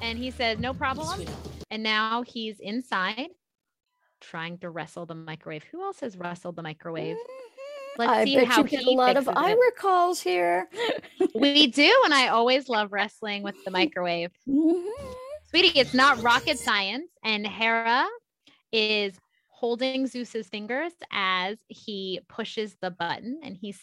And 0.00 0.18
he 0.18 0.30
says, 0.30 0.58
no 0.58 0.74
problem. 0.74 1.26
And 1.70 1.82
now 1.82 2.22
he's 2.22 2.60
inside 2.60 3.28
trying 4.20 4.58
to 4.58 4.70
wrestle 4.70 5.06
the 5.06 5.14
microwave. 5.14 5.64
Who 5.64 5.82
else 5.82 6.00
has 6.00 6.16
wrestled 6.16 6.56
the 6.56 6.62
microwave? 6.62 7.16
Mm-hmm. 7.16 7.98
Let's 7.98 8.12
I 8.12 8.24
see 8.24 8.36
bet 8.36 8.46
how 8.46 8.62
you 8.62 8.68
get 8.68 8.84
a 8.84 8.90
lot 8.90 9.16
of 9.16 9.28
it. 9.28 9.34
Aira 9.34 9.74
calls 9.76 10.20
here. 10.20 10.68
We 11.34 11.66
do, 11.66 11.94
and 12.04 12.14
I 12.14 12.28
always 12.28 12.68
love 12.68 12.92
wrestling 12.92 13.42
with 13.42 13.54
the 13.64 13.70
microwave. 13.70 14.30
Mm-hmm. 14.48 15.12
Sweetie, 15.50 15.78
it's 15.78 15.92
not 15.92 16.22
rocket 16.22 16.58
science. 16.58 17.10
And 17.22 17.46
Hera 17.46 18.06
is 18.72 19.14
holding 19.48 20.06
Zeus's 20.06 20.48
fingers 20.48 20.92
as 21.12 21.58
he 21.68 22.20
pushes 22.28 22.76
the 22.80 22.90
button 22.90 23.40
and 23.44 23.56
he's 23.56 23.78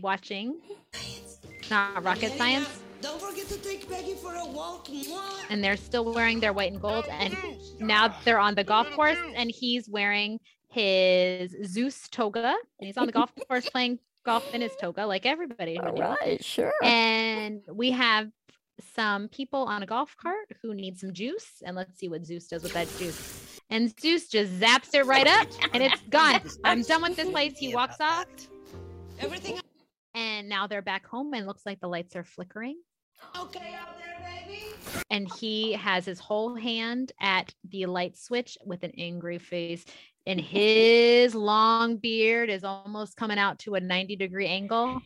watching. 0.00 0.60
It's 0.92 1.70
not 1.70 2.02
rocket 2.04 2.36
science. 2.36 2.68
Don't 3.00 3.20
forget 3.20 3.46
to 3.48 3.58
take 3.58 3.88
Peggy 3.88 4.14
for 4.14 4.34
a 4.34 4.46
walk. 4.46 4.86
Mwah. 4.86 5.20
And 5.50 5.62
they're 5.62 5.76
still 5.76 6.12
wearing 6.12 6.40
their 6.40 6.52
white 6.52 6.72
and 6.72 6.80
gold. 6.80 7.04
And 7.10 7.36
now 7.78 8.14
they're 8.24 8.38
on 8.38 8.54
the 8.54 8.64
golf 8.64 8.90
course 8.92 9.18
and 9.34 9.50
he's 9.50 9.88
wearing 9.88 10.40
his 10.68 11.54
Zeus 11.64 12.08
toga. 12.08 12.54
And 12.80 12.86
he's 12.86 12.96
on 12.96 13.06
the 13.06 13.12
golf 13.12 13.30
course 13.48 13.68
playing 13.68 13.98
golf 14.24 14.54
in 14.54 14.62
his 14.62 14.72
toga, 14.80 15.06
like 15.06 15.26
everybody. 15.26 15.78
would 15.78 15.88
All 15.88 15.96
do. 15.96 16.02
right, 16.02 16.42
sure. 16.42 16.72
And 16.82 17.60
we 17.70 17.90
have 17.90 18.30
some 18.94 19.28
people 19.28 19.60
on 19.64 19.82
a 19.82 19.86
golf 19.86 20.16
cart 20.16 20.48
who 20.62 20.74
need 20.74 20.98
some 20.98 21.12
juice. 21.12 21.62
And 21.64 21.76
let's 21.76 21.98
see 21.98 22.08
what 22.08 22.24
Zeus 22.24 22.46
does 22.46 22.62
with 22.62 22.72
that 22.72 22.88
juice. 22.98 23.60
And 23.70 23.92
Zeus 24.00 24.28
just 24.28 24.52
zaps 24.52 24.94
it 24.94 25.06
right 25.06 25.26
up 25.26 25.48
and 25.72 25.82
it's 25.82 26.00
gone. 26.10 26.40
I'm 26.64 26.82
done 26.82 27.02
with 27.02 27.16
this 27.16 27.28
place. 27.28 27.58
He 27.58 27.74
walks 27.74 28.00
off. 28.00 28.26
Everything 29.20 29.60
And 30.14 30.48
now 30.48 30.66
they're 30.66 30.82
back 30.82 31.06
home 31.06 31.34
and 31.34 31.46
looks 31.46 31.66
like 31.66 31.80
the 31.80 31.88
lights 31.88 32.14
are 32.16 32.24
flickering. 32.24 32.76
okay 33.36 33.74
out 33.74 33.96
there, 33.98 34.44
baby? 34.46 34.64
And 35.10 35.28
he 35.40 35.72
has 35.72 36.04
his 36.04 36.20
whole 36.20 36.54
hand 36.54 37.12
at 37.20 37.52
the 37.68 37.86
light 37.86 38.16
switch 38.16 38.56
with 38.64 38.82
an 38.84 38.92
angry 38.96 39.38
face. 39.38 39.84
And 40.26 40.40
his 40.40 41.34
long 41.34 41.96
beard 41.98 42.48
is 42.48 42.64
almost 42.64 43.16
coming 43.16 43.38
out 43.38 43.58
to 43.60 43.74
a 43.74 43.80
90 43.80 44.16
degree 44.16 44.46
angle. 44.46 45.00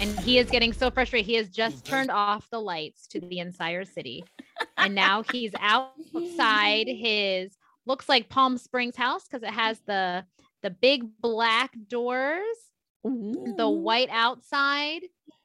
And 0.00 0.18
he 0.20 0.38
is 0.38 0.50
getting 0.50 0.72
so 0.72 0.90
frustrated. 0.90 1.26
He 1.26 1.34
has 1.34 1.48
just 1.48 1.84
turned 1.84 2.10
off 2.10 2.48
the 2.50 2.60
lights 2.60 3.06
to 3.08 3.20
the 3.20 3.38
entire 3.38 3.84
city. 3.84 4.24
And 4.76 4.94
now 4.94 5.22
he's 5.30 5.52
outside 5.60 6.88
his 6.88 7.56
looks 7.86 8.08
like 8.08 8.28
Palm 8.28 8.58
Springs 8.58 8.96
house 8.96 9.24
because 9.24 9.42
it 9.42 9.52
has 9.52 9.80
the 9.86 10.24
the 10.62 10.70
big 10.70 11.04
black 11.20 11.72
doors, 11.88 12.56
the 13.04 13.68
white 13.68 14.08
outside, 14.10 15.02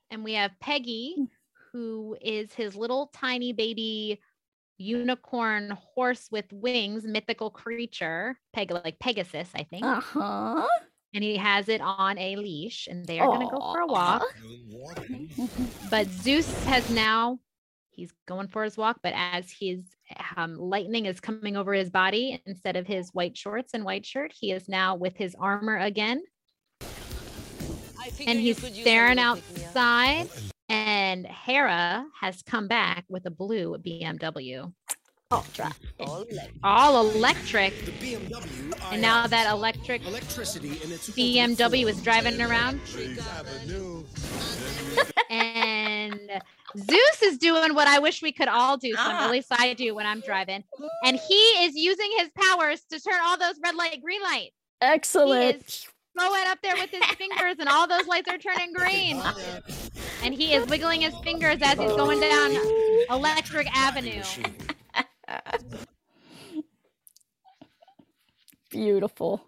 and 0.10 0.24
we 0.24 0.34
have 0.34 0.52
Peggy, 0.60 1.16
who 1.72 2.18
is 2.22 2.54
his 2.54 2.76
little 2.76 3.08
tiny 3.14 3.54
baby 3.54 4.20
unicorn 4.78 5.76
horse 5.96 6.28
with 6.32 6.46
wings, 6.52 7.04
mythical 7.04 7.50
creature, 7.50 8.38
Peg 8.54 8.72
like 8.72 9.00
Pegasus, 9.00 9.50
I 9.56 9.64
think. 9.64 9.84
Uh 9.86 10.02
huh. 10.02 10.68
And 11.14 11.24
he 11.24 11.38
has 11.38 11.68
it 11.70 11.82
on 11.82 12.18
a 12.18 12.36
leash, 12.36 12.88
and 12.88 13.06
they 13.06 13.20
are 13.20 13.28
going 13.28 13.48
to 13.48 13.56
go 13.56 13.72
for 13.74 13.80
a 13.80 13.88
walk. 13.88 14.24
But 15.90 16.08
Zeus 16.08 16.64
has 16.66 16.90
now, 16.90 17.40
he's 17.92 18.12
going 18.28 18.50
for 18.50 18.64
his 18.64 18.78
walk, 18.78 19.00
but 19.02 19.14
as 19.16 19.52
his 19.58 19.82
um, 20.36 20.56
lightning 20.56 21.06
is 21.06 21.20
coming 21.20 21.56
over 21.56 21.74
his 21.74 21.90
body, 21.90 22.42
instead 22.46 22.76
of 22.76 22.86
his 22.86 23.10
white 23.14 23.38
shorts 23.38 23.74
and 23.74 23.84
white 23.86 24.06
shirt, 24.06 24.34
he 24.38 24.52
is 24.52 24.68
now 24.70 24.96
with 24.96 25.16
his 25.18 25.36
armor 25.40 25.78
again. 25.78 26.22
And 28.26 28.40
he's 28.40 28.58
staring 28.58 29.20
outside, 29.20 30.30
and 30.70 31.26
Hera 31.26 32.06
has 32.22 32.42
come 32.44 32.68
back 32.68 33.06
with 33.10 33.26
a 33.26 33.32
blue 33.32 33.78
BMW. 33.78 34.72
Ultra. 35.30 35.72
All 36.64 37.02
electric. 37.12 37.74
BMW. 38.00 38.74
And 38.92 39.02
now 39.02 39.28
that 39.28 39.50
electric 39.52 40.06
electricity 40.06 40.80
in 40.84 40.92
its 40.92 41.10
BMW 41.10 41.88
is 41.88 42.02
driving 42.02 42.42
around. 42.42 42.80
And 45.30 46.32
Zeus 46.78 47.22
is 47.22 47.38
doing 47.38 47.76
what 47.76 47.88
I 47.88 48.00
wish 48.00 48.22
we 48.22 48.32
could 48.32 48.48
all 48.48 48.78
do. 48.78 48.94
So 48.94 49.00
Ah. 49.02 49.26
at 49.26 49.32
least 49.32 49.48
I 49.52 49.74
do 49.74 49.94
when 49.94 50.06
I'm 50.06 50.22
driving. 50.22 50.64
And 51.04 51.18
he 51.18 51.36
is 51.36 51.76
using 51.76 52.10
his 52.18 52.30
powers 52.30 52.82
to 52.92 53.00
turn 53.00 53.20
all 53.22 53.38
those 53.38 53.56
red 53.62 53.76
light 53.76 54.02
green 54.02 54.22
light. 54.24 54.52
Excellent. 54.80 55.88
Going 56.18 56.48
up 56.48 56.60
there 56.64 56.76
with 56.76 56.90
his 56.90 57.06
fingers, 57.16 57.56
and 57.60 57.70
all 57.70 57.88
those 57.88 58.08
lights 58.08 58.30
are 58.30 58.38
turning 58.38 58.74
green. 58.74 59.22
And 60.24 60.34
he 60.34 60.54
is 60.54 60.66
wiggling 60.68 61.02
his 61.02 61.14
fingers 61.24 61.58
as 61.62 61.78
he's 61.80 61.92
going 61.94 62.20
down 62.20 62.58
Electric 63.10 63.68
Avenue. 63.76 64.24
Beautiful. 68.70 69.44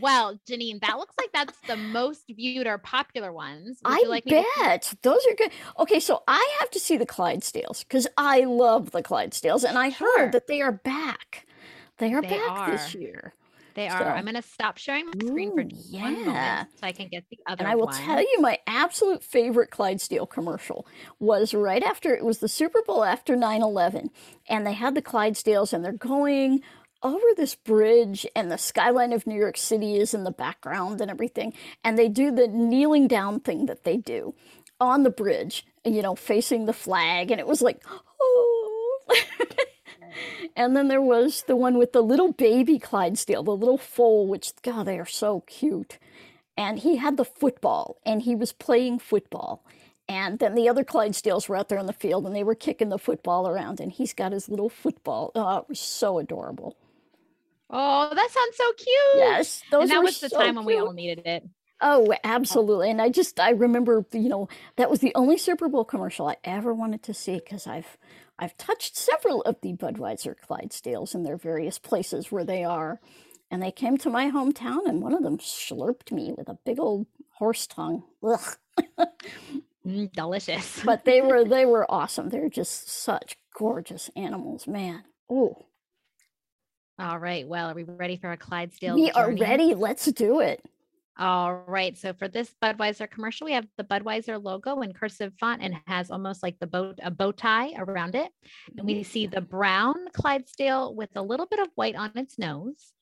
Well, 0.00 0.38
Janine, 0.48 0.80
that 0.80 0.96
looks 0.96 1.14
like 1.18 1.30
that's 1.34 1.58
the 1.66 1.76
most 1.76 2.24
viewed 2.34 2.66
or 2.66 2.78
popular 2.78 3.30
ones. 3.30 3.78
Would 3.84 3.92
I 3.92 3.98
you 3.98 4.08
like 4.08 4.24
me 4.24 4.30
to- 4.32 4.44
bet 4.60 4.94
those 5.02 5.20
are 5.30 5.34
good. 5.34 5.50
Okay, 5.78 6.00
so 6.00 6.22
I 6.26 6.56
have 6.60 6.70
to 6.70 6.80
see 6.80 6.96
the 6.96 7.04
Clydesdales 7.06 7.80
because 7.80 8.06
I 8.16 8.40
love 8.40 8.92
the 8.92 9.02
Clydesdales, 9.02 9.64
and 9.68 9.76
I 9.78 9.90
Sure. 9.90 10.18
heard 10.18 10.32
that 10.32 10.46
they 10.46 10.62
are 10.62 10.72
back. 10.72 11.46
They 11.98 12.14
are 12.14 12.22
They 12.22 12.28
back 12.30 12.70
this 12.70 12.94
year. 12.94 13.34
They 13.74 13.88
are. 13.88 13.98
So- 13.98 14.04
I'm 14.04 14.24
going 14.24 14.34
to 14.34 14.42
stop 14.42 14.78
sharing 14.78 15.06
my 15.06 15.12
screen 15.24 15.54
for 15.54 15.64
just 15.64 15.92
one 15.92 16.14
yeah. 16.16 16.24
moment 16.24 16.68
so 16.80 16.86
I 16.86 16.92
can 16.92 17.08
get 17.08 17.24
the 17.30 17.38
other 17.46 17.60
And 17.60 17.68
I 17.68 17.74
will 17.74 17.86
one. 17.86 17.94
tell 17.94 18.20
you, 18.20 18.38
my 18.40 18.58
absolute 18.66 19.22
favorite 19.22 19.70
Clydesdale 19.70 20.26
commercial 20.26 20.86
was 21.18 21.54
right 21.54 21.82
after 21.82 22.14
it 22.14 22.24
was 22.24 22.38
the 22.38 22.48
Super 22.48 22.82
Bowl 22.86 23.04
after 23.04 23.36
9 23.36 23.62
11. 23.62 24.10
And 24.48 24.66
they 24.66 24.74
had 24.74 24.94
the 24.94 25.02
Clydesdales, 25.02 25.72
and 25.72 25.84
they're 25.84 25.92
going 25.92 26.62
over 27.02 27.24
this 27.36 27.54
bridge, 27.54 28.26
and 28.36 28.50
the 28.50 28.58
skyline 28.58 29.12
of 29.12 29.26
New 29.26 29.38
York 29.38 29.56
City 29.56 29.96
is 29.96 30.14
in 30.14 30.24
the 30.24 30.30
background 30.30 31.00
and 31.00 31.10
everything. 31.10 31.52
And 31.82 31.98
they 31.98 32.08
do 32.08 32.30
the 32.30 32.46
kneeling 32.48 33.08
down 33.08 33.40
thing 33.40 33.66
that 33.66 33.84
they 33.84 33.96
do 33.96 34.34
on 34.80 35.02
the 35.02 35.10
bridge, 35.10 35.66
you 35.84 36.02
know, 36.02 36.14
facing 36.14 36.66
the 36.66 36.72
flag. 36.72 37.30
And 37.30 37.40
it 37.40 37.46
was 37.46 37.62
like, 37.62 37.82
oh. 38.20 39.00
And 40.56 40.76
then 40.76 40.88
there 40.88 41.02
was 41.02 41.44
the 41.46 41.56
one 41.56 41.78
with 41.78 41.92
the 41.92 42.02
little 42.02 42.32
baby 42.32 42.78
Clydesdale, 42.78 43.42
the 43.42 43.56
little 43.56 43.78
foal, 43.78 44.26
which, 44.26 44.52
God, 44.62 44.84
they 44.84 44.98
are 44.98 45.06
so 45.06 45.40
cute. 45.46 45.98
And 46.56 46.78
he 46.78 46.96
had 46.96 47.16
the 47.16 47.24
football, 47.24 47.98
and 48.04 48.22
he 48.22 48.34
was 48.34 48.52
playing 48.52 48.98
football. 48.98 49.64
And 50.08 50.38
then 50.38 50.54
the 50.54 50.68
other 50.68 50.84
Clydesdales 50.84 51.48
were 51.48 51.56
out 51.56 51.68
there 51.68 51.78
on 51.78 51.86
the 51.86 51.92
field, 51.92 52.26
and 52.26 52.36
they 52.36 52.44
were 52.44 52.54
kicking 52.54 52.90
the 52.90 52.98
football 52.98 53.48
around, 53.48 53.80
and 53.80 53.90
he's 53.90 54.12
got 54.12 54.32
his 54.32 54.48
little 54.48 54.68
football. 54.68 55.32
Oh, 55.34 55.58
it 55.58 55.68
was 55.68 55.80
so 55.80 56.18
adorable. 56.18 56.76
Oh, 57.70 58.10
that 58.14 58.30
sounds 58.30 58.56
so 58.56 58.72
cute. 58.72 59.16
Yes, 59.16 59.62
those 59.70 59.82
and 59.82 59.90
that 59.92 59.98
were 59.98 60.04
was 60.04 60.20
the 60.20 60.28
so 60.28 60.38
time 60.38 60.56
when 60.56 60.66
we 60.66 60.76
all 60.76 60.92
needed 60.92 61.26
it. 61.26 61.48
Oh, 61.80 62.14
absolutely. 62.22 62.90
And 62.90 63.02
I 63.02 63.08
just, 63.08 63.40
I 63.40 63.50
remember, 63.50 64.04
you 64.12 64.28
know, 64.28 64.48
that 64.76 64.88
was 64.88 65.00
the 65.00 65.12
only 65.16 65.36
Super 65.36 65.68
Bowl 65.68 65.84
commercial 65.84 66.28
I 66.28 66.36
ever 66.44 66.72
wanted 66.72 67.02
to 67.04 67.14
see 67.14 67.40
because 67.40 67.66
I've, 67.66 67.98
I've 68.38 68.56
touched 68.56 68.96
several 68.96 69.42
of 69.42 69.60
the 69.60 69.74
Budweiser 69.74 70.34
Clydesdales 70.36 71.14
in 71.14 71.22
their 71.22 71.36
various 71.36 71.78
places 71.78 72.32
where 72.32 72.44
they 72.44 72.64
are. 72.64 73.00
And 73.50 73.62
they 73.62 73.70
came 73.70 73.98
to 73.98 74.08
my 74.08 74.30
hometown, 74.30 74.86
and 74.86 75.02
one 75.02 75.12
of 75.12 75.22
them 75.22 75.36
slurped 75.36 76.10
me 76.10 76.32
with 76.36 76.48
a 76.48 76.58
big 76.64 76.80
old 76.80 77.06
horse 77.34 77.66
tongue. 77.66 78.02
Mm, 79.86 80.12
delicious. 80.12 80.82
but 80.86 81.04
they 81.04 81.20
were, 81.20 81.44
they 81.44 81.66
were 81.66 81.90
awesome. 81.90 82.30
They're 82.30 82.48
just 82.48 82.88
such 82.88 83.36
gorgeous 83.54 84.08
animals, 84.16 84.66
man. 84.66 85.04
Oh, 85.28 85.66
All 86.98 87.18
right. 87.18 87.46
Well, 87.46 87.70
are 87.70 87.74
we 87.74 87.82
ready 87.82 88.16
for 88.16 88.32
a 88.32 88.36
Clydesdale? 88.36 88.94
we 88.94 89.10
are 89.10 89.32
ready. 89.32 89.74
Let's 89.74 90.06
do 90.06 90.40
it. 90.40 90.64
All 91.18 91.54
right. 91.66 91.96
So 91.96 92.14
for 92.14 92.26
this 92.26 92.54
Budweiser 92.62 93.10
commercial, 93.10 93.44
we 93.44 93.52
have 93.52 93.66
the 93.76 93.84
Budweiser 93.84 94.42
logo 94.42 94.80
in 94.80 94.94
cursive 94.94 95.34
font 95.38 95.62
and 95.62 95.76
has 95.86 96.10
almost 96.10 96.42
like 96.42 96.58
the 96.58 96.66
bow 96.66 96.94
a 97.02 97.10
bow 97.10 97.32
tie 97.32 97.72
around 97.76 98.14
it. 98.14 98.30
And 98.76 98.86
we 98.86 99.02
see 99.02 99.26
the 99.26 99.42
brown 99.42 99.94
Clydesdale 100.14 100.94
with 100.94 101.10
a 101.14 101.22
little 101.22 101.46
bit 101.46 101.60
of 101.60 101.68
white 101.74 101.96
on 101.96 102.12
its 102.14 102.38
nose. 102.38 102.92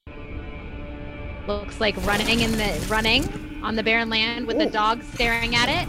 Looks 1.46 1.80
like 1.80 1.96
running 2.04 2.40
in 2.40 2.52
the 2.52 2.86
running 2.88 3.24
on 3.62 3.76
the 3.76 3.82
barren 3.82 4.10
land 4.10 4.46
with 4.46 4.58
the 4.58 4.66
dog 4.66 5.02
staring 5.14 5.54
at 5.54 5.68
it. 5.68 5.88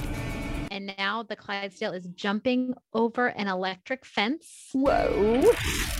And 0.70 0.94
now 0.98 1.24
the 1.24 1.36
Clydesdale 1.36 1.92
is 1.92 2.08
jumping 2.16 2.74
over 2.94 3.28
an 3.28 3.48
electric 3.48 4.06
fence, 4.06 4.70
Whoa. 4.72 5.52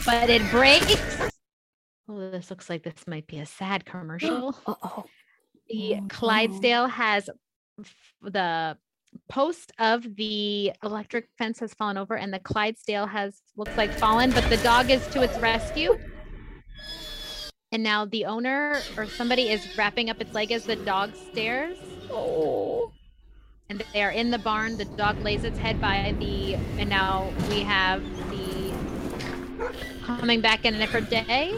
but 0.06 0.30
it 0.30 0.50
breaks. 0.50 1.30
Oh, 2.08 2.32
this 2.32 2.50
looks 2.50 2.70
like 2.70 2.84
this 2.84 3.06
might 3.08 3.28
be 3.28 3.40
a 3.40 3.46
sad 3.46 3.86
commercial. 3.86 4.56
Oh. 4.68 5.06
The 5.72 5.96
Oh. 5.96 6.06
Clydesdale 6.10 6.88
has 6.88 7.30
f- 7.80 8.14
the 8.22 8.78
post 9.30 9.72
of 9.80 10.16
the 10.16 10.72
electric 10.84 11.30
fence 11.38 11.60
has 11.60 11.74
fallen 11.74 11.98
over 11.98 12.18
and 12.18 12.34
the 12.34 12.40
Clydesdale 12.40 13.08
has 13.08 13.42
looks 13.56 13.76
like 13.78 13.92
fallen, 13.92 14.32
but 14.32 14.48
the 14.50 14.58
dog 14.58 14.90
is 14.90 15.06
to 15.08 15.22
its 15.22 15.38
rescue. 15.40 15.98
And 17.72 17.84
now 17.84 18.04
the 18.06 18.26
owner 18.26 18.82
or 18.98 19.06
somebody 19.06 19.50
is 19.50 19.66
wrapping 19.78 20.10
up 20.10 20.20
its 20.20 20.34
leg 20.34 20.52
as 20.52 20.66
the 20.66 20.76
dog 20.76 21.16
stares. 21.16 21.78
Oh. 22.10 22.92
And 23.70 23.82
they 23.94 24.04
are 24.04 24.12
in 24.12 24.32
the 24.32 24.40
barn. 24.40 24.78
The 24.78 24.86
dog 24.86 25.22
lays 25.24 25.46
its 25.46 25.58
head 25.58 25.80
by 25.80 26.14
the 26.20 26.56
and 26.78 26.90
now 26.90 27.32
we 27.50 27.62
have 27.62 28.04
the 28.30 28.74
coming 30.04 30.42
back 30.42 30.66
in 30.66 30.76
a 30.76 30.78
different 30.80 31.10
day. 31.10 31.58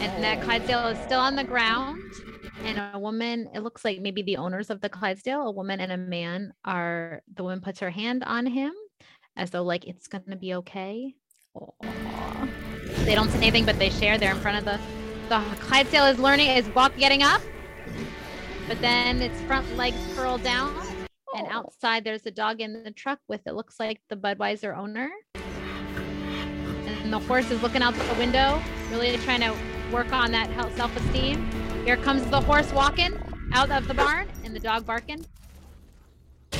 And 0.00 0.22
that 0.22 0.38
oh. 0.38 0.42
Clydesdale 0.42 0.88
is 0.88 0.98
still 1.04 1.20
on 1.20 1.36
the 1.36 1.44
ground. 1.44 2.02
And 2.64 2.80
a 2.94 2.98
woman, 2.98 3.48
it 3.54 3.60
looks 3.60 3.84
like 3.84 4.00
maybe 4.00 4.22
the 4.22 4.38
owners 4.38 4.70
of 4.70 4.80
the 4.80 4.88
Clydesdale, 4.88 5.42
a 5.42 5.50
woman 5.52 5.80
and 5.80 5.92
a 5.92 5.96
man, 5.96 6.52
are 6.64 7.22
the 7.32 7.42
woman 7.42 7.60
puts 7.60 7.80
her 7.80 7.90
hand 7.90 8.24
on 8.24 8.46
him 8.46 8.72
as 9.36 9.50
though 9.50 9.62
like 9.62 9.86
it's 9.86 10.08
gonna 10.08 10.36
be 10.36 10.54
okay. 10.54 11.14
Aw. 11.54 12.48
They 13.04 13.14
don't 13.14 13.30
say 13.30 13.38
anything, 13.38 13.64
but 13.64 13.78
they 13.78 13.90
share. 13.90 14.18
They're 14.18 14.32
in 14.32 14.40
front 14.40 14.58
of 14.58 14.64
the 14.64 14.80
the 15.28 15.40
Clydesdale 15.60 16.06
is 16.06 16.18
learning 16.18 16.50
is 16.50 16.68
walk 16.74 16.96
getting 16.96 17.22
up, 17.22 17.40
but 18.68 18.80
then 18.80 19.20
its 19.20 19.40
front 19.42 19.76
legs 19.76 19.96
curl 20.14 20.38
down, 20.38 20.74
and 21.36 21.48
outside 21.50 22.04
there's 22.04 22.24
a 22.26 22.30
dog 22.30 22.60
in 22.60 22.84
the 22.84 22.92
truck 22.92 23.18
with 23.28 23.40
it 23.46 23.54
looks 23.54 23.80
like 23.80 24.00
the 24.08 24.16
Budweiser 24.16 24.76
owner, 24.76 25.10
and 25.34 27.12
the 27.12 27.18
horse 27.18 27.50
is 27.50 27.60
looking 27.60 27.82
out 27.82 27.94
the 27.94 28.14
window, 28.14 28.62
really 28.90 29.16
trying 29.18 29.40
to 29.40 29.54
work 29.92 30.12
on 30.12 30.30
that 30.32 30.48
self 30.76 30.96
esteem. 30.96 31.50
Here 31.86 31.96
comes 31.96 32.28
the 32.30 32.40
horse 32.40 32.72
walking 32.72 33.12
out 33.52 33.70
of 33.70 33.86
the 33.86 33.94
barn, 33.94 34.26
and 34.44 34.52
the 34.52 34.58
dog 34.58 34.84
barking. 34.84 35.24
And 36.50 36.58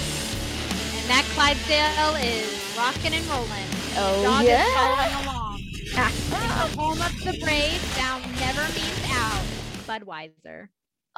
that 1.11 1.25
Clydesdale 1.35 2.15
is 2.23 2.77
rocking 2.79 3.13
and 3.13 3.27
rolling. 3.27 3.67
Oh, 3.97 4.23
dog 4.23 4.45
yeah. 4.45 4.65
is 4.65 4.73
following 4.73 5.15
along. 5.27 5.61
the 6.31 6.79
home 6.79 7.03
of 7.03 7.25
the 7.25 7.37
brave, 7.45 7.97
down 7.97 8.23
never 8.39 8.63
means 8.73 9.03
out. 9.11 9.43
Budweiser. 9.89 10.69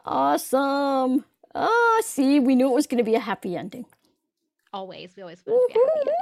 Awesome. 0.07 1.27
Oh, 1.55 2.03
see, 2.03 2.41
we 2.41 2.55
knew 2.55 2.71
it 2.71 2.75
was 2.75 2.87
going 2.87 2.97
to 2.97 3.05
be 3.05 3.15
a 3.15 3.21
happy 3.21 3.59
ending. 3.59 3.85
Always. 4.73 5.11
We 5.19 5.23
always 5.23 5.45
want 5.47 5.71
to 5.71 5.75
be 5.75 5.81
happy. 5.81 6.01
ending. 6.01 6.15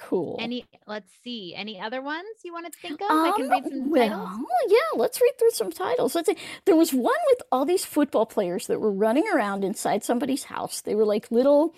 Cool. 0.00 0.38
Any 0.40 0.64
let's 0.86 1.12
see. 1.22 1.54
Any 1.54 1.78
other 1.78 2.00
ones 2.00 2.26
you 2.42 2.52
want 2.52 2.72
to 2.72 2.78
think 2.80 3.00
of? 3.02 3.08
I 3.10 3.32
can 3.36 3.48
read 3.50 3.64
Um, 3.64 3.70
some 3.70 3.90
well, 3.90 4.08
titles. 4.08 4.46
yeah, 4.68 4.76
let's 4.98 5.20
read 5.20 5.38
through 5.38 5.50
some 5.50 5.70
titles. 5.70 6.14
Let's 6.14 6.28
see. 6.28 6.36
There 6.64 6.74
was 6.76 6.92
one 6.92 7.14
with 7.28 7.42
all 7.52 7.64
these 7.66 7.84
football 7.84 8.24
players 8.26 8.66
that 8.68 8.80
were 8.80 8.90
running 8.92 9.24
around 9.32 9.62
inside 9.62 10.02
somebody's 10.02 10.44
house. 10.44 10.80
They 10.80 10.94
were 10.94 11.04
like 11.04 11.30
little 11.30 11.74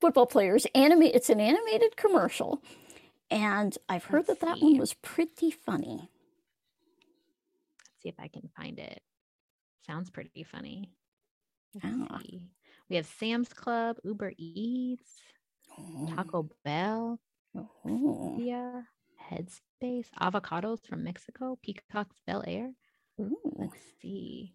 football 0.00 0.26
players. 0.26 0.66
Anime. 0.74 1.02
It's 1.02 1.28
an 1.28 1.38
animated 1.38 1.96
commercial, 1.96 2.62
and 3.30 3.76
I've 3.90 4.04
heard 4.04 4.26
Let's 4.26 4.40
that 4.40 4.46
that 4.46 4.62
one 4.62 4.78
was 4.78 4.94
pretty 4.94 5.50
funny. 5.50 6.08
Let's 7.90 8.02
see 8.02 8.08
if 8.08 8.18
I 8.18 8.28
can 8.28 8.48
find 8.56 8.78
it. 8.78 9.02
Sounds 9.86 10.08
pretty 10.10 10.44
funny. 10.44 10.90
Ah. 11.84 12.20
We 12.88 12.96
have 12.96 13.06
Sam's 13.06 13.50
Club, 13.50 13.96
Uber 14.02 14.32
Eats, 14.38 15.10
Taco 16.08 16.48
Bell, 16.64 17.20
Oh, 17.56 18.36
yeah, 18.38 18.82
Headspace, 19.30 20.06
avocados 20.20 20.86
from 20.86 21.04
Mexico, 21.04 21.58
Peacock's 21.62 22.16
Bel 22.26 22.44
Air. 22.46 22.72
ooh, 23.20 23.36
Let's 23.56 23.76
see. 24.00 24.54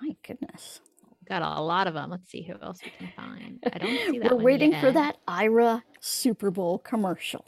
my 0.00 0.16
goodness. 0.26 0.80
Got 1.28 1.42
a 1.42 1.60
lot 1.62 1.86
of 1.86 1.94
them. 1.94 2.10
Let's 2.10 2.28
see 2.28 2.42
who 2.42 2.54
else 2.60 2.80
we 2.84 2.90
can 2.90 3.10
find. 3.16 3.62
I 3.72 3.78
don't 3.78 3.98
see 4.10 4.18
that. 4.18 4.30
We're 4.30 4.42
waiting 4.42 4.74
for 4.78 4.92
that 4.92 5.16
Aira 5.26 5.82
Super 6.00 6.50
Bowl 6.50 6.78
commercial. 6.78 7.46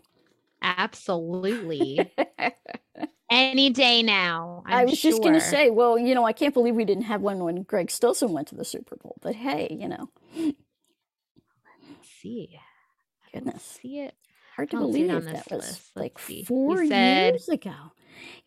Absolutely. 0.62 2.10
Any 3.30 3.70
day 3.70 4.02
now. 4.02 4.62
i 4.66 4.80
I'm 4.80 4.86
was 4.86 5.00
just 5.00 5.20
going 5.20 5.34
to 5.34 5.40
say, 5.40 5.68
well, 5.68 5.98
you 5.98 6.14
know, 6.14 6.24
I 6.24 6.32
can't 6.32 6.54
believe 6.54 6.74
we 6.74 6.84
didn't 6.84 7.04
have 7.04 7.20
one 7.20 7.40
when 7.40 7.62
Greg 7.64 7.90
Stilson 7.90 8.32
went 8.32 8.48
to 8.48 8.54
the 8.54 8.64
Super 8.64 8.96
Bowl. 8.96 9.16
But 9.20 9.34
hey, 9.34 9.76
you 9.78 9.88
know, 9.88 10.08
Let's 10.36 12.08
see. 12.22 12.58
I 13.26 13.38
Goodness. 13.38 13.62
See 13.62 13.98
it. 14.00 14.14
Hard 14.56 14.70
to 14.70 14.76
I 14.76 14.80
don't 14.80 14.92
see 14.92 15.02
it 15.02 15.08
believe 15.08 15.24
that 15.24 15.50
was 15.50 15.66
list. 15.66 15.96
like 15.96 16.14
Let's 16.14 16.24
see. 16.24 16.44
Four 16.44 16.82
years 16.82 17.48
ago. 17.48 17.74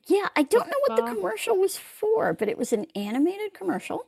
Yeah, 0.07 0.27
I 0.35 0.43
don't 0.43 0.67
know 0.67 0.79
what 0.87 0.95
the 0.97 1.13
commercial 1.13 1.57
was 1.57 1.77
for, 1.77 2.33
but 2.33 2.49
it 2.49 2.57
was 2.57 2.73
an 2.73 2.85
animated 2.95 3.53
commercial 3.53 4.07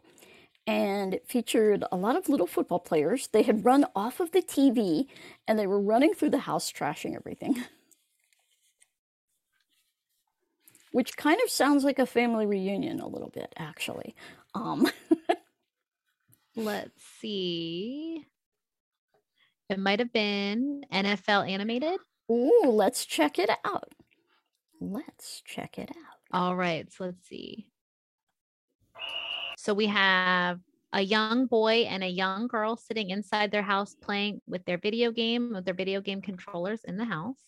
and 0.67 1.13
it 1.13 1.27
featured 1.27 1.83
a 1.91 1.95
lot 1.95 2.15
of 2.15 2.29
little 2.29 2.47
football 2.47 2.79
players. 2.79 3.27
They 3.27 3.43
had 3.43 3.65
run 3.65 3.85
off 3.95 4.19
of 4.19 4.31
the 4.31 4.41
TV 4.41 5.05
and 5.47 5.59
they 5.59 5.67
were 5.67 5.79
running 5.79 6.13
through 6.13 6.31
the 6.31 6.39
house, 6.39 6.71
trashing 6.71 7.15
everything. 7.15 7.63
Which 10.91 11.15
kind 11.15 11.39
of 11.43 11.49
sounds 11.49 11.83
like 11.83 11.99
a 11.99 12.05
family 12.05 12.45
reunion 12.45 12.99
a 12.99 13.07
little 13.07 13.29
bit, 13.29 13.53
actually. 13.57 14.13
Um, 14.53 14.87
Let's 16.55 17.01
see. 17.19 18.25
It 19.71 19.79
might 19.79 19.99
have 19.99 20.11
been 20.11 20.83
NFL 20.91 21.49
animated. 21.49 21.97
ooh, 22.29 22.63
let's 22.65 23.05
check 23.05 23.39
it 23.39 23.49
out. 23.63 23.89
Let's 24.81 25.41
check 25.45 25.79
it 25.79 25.89
out. 25.89 26.37
All 26.37 26.57
right, 26.57 26.91
so 26.91 27.05
let's 27.05 27.25
see. 27.25 27.69
So 29.57 29.73
we 29.73 29.87
have 29.87 30.59
a 30.91 31.01
young 31.01 31.45
boy 31.45 31.83
and 31.83 32.03
a 32.03 32.07
young 32.07 32.47
girl 32.47 32.75
sitting 32.75 33.11
inside 33.11 33.49
their 33.51 33.61
house 33.61 33.95
playing 33.95 34.41
with 34.45 34.65
their 34.65 34.77
video 34.77 35.11
game, 35.11 35.53
with 35.53 35.63
their 35.63 35.73
video 35.73 36.01
game 36.01 36.21
controllers 36.21 36.81
in 36.83 36.97
the 36.97 37.05
house. 37.05 37.39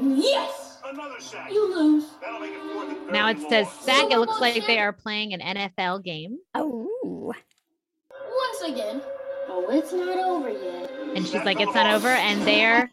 Yes! 0.00 0.80
Another 0.84 1.18
sack. 1.18 1.50
You 1.50 1.74
lose. 1.74 2.04
It 2.22 3.12
Now 3.12 3.28
it 3.30 3.38
says 3.48 3.66
34. 3.68 3.82
sack. 3.82 4.12
It 4.12 4.18
looks 4.18 4.40
like 4.40 4.64
they 4.66 4.78
are 4.78 4.92
playing 4.92 5.34
an 5.34 5.40
NFL 5.40 6.04
game. 6.04 6.38
Oh, 6.54 7.34
Once 8.14 8.62
again. 8.64 9.02
Oh, 9.48 9.66
it's 9.70 9.92
not 9.92 10.18
over 10.18 10.50
yet. 10.50 11.01
And 11.14 11.26
she's 11.26 11.44
like, 11.44 11.60
it's 11.60 11.74
not 11.74 11.92
over. 11.94 12.08
And 12.08 12.42
they're 12.46 12.90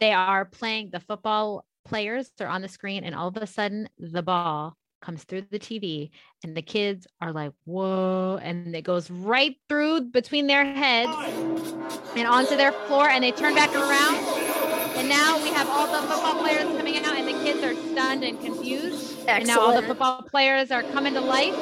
they 0.00 0.12
are 0.12 0.46
playing 0.46 0.90
the 0.90 1.00
football 1.00 1.64
players 1.84 2.30
are 2.40 2.46
on 2.46 2.62
the 2.62 2.68
screen, 2.68 3.04
and 3.04 3.14
all 3.14 3.28
of 3.28 3.36
a 3.36 3.46
sudden 3.46 3.88
the 3.98 4.22
ball 4.22 4.76
comes 5.00 5.24
through 5.24 5.42
the 5.50 5.58
TV, 5.58 6.10
and 6.44 6.56
the 6.56 6.62
kids 6.62 7.06
are 7.20 7.32
like, 7.32 7.52
whoa, 7.64 8.38
and 8.42 8.74
it 8.74 8.82
goes 8.82 9.10
right 9.10 9.56
through 9.68 10.02
between 10.02 10.46
their 10.46 10.64
heads 10.64 11.10
and 12.16 12.26
onto 12.26 12.56
their 12.56 12.72
floor, 12.72 13.08
and 13.08 13.24
they 13.24 13.32
turn 13.32 13.54
back 13.54 13.74
around. 13.74 14.16
And 14.96 15.08
now 15.08 15.42
we 15.42 15.50
have 15.50 15.68
all 15.68 15.86
the 15.86 16.06
football 16.06 16.40
players 16.40 16.64
coming 16.76 16.96
out, 16.98 17.16
and 17.16 17.26
the 17.26 17.44
kids 17.44 17.62
are 17.62 17.74
stunned 17.92 18.24
and 18.24 18.38
confused. 18.40 19.26
And 19.26 19.46
now 19.46 19.60
all 19.60 19.80
the 19.80 19.86
football 19.86 20.22
players 20.22 20.70
are 20.70 20.82
coming 20.82 21.14
to 21.14 21.20
life. 21.20 21.54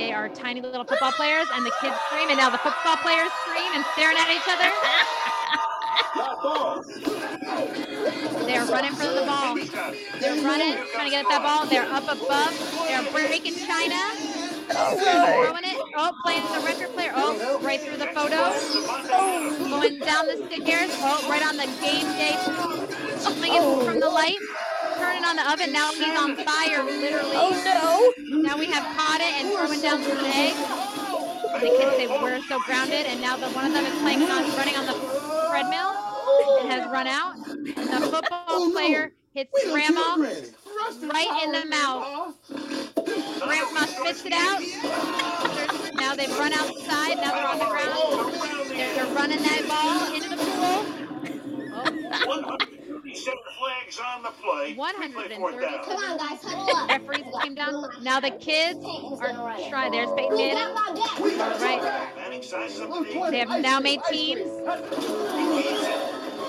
They 0.00 0.12
are 0.14 0.30
tiny 0.30 0.62
little 0.62 0.84
football 0.84 1.12
players, 1.12 1.46
and 1.52 1.66
the 1.66 1.70
kids 1.82 1.94
scream, 2.08 2.30
and 2.30 2.38
now 2.38 2.48
the 2.48 2.56
football 2.56 2.96
players 3.04 3.28
scream 3.44 3.70
and 3.74 3.84
staring 3.92 4.16
at 4.16 4.32
each 4.32 4.48
other. 4.48 4.70
They 8.46 8.56
are 8.56 8.66
running 8.66 8.92
for 8.92 9.06
the 9.06 9.22
ball. 9.26 9.54
They're 10.18 10.42
running, 10.42 10.74
trying 10.92 11.04
to 11.04 11.10
get 11.10 11.24
at 11.24 11.28
that 11.28 11.42
ball. 11.44 11.66
They're 11.66 11.84
up 11.84 12.04
above. 12.04 12.52
They're 12.88 13.04
breaking 13.12 13.54
China. 13.54 14.00
Throwing 14.66 15.64
it. 15.64 15.78
Oh, 15.96 16.12
playing 16.24 16.42
the 16.42 16.60
record 16.64 16.92
player. 16.94 17.12
Oh, 17.14 17.60
right 17.62 17.80
through 17.80 17.98
the 17.98 18.08
photo. 18.08 18.36
Oh, 18.40 19.68
going 19.70 19.98
down 20.00 20.26
the 20.26 20.36
stairs. 20.50 20.90
Oh, 20.98 21.26
right 21.28 21.46
on 21.46 21.56
the 21.56 21.66
game 21.80 22.06
day. 22.16 22.36
Swinging 23.18 23.84
from 23.84 24.00
the 24.00 24.08
light. 24.08 24.38
Turning 25.30 25.46
on 25.46 25.46
the 25.46 25.52
oven. 25.52 25.72
Now 25.72 25.92
he's 25.92 26.18
on 26.18 26.36
fire, 26.36 26.82
literally. 26.82 27.32
oh 27.34 28.12
Now 28.18 28.58
we 28.58 28.66
have 28.66 28.84
caught 28.96 29.20
it 29.20 29.32
and 29.38 29.52
throwing 29.52 29.80
down 29.80 30.02
some 30.02 30.18
eggs. 30.26 30.58
The 31.60 31.68
kids 31.78 31.96
say 31.96 32.06
we're 32.06 32.40
so 32.48 32.58
grounded, 32.66 33.06
and 33.06 33.20
now 33.20 33.36
the 33.36 33.48
one 33.50 33.66
of 33.66 33.72
them 33.72 33.84
is 33.84 33.94
playing 34.00 34.22
on 34.22 34.28
running 34.56 34.76
on 34.76 34.86
the 34.86 34.94
treadmill. 35.48 35.94
It 36.58 36.70
has 36.70 36.86
run 36.90 37.06
out. 37.06 37.36
the 37.44 38.08
football 38.10 38.70
player 38.72 39.12
hits 39.32 39.52
grandma 39.70 40.16
right 40.18 41.42
in 41.44 41.52
the 41.52 41.66
mouth. 41.66 42.34
Grandma 43.40 43.86
spits 43.86 44.24
it 44.24 44.32
out. 44.32 44.60
There's- 45.54 45.92
now 45.94 46.14
they've 46.14 46.38
run 46.38 46.52
outside. 46.54 47.18
Now 47.18 47.32
they're 47.34 47.46
on 47.46 47.58
the 47.58 47.66
ground. 47.66 48.34
They're, 48.70 48.94
they're 48.94 49.14
running 49.14 49.42
that 49.42 49.68
ball 49.68 50.12
into 50.12 50.30
the 50.30 50.36
pool. 52.66 52.76
137 53.10 53.38
flags 53.58 53.98
on 53.98 54.22
the 54.22 54.30
play. 54.40 54.74
132. 54.74 55.36
Come 55.84 55.96
on, 55.96 56.16
guys, 56.16 56.38
huddle 56.42 56.76
up. 56.76 56.88
Referees 56.88 57.24
came 57.42 57.54
down. 57.56 57.84
Now 58.02 58.20
the 58.20 58.30
kids 58.30 58.84
are 59.20 59.32
trying. 59.68 59.92
There's 59.92 60.10
Peyton 60.12 60.36
Manning. 60.36 60.74
Right. 61.18 62.12
Manning 62.16 62.42
sizes 62.42 62.80
up 62.80 62.90
the 62.90 63.04
defense. 63.04 63.30
They 63.30 63.38
have 63.40 63.60
now 63.60 63.80
made 63.80 64.00
teams. 64.10 64.42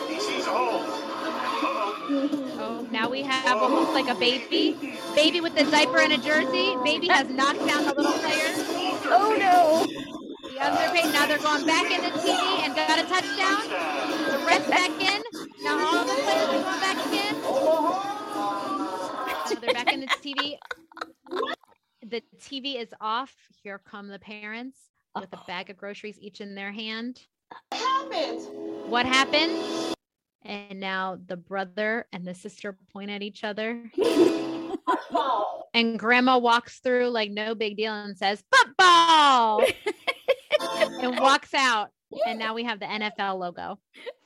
He 0.07 0.19
sees 0.19 0.45
it. 0.45 0.47
A 0.47 0.51
hole. 0.51 0.81
Uh-oh. 0.81 2.47
Oh, 2.59 2.87
now 2.91 3.09
we 3.09 3.23
have 3.23 3.57
almost 3.57 3.93
like 3.93 4.07
a 4.07 4.19
baby. 4.19 4.77
Baby 5.15 5.41
with 5.41 5.55
the 5.55 5.63
diaper 5.63 5.99
and 5.99 6.13
a 6.13 6.17
jersey. 6.17 6.75
Baby 6.83 7.07
has 7.07 7.27
knocked 7.29 7.65
down 7.65 7.85
the 7.85 7.93
little 7.95 8.13
player. 8.13 8.53
Oh 9.13 9.35
no! 9.37 9.85
The 10.51 10.59
other 10.61 10.93
page. 10.93 11.11
Now 11.11 11.25
they're 11.25 11.39
going 11.39 11.65
back 11.65 11.91
in 11.91 12.01
the 12.01 12.09
TV 12.19 12.65
and 12.65 12.75
got 12.75 12.99
a 12.99 13.03
touchdown. 13.03 13.67
The 13.69 14.45
rest 14.45 14.69
back 14.69 14.91
in. 15.00 15.00
Now 15.71 15.97
all 15.97 16.05
the 16.05 16.13
players 16.13 16.49
are 16.49 16.63
going 16.63 16.79
back 16.81 16.97
in. 17.07 17.41
Now 19.53 19.59
they're 19.61 19.73
back 19.73 19.93
in 19.93 20.01
the 20.01 20.07
TV. 20.07 20.57
The 22.03 22.21
TV 22.39 22.81
is 22.81 22.89
off. 22.99 23.33
Here 23.63 23.79
come 23.79 24.09
the 24.09 24.19
parents 24.19 24.77
with 25.15 25.31
a 25.31 25.39
bag 25.47 25.69
of 25.69 25.77
groceries 25.77 26.17
each 26.19 26.41
in 26.41 26.55
their 26.55 26.73
hand. 26.73 27.21
What 28.87 29.05
happened? 29.05 29.95
And 30.43 30.79
now 30.79 31.19
the 31.25 31.37
brother 31.37 32.05
and 32.11 32.25
the 32.25 32.35
sister 32.35 32.77
point 32.91 33.11
at 33.11 33.21
each 33.21 33.43
other. 33.45 33.89
and 35.73 35.97
grandma 35.97 36.37
walks 36.37 36.79
through 36.79 37.09
like 37.09 37.31
no 37.31 37.55
big 37.55 37.77
deal 37.77 37.93
and 37.93 38.17
says, 38.17 38.43
football! 38.53 39.63
and 41.01 41.17
walks 41.19 41.53
out. 41.53 41.91
And 42.25 42.39
now 42.39 42.53
we 42.53 42.65
have 42.65 42.79
the 42.79 42.87
NFL 42.87 43.39
logo. 43.39 43.79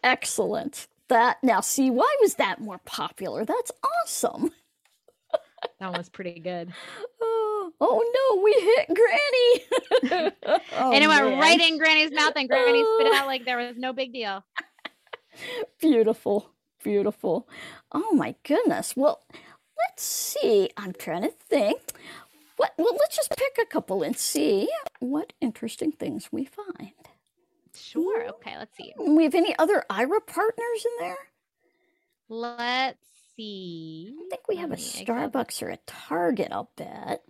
Excellent. 0.03 0.87
That 1.09 1.37
now 1.43 1.61
see 1.61 1.91
why 1.91 2.13
was 2.21 2.35
that 2.35 2.59
more 2.59 2.79
popular? 2.85 3.45
That's 3.45 3.71
awesome. 4.03 4.51
That 5.79 5.97
was 5.97 6.09
pretty 6.09 6.39
good. 6.39 6.71
Oh, 7.21 7.71
oh 7.81 8.35
no, 8.35 8.41
we 8.41 8.51
hit 8.53 8.87
Granny. 8.95 10.31
Oh, 10.77 10.91
and 10.91 11.03
it 11.03 11.07
went 11.07 11.25
man. 11.25 11.39
right 11.39 11.59
in 11.59 11.77
Granny's 11.77 12.11
mouth, 12.11 12.33
and 12.35 12.47
Granny 12.47 12.83
spit 12.83 13.07
it 13.07 13.13
out 13.13 13.23
oh. 13.23 13.27
like 13.27 13.45
there 13.45 13.57
was 13.57 13.75
no 13.77 13.93
big 13.93 14.13
deal. 14.13 14.43
Beautiful, 15.79 16.51
beautiful. 16.83 17.47
Oh 17.91 18.13
my 18.13 18.35
goodness. 18.43 18.95
Well, 18.95 19.23
let's 19.33 20.03
see. 20.03 20.69
I'm 20.77 20.93
trying 20.93 21.23
to 21.23 21.31
think. 21.31 21.81
What? 22.57 22.73
Well, 22.77 22.95
let's 22.99 23.15
just 23.15 23.35
pick 23.35 23.57
a 23.61 23.65
couple 23.65 24.03
and 24.03 24.15
see 24.15 24.69
what 24.99 25.33
interesting 25.41 25.91
things 25.91 26.29
we 26.31 26.45
find. 26.45 26.93
Sure. 27.91 28.27
Okay, 28.29 28.57
let's 28.57 28.75
see. 28.77 28.93
We 28.99 29.23
have 29.23 29.35
any 29.35 29.57
other 29.57 29.83
Aira 29.89 30.25
partners 30.25 30.85
in 30.85 31.05
there? 31.05 31.17
Let's 32.29 33.05
see. 33.35 34.13
I 34.17 34.29
think 34.29 34.47
we 34.47 34.55
have 34.57 34.71
a 34.71 34.75
Starbucks 34.75 35.61
or 35.61 35.69
a 35.69 35.77
Target. 35.85 36.49
I'll 36.51 36.71
bet, 36.75 37.21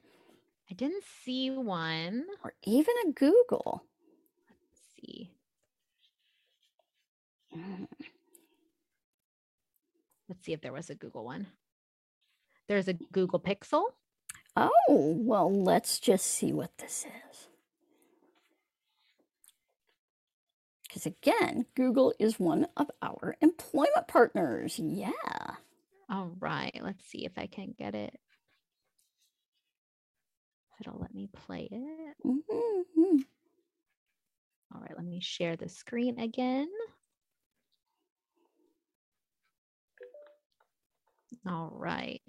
I 0.70 0.74
didn't 0.74 1.03
see 1.24 1.49
one. 1.49 2.26
or 2.43 2.53
even 2.64 2.95
a 3.06 3.12
Google. 3.12 3.84
Let's 4.49 4.82
see. 4.95 5.32
Mm. 7.56 7.88
Let's 10.28 10.43
see 10.43 10.53
if 10.53 10.62
there 10.62 10.74
was 10.74 10.89
a 10.89 10.95
Google 10.95 11.24
one. 11.24 11.47
There's 12.68 12.88
a 12.88 12.93
Google 12.93 13.39
Pixel. 13.39 13.84
Oh, 14.58 14.74
well, 15.20 15.53
let's 15.53 15.99
just 15.99 16.26
see 16.26 16.51
what 16.51 16.78
this 16.80 17.06
is. 17.30 17.47
Because 20.96 21.08
again, 21.08 21.66
Google 21.76 22.14
is 22.20 22.39
one 22.39 22.68
of 22.78 22.89
our 23.02 23.36
employment 23.41 24.08
partners. 24.08 24.80
Yeah. 24.80 25.12
All 26.10 26.32
right. 26.39 26.80
Let's 26.82 27.06
see 27.10 27.26
if 27.26 27.34
I 27.38 27.48
can 27.48 27.76
get 27.78 27.96
it. 27.96 28.18
If 30.80 30.88
it'll 30.88 30.98
let 31.02 31.14
me 31.14 31.28
play 31.34 31.68
it. 31.70 32.16
Mhm. 32.26 33.26
All 34.74 34.80
right. 34.82 34.96
Let 34.96 35.06
me 35.06 35.20
share 35.20 35.58
the 35.58 35.68
screen 35.68 36.18
again. 36.18 36.70
All 41.46 41.74
right. 41.74 42.22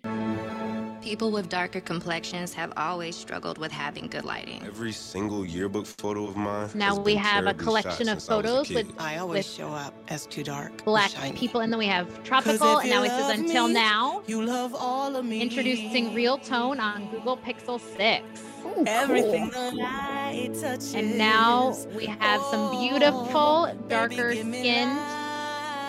People 1.07 1.31
with 1.31 1.49
darker 1.49 1.81
complexions 1.81 2.53
have 2.55 2.73
always 2.77 3.15
struggled 3.15 3.59
with 3.59 3.71
having 3.71 4.09
good 4.09 4.25
lighting. 4.25 4.61
Every 4.67 4.91
single 4.91 5.47
yearbook 5.47 5.87
photo 5.87 6.27
of 6.27 6.37
mine. 6.37 6.69
Now 6.75 6.97
has 6.97 6.99
we 6.99 7.13
been 7.15 7.23
have 7.23 7.47
a 7.47 7.55
collection 7.55 8.09
of 8.09 8.21
since 8.21 8.29
I 8.29 8.33
photos 8.35 8.69
with 8.71 8.93
I 8.99 9.19
always 9.19 9.47
with 9.47 9.55
show 9.55 9.69
up 9.69 9.95
as 10.09 10.27
too 10.27 10.43
dark. 10.43 10.85
black 10.85 11.11
shiny. 11.11 11.37
people, 11.37 11.61
and 11.61 11.73
then 11.73 11.79
we 11.79 11.87
have 11.87 12.25
tropical, 12.25 12.79
and 12.79 12.91
now 12.91 13.05
it 13.05 13.11
says 13.11 13.39
until 13.39 13.69
now. 13.69 14.25
You 14.27 14.45
love 14.45 14.75
all 14.75 15.15
of 15.15 15.25
me. 15.25 15.41
Introducing 15.41 16.13
real 16.13 16.39
tone 16.39 16.81
on 16.81 17.09
Google 17.13 17.37
Pixel 17.37 17.79
6. 17.79 18.25
Oh, 18.65 18.83
Everything 18.85 19.49
cool. 19.51 19.71
the 19.71 19.77
light 19.77 20.51
touches. 20.61 20.93
And 20.93 21.17
now 21.17 21.77
we 21.95 22.07
have 22.07 22.43
some 22.51 22.81
beautiful 22.81 23.69
oh, 23.71 23.85
darker 23.87 24.35
skins 24.35 24.99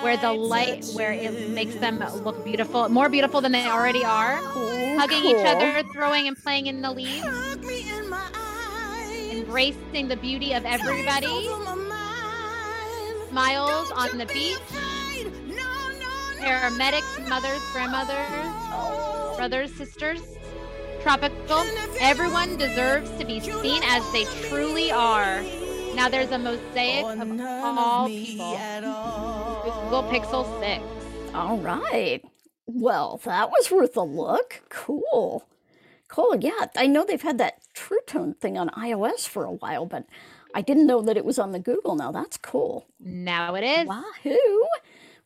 where 0.02 0.18
the 0.18 0.32
light 0.32 0.86
where 0.94 1.12
it 1.12 1.50
makes 1.50 1.76
them 1.76 2.00
look 2.24 2.44
beautiful, 2.44 2.90
more 2.90 3.10
beautiful 3.10 3.42
than 3.42 3.52
they 3.52 3.66
already 3.66 4.04
are. 4.04 4.38
Hugging 4.98 5.26
each 5.26 5.46
other, 5.46 5.84
throwing 5.94 6.28
and 6.28 6.38
playing 6.38 6.68
in 6.68 6.82
the 6.82 6.92
leaves. 6.92 7.26
Embracing 9.32 10.08
the 10.08 10.18
beauty 10.18 10.54
of 10.54 10.66
everybody. 10.66 11.50
Smiles 13.30 13.92
on 13.92 14.18
the 14.18 14.26
beach. 14.28 14.60
Paramedics, 16.40 17.28
mothers, 17.28 17.62
grandmothers, 17.74 19.38
brothers, 19.38 19.74
sisters. 19.74 20.22
Tropical. 21.02 21.64
Everyone 22.00 22.58
deserves 22.58 23.10
to 23.18 23.26
be 23.26 23.40
seen 23.40 23.82
as 23.86 24.10
they 24.12 24.26
truly 24.48 24.92
are. 24.92 25.44
Now 25.98 26.10
there's 26.10 26.30
a 26.30 26.38
mosaic 26.38 27.04
of 27.06 27.42
all 27.42 28.08
people. 28.08 28.52
Google 29.64 30.04
Pixel 30.04 30.60
6. 30.60 31.34
All 31.34 31.58
right. 31.58 32.24
Well, 32.68 33.20
that 33.26 33.50
was 33.50 33.72
worth 33.72 33.98
a 33.98 34.04
look. 34.04 34.62
Cool. 34.70 35.48
Cool. 36.08 36.36
Yeah, 36.36 36.68
I 36.76 36.86
know 36.86 37.04
they've 37.04 37.20
had 37.20 37.40
that 37.40 37.64
True 37.74 37.98
Tone 38.06 38.36
thing 38.36 38.60
on 38.60 38.70
iOS 38.70 39.28
for 39.28 39.44
a 39.44 39.54
while, 39.54 39.88
but 39.88 40.06
I 40.54 40.62
didn't 40.62 40.86
know 40.86 41.02
that 41.02 41.18
it 41.18 41.26
was 41.26 41.40
on 41.40 41.52
the 41.52 41.58
Google 41.58 41.96
now. 41.96 42.12
That's 42.12 42.38
cool. 42.38 42.86
Now 43.00 43.56
it 43.56 43.64
is. 43.64 43.88
Wahoo! 43.88 44.68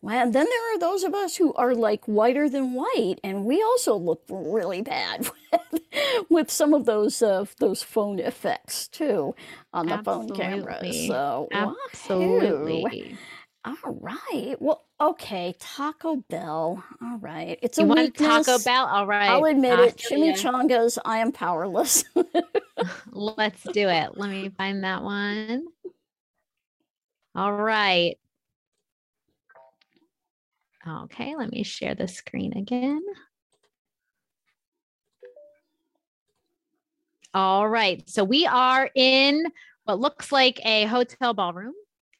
Well, 0.01 0.23
and 0.23 0.33
then 0.33 0.45
there 0.45 0.75
are 0.75 0.79
those 0.79 1.03
of 1.03 1.13
us 1.13 1.35
who 1.35 1.53
are 1.53 1.75
like 1.75 2.05
whiter 2.05 2.49
than 2.49 2.73
white, 2.73 3.17
and 3.23 3.45
we 3.45 3.61
also 3.61 3.95
look 3.95 4.23
really 4.29 4.81
bad 4.81 5.29
with, 5.71 5.81
with 6.29 6.51
some 6.51 6.73
of 6.73 6.85
those 6.85 7.21
uh, 7.21 7.45
those 7.59 7.83
phone 7.83 8.19
effects 8.19 8.87
too 8.87 9.35
on 9.73 9.89
the 9.89 9.99
phone 9.99 10.31
cameras. 10.31 10.79
Absolutely. 10.79 11.07
So 11.07 11.49
wahoo. 11.53 11.75
Absolutely. 11.91 13.17
All 13.63 13.75
right. 13.83 14.55
Well, 14.59 14.85
okay. 14.99 15.55
Taco 15.59 16.15
Bell. 16.29 16.83
All 17.01 17.17
right. 17.19 17.59
It's 17.61 17.77
a 17.77 17.83
You 17.83 17.87
weakness. 17.87 18.45
Taco 18.47 18.57
Bell? 18.57 18.87
All 18.87 19.05
right. 19.05 19.29
I'll 19.29 19.45
admit 19.45 19.77
I 19.77 19.87
it. 19.87 19.97
Chimichangas. 19.97 20.97
I 21.05 21.19
am 21.19 21.31
powerless. 21.31 22.03
Let's 23.11 23.63
do 23.63 23.87
it. 23.87 24.17
Let 24.17 24.29
me 24.31 24.49
find 24.49 24.83
that 24.83 25.03
one. 25.03 25.67
All 27.35 27.53
right. 27.53 28.17
Okay, 30.87 31.35
let 31.35 31.51
me 31.51 31.63
share 31.63 31.95
the 31.95 32.07
screen 32.07 32.57
again. 32.57 33.01
All 37.33 37.67
right. 37.67 38.07
So 38.09 38.23
we 38.23 38.45
are 38.45 38.89
in 38.95 39.45
what 39.85 39.99
looks 39.99 40.31
like 40.31 40.59
a 40.65 40.85
hotel 40.85 41.33
ballroom. 41.33 41.73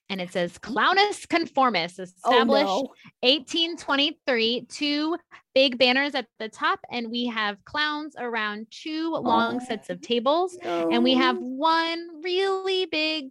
And 0.09 0.20
it 0.20 0.34
says 0.34 0.57
Clownus 0.57 1.26
Conformis, 1.26 1.97
oh, 1.97 2.03
established 2.03 2.66
no. 2.66 2.93
1823. 3.22 4.66
Two 4.70 5.16
big 5.55 5.78
banners 5.78 6.16
at 6.16 6.28
the 6.38 6.49
top, 6.49 6.82
and 6.91 7.09
we 7.09 7.28
have 7.28 7.64
clowns 7.64 8.16
around 8.18 8.68
two 8.72 9.14
oh, 9.16 9.22
long 9.22 9.62
sets 9.62 9.89
of 9.89 10.01
tables, 10.01 10.57
and 10.62 11.01
we 11.01 11.14
have 11.14 11.38
one 11.38 12.22
really 12.22 12.88
big 12.88 13.30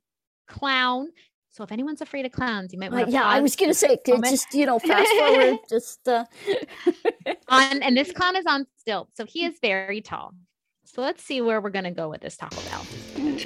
clown. 0.48 1.08
So 1.52 1.64
if 1.64 1.72
anyone's 1.72 2.00
afraid 2.00 2.24
of 2.26 2.32
clowns, 2.32 2.72
you 2.72 2.78
might 2.78 2.92
Uh, 2.92 2.96
want 2.96 3.06
to 3.06 3.12
yeah, 3.12 3.24
I 3.24 3.40
was 3.40 3.56
going 3.56 3.70
to 3.70 3.74
say, 3.74 3.98
just, 4.06 4.54
you 4.54 4.66
know, 4.66 4.78
fast 4.78 5.08
forward. 5.18 5.58
Just, 5.68 6.06
uh, 6.08 6.24
on 7.48 7.82
and 7.82 7.96
this 7.96 8.12
clown 8.12 8.36
is 8.36 8.46
on 8.46 8.66
stilts, 8.78 9.16
so 9.16 9.24
he 9.26 9.44
is 9.44 9.58
very 9.62 10.00
tall. 10.00 10.32
So 10.84 11.02
let's 11.02 11.22
see 11.24 11.40
where 11.40 11.60
we're 11.60 11.70
gonna 11.70 11.92
go 11.92 12.08
with 12.08 12.20
this 12.20 12.36
Taco 12.36 12.60
Bell. 12.62 12.86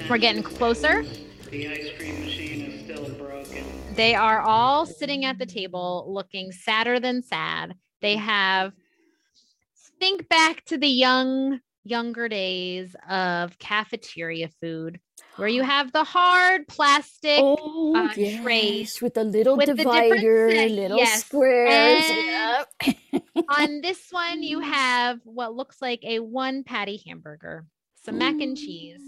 We're 0.09 0.17
getting 0.17 0.41
closer. 0.41 1.03
The 1.51 1.67
ice 1.67 1.91
cream 1.97 2.19
machine 2.21 2.71
is 2.71 2.83
still 2.83 3.07
broken. 3.15 3.63
They 3.93 4.15
are 4.15 4.41
all 4.41 4.85
sitting 4.87 5.25
at 5.25 5.37
the 5.37 5.45
table 5.45 6.05
looking 6.07 6.51
sadder 6.51 6.99
than 6.99 7.21
sad. 7.21 7.75
They 8.01 8.15
have 8.15 8.73
think 9.99 10.27
back 10.27 10.65
to 10.65 10.77
the 10.77 10.87
young 10.87 11.59
younger 11.83 12.27
days 12.27 12.95
of 13.07 13.57
cafeteria 13.59 14.49
food 14.59 14.99
where 15.35 15.47
you 15.47 15.63
have 15.63 15.91
the 15.91 16.03
hard 16.03 16.67
plastic 16.67 17.39
oh, 17.41 17.95
uh, 17.95 18.09
yes, 18.15 18.41
trays 18.41 19.01
with 19.01 19.13
the 19.15 19.23
little 19.23 19.57
with 19.57 19.75
divider, 19.75 20.49
little 20.69 20.97
yes. 20.97 21.25
squares. 21.25 22.03
Yep. 22.07 22.93
on 23.49 23.81
this 23.81 24.07
one, 24.11 24.43
you 24.43 24.59
have 24.61 25.19
what 25.23 25.53
looks 25.53 25.81
like 25.81 25.99
a 26.03 26.19
one 26.19 26.63
patty 26.63 27.01
hamburger, 27.05 27.65
some 28.03 28.17
mac 28.17 28.39
and 28.39 28.57
cheese, 28.57 29.01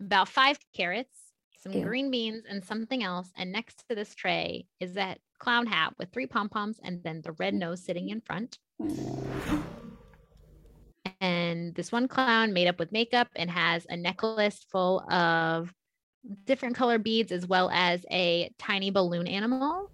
about 0.00 0.28
five 0.28 0.58
carrots, 0.74 1.18
some 1.58 1.72
Ew. 1.72 1.84
green 1.84 2.10
beans, 2.10 2.44
and 2.48 2.64
something 2.64 3.02
else. 3.02 3.30
And 3.36 3.52
next 3.52 3.84
to 3.88 3.94
this 3.94 4.14
tray 4.14 4.66
is 4.80 4.94
that 4.94 5.18
clown 5.38 5.66
hat 5.66 5.94
with 5.98 6.10
three 6.12 6.26
pom 6.26 6.48
poms 6.48 6.78
and 6.82 7.02
then 7.02 7.20
the 7.22 7.32
red 7.32 7.54
nose 7.54 7.84
sitting 7.84 8.08
in 8.08 8.20
front. 8.20 8.58
And 11.72 11.76
this 11.78 11.90
one 11.90 12.06
clown 12.06 12.52
made 12.52 12.68
up 12.68 12.78
with 12.78 12.92
makeup 12.92 13.28
and 13.34 13.50
has 13.50 13.86
a 13.88 13.96
necklace 13.96 14.62
full 14.70 15.00
of 15.10 15.72
different 16.44 16.76
color 16.76 16.98
beads 16.98 17.32
as 17.32 17.46
well 17.46 17.70
as 17.72 18.04
a 18.10 18.52
tiny 18.58 18.90
balloon 18.90 19.26
animal. 19.26 19.90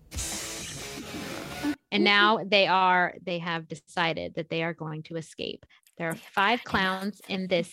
And 1.92 2.02
now 2.02 2.40
they 2.44 2.66
are, 2.66 3.14
they 3.24 3.38
have 3.38 3.68
decided 3.68 4.34
that 4.34 4.50
they 4.50 4.64
are 4.64 4.74
going 4.74 5.04
to 5.04 5.14
escape. 5.14 5.64
There 5.98 6.08
are 6.08 6.16
five 6.16 6.64
clowns 6.64 7.20
in 7.28 7.46
this 7.46 7.72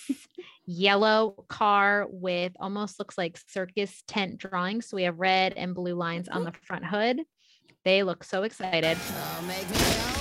yellow 0.68 1.44
car 1.48 2.06
with 2.08 2.52
almost 2.60 3.00
looks 3.00 3.18
like 3.18 3.40
circus 3.48 4.04
tent 4.08 4.38
drawings. 4.38 4.86
So 4.86 4.98
we 4.98 5.04
have 5.04 5.18
red 5.18 5.54
and 5.58 5.74
blue 5.74 5.96
lines 5.96 6.30
on 6.30 6.44
the 6.44 6.54
front 6.62 6.86
hood. 6.86 7.22
They 7.84 8.04
look 8.04 8.24
so 8.24 8.44
excited. 8.44 9.00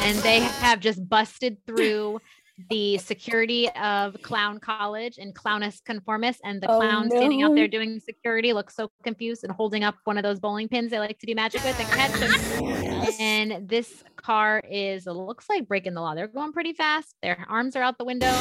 And 0.00 0.16
they 0.20 0.40
have 0.40 0.80
just 0.80 1.06
busted 1.06 1.58
through 1.66 2.22
the 2.70 2.98
security 2.98 3.68
of 3.70 4.16
Clown 4.22 4.60
College 4.60 5.18
and 5.18 5.34
Clownus 5.34 5.80
Conformis. 5.82 6.36
And 6.44 6.62
the 6.62 6.70
Oh, 6.70 6.78
clown 6.78 7.10
standing 7.10 7.42
out 7.42 7.54
there 7.54 7.68
doing 7.68 7.98
security 8.00 8.52
looks 8.52 8.74
so 8.76 8.90
confused 9.02 9.44
and 9.44 9.52
holding 9.52 9.84
up 9.84 9.96
one 10.04 10.16
of 10.16 10.22
those 10.22 10.40
bowling 10.40 10.68
pins 10.68 10.90
they 10.90 10.98
like 10.98 11.18
to 11.18 11.26
do 11.26 11.34
magic 11.34 11.62
with 11.64 11.78
and 11.78 11.88
catch 11.88 12.12
them. 12.12 13.14
And 13.20 13.68
this 13.68 14.02
car 14.16 14.62
is, 14.70 15.06
looks 15.06 15.48
like 15.48 15.68
breaking 15.68 15.94
the 15.94 16.00
law. 16.00 16.14
They're 16.14 16.28
going 16.28 16.52
pretty 16.52 16.72
fast. 16.72 17.14
Their 17.22 17.44
arms 17.48 17.76
are 17.76 17.82
out 17.82 17.98
the 17.98 18.04
window. 18.04 18.32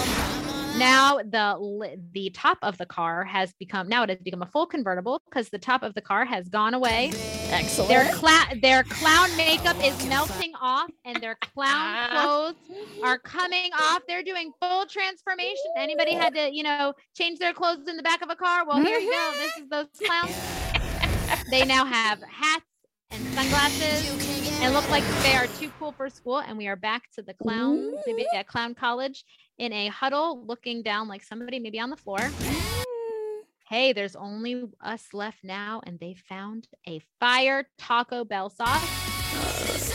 Now 0.83 1.17
the 1.17 1.97
the 2.11 2.29
top 2.31 2.57
of 2.61 2.77
the 2.77 2.85
car 2.85 3.23
has 3.23 3.53
become 3.53 3.87
now 3.87 4.03
it 4.03 4.09
has 4.09 4.19
become 4.19 4.41
a 4.41 4.45
full 4.45 4.65
convertible 4.65 5.21
because 5.29 5.49
the 5.49 5.57
top 5.57 5.81
of 5.81 5.93
the 5.93 6.01
car 6.01 6.25
has 6.25 6.49
gone 6.49 6.73
away. 6.73 7.11
Excellent. 7.49 7.89
Their 7.89 8.11
cla- 8.13 8.55
their 8.61 8.83
clown 8.83 9.35
makeup 9.37 9.77
is 9.81 10.05
melting 10.07 10.53
off 10.59 10.89
and 11.05 11.21
their 11.23 11.35
clown 11.35 11.69
ah. 11.71 12.09
clothes 12.11 12.77
are 13.01 13.17
coming 13.17 13.71
off. 13.79 14.01
They're 14.07 14.23
doing 14.23 14.51
full 14.61 14.85
transformation. 14.85 15.71
Anybody 15.77 16.13
had 16.15 16.33
to, 16.35 16.53
you 16.53 16.63
know, 16.63 16.93
change 17.15 17.39
their 17.39 17.53
clothes 17.53 17.87
in 17.87 17.95
the 17.95 18.03
back 18.03 18.21
of 18.21 18.29
a 18.29 18.35
car? 18.35 18.65
Well, 18.67 18.83
here 18.83 18.99
you 18.99 19.09
go. 19.09 19.17
Mm-hmm. 19.17 19.39
This 19.39 19.57
is 19.57 19.69
those 19.69 19.87
clowns. 20.05 21.49
they 21.49 21.63
now 21.63 21.85
have 21.85 22.21
hats 22.23 22.65
and 23.11 23.23
sunglasses 23.33 24.59
and 24.61 24.73
look 24.73 24.89
like 24.89 25.03
they 25.21 25.35
are 25.35 25.47
too 25.59 25.71
cool 25.79 25.93
for 25.93 26.09
school. 26.09 26.39
And 26.39 26.57
we 26.57 26.67
are 26.67 26.75
back 26.75 27.03
to 27.15 27.21
the 27.21 27.33
clown, 27.33 27.93
maybe 28.05 28.25
at 28.35 28.47
clown 28.47 28.73
college 28.75 29.23
in 29.57 29.73
a 29.73 29.87
huddle 29.87 30.43
looking 30.45 30.81
down 30.81 31.07
like 31.07 31.23
somebody 31.23 31.59
maybe 31.59 31.79
on 31.79 31.89
the 31.89 31.97
floor. 31.97 32.19
Mm. 32.19 32.73
Hey, 33.67 33.93
there's 33.93 34.15
only 34.15 34.65
us 34.81 35.07
left 35.13 35.43
now, 35.43 35.81
and 35.85 35.99
they 35.99 36.13
found 36.13 36.67
a 36.87 37.01
fire 37.19 37.67
Taco 37.77 38.23
Bell 38.23 38.49
sauce. 38.49 39.91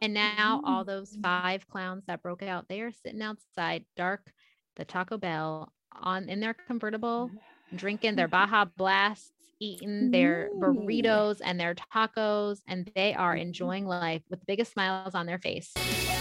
And 0.00 0.14
now 0.14 0.62
all 0.64 0.84
those 0.84 1.16
mm. 1.16 1.22
five 1.22 1.68
clowns 1.68 2.04
that 2.06 2.22
broke 2.22 2.42
out, 2.42 2.66
they 2.68 2.80
are 2.80 2.92
sitting 2.92 3.22
outside, 3.22 3.84
dark, 3.96 4.32
the 4.76 4.84
Taco 4.84 5.18
Bell 5.18 5.72
on 5.92 6.28
in 6.28 6.40
their 6.40 6.54
convertible, 6.54 7.30
drinking 7.74 8.16
their 8.16 8.28
Baja 8.36 8.64
Blasts, 8.64 9.32
eating 9.60 10.10
their 10.10 10.48
burritos 10.56 11.40
and 11.44 11.60
their 11.60 11.74
tacos, 11.74 12.60
and 12.66 12.90
they 12.94 13.14
are 13.14 13.34
mm-hmm. 13.34 13.42
enjoying 13.42 13.86
life 13.86 14.22
with 14.30 14.40
the 14.40 14.46
biggest 14.46 14.72
smiles 14.72 15.14
on 15.14 15.26
their 15.26 15.38
face. 15.38 15.72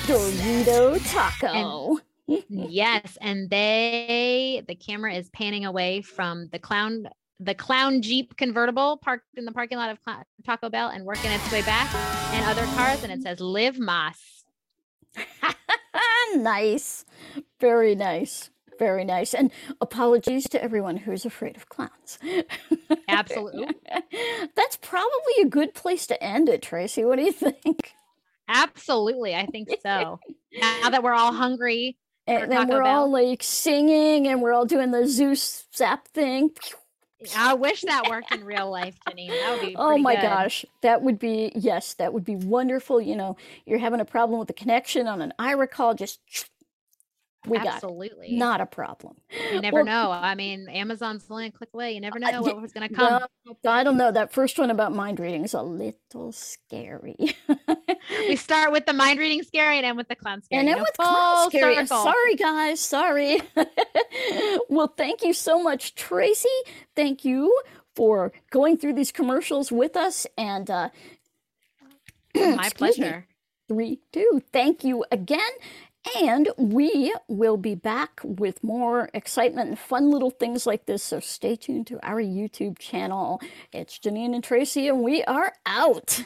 Dorito 0.06 1.00
taco. 1.12 2.00
Mm-hmm. 2.30 2.66
Yes, 2.70 3.18
and 3.22 3.50
they 3.50 4.64
the 4.68 4.76
camera 4.76 5.14
is 5.14 5.30
panning 5.30 5.66
away 5.66 6.02
from 6.02 6.48
the 6.52 6.60
clown 6.60 7.08
the 7.40 7.56
clown 7.56 8.02
Jeep 8.02 8.36
convertible 8.38 8.98
parked 8.98 9.26
in 9.36 9.46
the 9.46 9.52
parking 9.52 9.78
lot 9.78 9.90
of 9.90 9.98
Taco 10.46 10.70
Bell 10.70 10.90
and 10.90 11.06
working 11.06 11.32
its 11.32 11.52
way 11.52 11.62
back 11.62 11.94
and 12.34 12.46
other 12.46 12.66
cars 12.76 13.04
and 13.04 13.12
it 13.12 13.24
says 13.24 13.40
live 13.40 13.78
Más. 13.78 14.16
nice. 16.36 17.06
Very 17.60 17.96
nice. 17.96 18.50
Very 18.78 19.04
nice. 19.04 19.34
And 19.34 19.52
apologies 19.82 20.48
to 20.50 20.64
everyone 20.64 20.98
who's 20.98 21.26
afraid 21.26 21.56
of 21.58 21.68
clowns. 21.70 22.20
Absolutely. 23.08 23.68
That's 24.56 24.78
probably 24.78 25.34
a 25.42 25.46
good 25.46 25.74
place 25.74 26.08
to 26.08 26.24
end 26.24 26.48
it, 26.48 26.62
Tracy. 26.62 27.04
What 27.04 27.18
do 27.18 27.24
you 27.24 27.32
think? 27.32 27.94
Absolutely. 28.48 29.36
I 29.36 29.46
think 29.46 29.70
so. 29.82 30.20
now 30.58 30.90
that 30.90 31.04
we're 31.04 31.14
all 31.14 31.34
hungry 31.34 31.98
And 32.30 32.52
then 32.52 32.68
we're 32.68 32.84
Bell. 32.84 33.02
all 33.04 33.12
like 33.12 33.44
singing 33.44 34.28
and 34.28 34.42
we're 34.42 34.54
all 34.54 34.66
doing 34.66 34.92
the 34.92 35.08
Zeus 35.08 35.66
zap 35.76 36.08
thing. 36.10 36.52
I 37.36 37.54
wish 37.54 37.82
that 37.82 38.08
worked 38.10 38.32
in 38.34 38.46
real 38.46 38.70
life, 38.70 38.98
Janine. 39.08 39.30
That 39.30 39.52
would 39.52 39.68
be 39.68 39.76
Oh 39.76 39.98
my 39.98 40.16
good. 40.16 40.22
gosh, 40.22 40.66
that 40.82 41.02
would 41.02 41.20
be 41.20 41.52
yes, 41.56 41.94
that 41.96 42.14
would 42.14 42.24
be 42.24 42.36
wonderful. 42.36 43.02
You 43.02 43.16
know, 43.16 43.36
you're 43.66 43.80
having 43.80 44.00
a 44.00 44.06
problem 44.06 44.40
with 44.40 44.48
the 44.48 44.54
connection 44.54 45.08
on 45.08 45.22
an 45.22 45.34
Aira 45.40 45.70
call, 45.70 45.96
just 45.96 46.20
we 47.48 47.58
got 47.58 47.66
it. 47.66 47.74
Absolutely. 47.76 48.36
not 48.36 48.60
a 48.60 48.66
problem. 48.66 49.16
You 49.52 49.62
never 49.62 49.78
Well, 49.78 49.86
know. 49.86 50.12
I 50.12 50.36
mean, 50.36 50.68
Amazon's 50.68 51.26
a 51.30 51.52
click 51.52 51.70
away. 51.74 51.94
You 51.94 52.02
never 52.02 52.20
know 52.20 52.42
what 52.42 52.62
was 52.62 52.74
going 52.74 52.90
to 52.90 52.94
come. 52.94 53.24
Well, 53.46 53.74
I 53.74 53.84
don't 53.84 53.98
know. 53.98 54.12
That 54.12 54.34
first 54.34 54.60
one 54.60 54.70
about 54.70 54.94
mind 54.94 55.20
reading 55.20 55.46
is 55.46 55.54
a 55.54 55.62
little 55.62 56.32
scary. 56.34 57.16
we 58.28 58.36
start 58.36 58.72
with 58.74 58.86
the 58.86 58.94
mind 58.94 59.20
reading 59.20 59.42
scary 59.44 59.78
and 59.78 59.86
end 59.86 59.98
with 59.98 60.10
the 60.10 60.16
clown 60.16 60.42
scary. 60.44 60.60
and 60.60 60.68
then 60.68 60.78
know, 60.78 60.84
with 60.84 60.98
clown 60.98 61.50
scary. 61.50 61.76
circle. 61.76 62.04
Sorry, 62.04 62.36
guys. 62.36 62.80
Sorry. 62.82 63.42
well, 64.70 64.94
thank 64.98 65.24
you 65.24 65.34
so 65.34 65.62
much, 65.64 65.96
Tracy. 65.96 66.50
Thank 66.96 67.24
you 67.24 67.58
for 67.96 68.34
going 68.52 68.78
through 68.78 68.94
these 68.94 69.12
commercials 69.14 69.72
with 69.72 69.96
us. 69.96 70.28
And 70.38 70.70
uh, 70.70 70.90
My 72.36 72.68
excuse 72.68 72.98
me. 72.98 73.04
pleasure. 73.06 73.26
Three, 73.70 74.00
two. 74.12 74.42
Thank 74.52 74.84
you 74.84 75.06
again. 75.12 75.40
And 76.18 76.49
we 76.57 77.14
will 77.28 77.57
be 77.57 77.76
back 77.76 78.20
with 78.24 78.64
more 78.64 79.10
excitement 79.14 79.70
and 79.70 79.80
fun 79.80 80.10
little 80.10 80.32
things 80.32 80.66
like 80.66 80.86
this. 80.86 81.03
So 81.03 81.20
stay 81.20 81.55
tuned 81.55 81.88
to 81.88 82.05
our 82.05 82.22
YouTube 82.22 82.80
channel. 82.80 83.41
It's 83.72 83.99
Janine 83.99 84.34
and 84.34 84.43
Tracy, 84.43 84.88
and 84.88 85.01
we 85.01 85.24
are 85.24 85.53
out. 85.66 86.26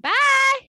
Bye. 0.00 0.69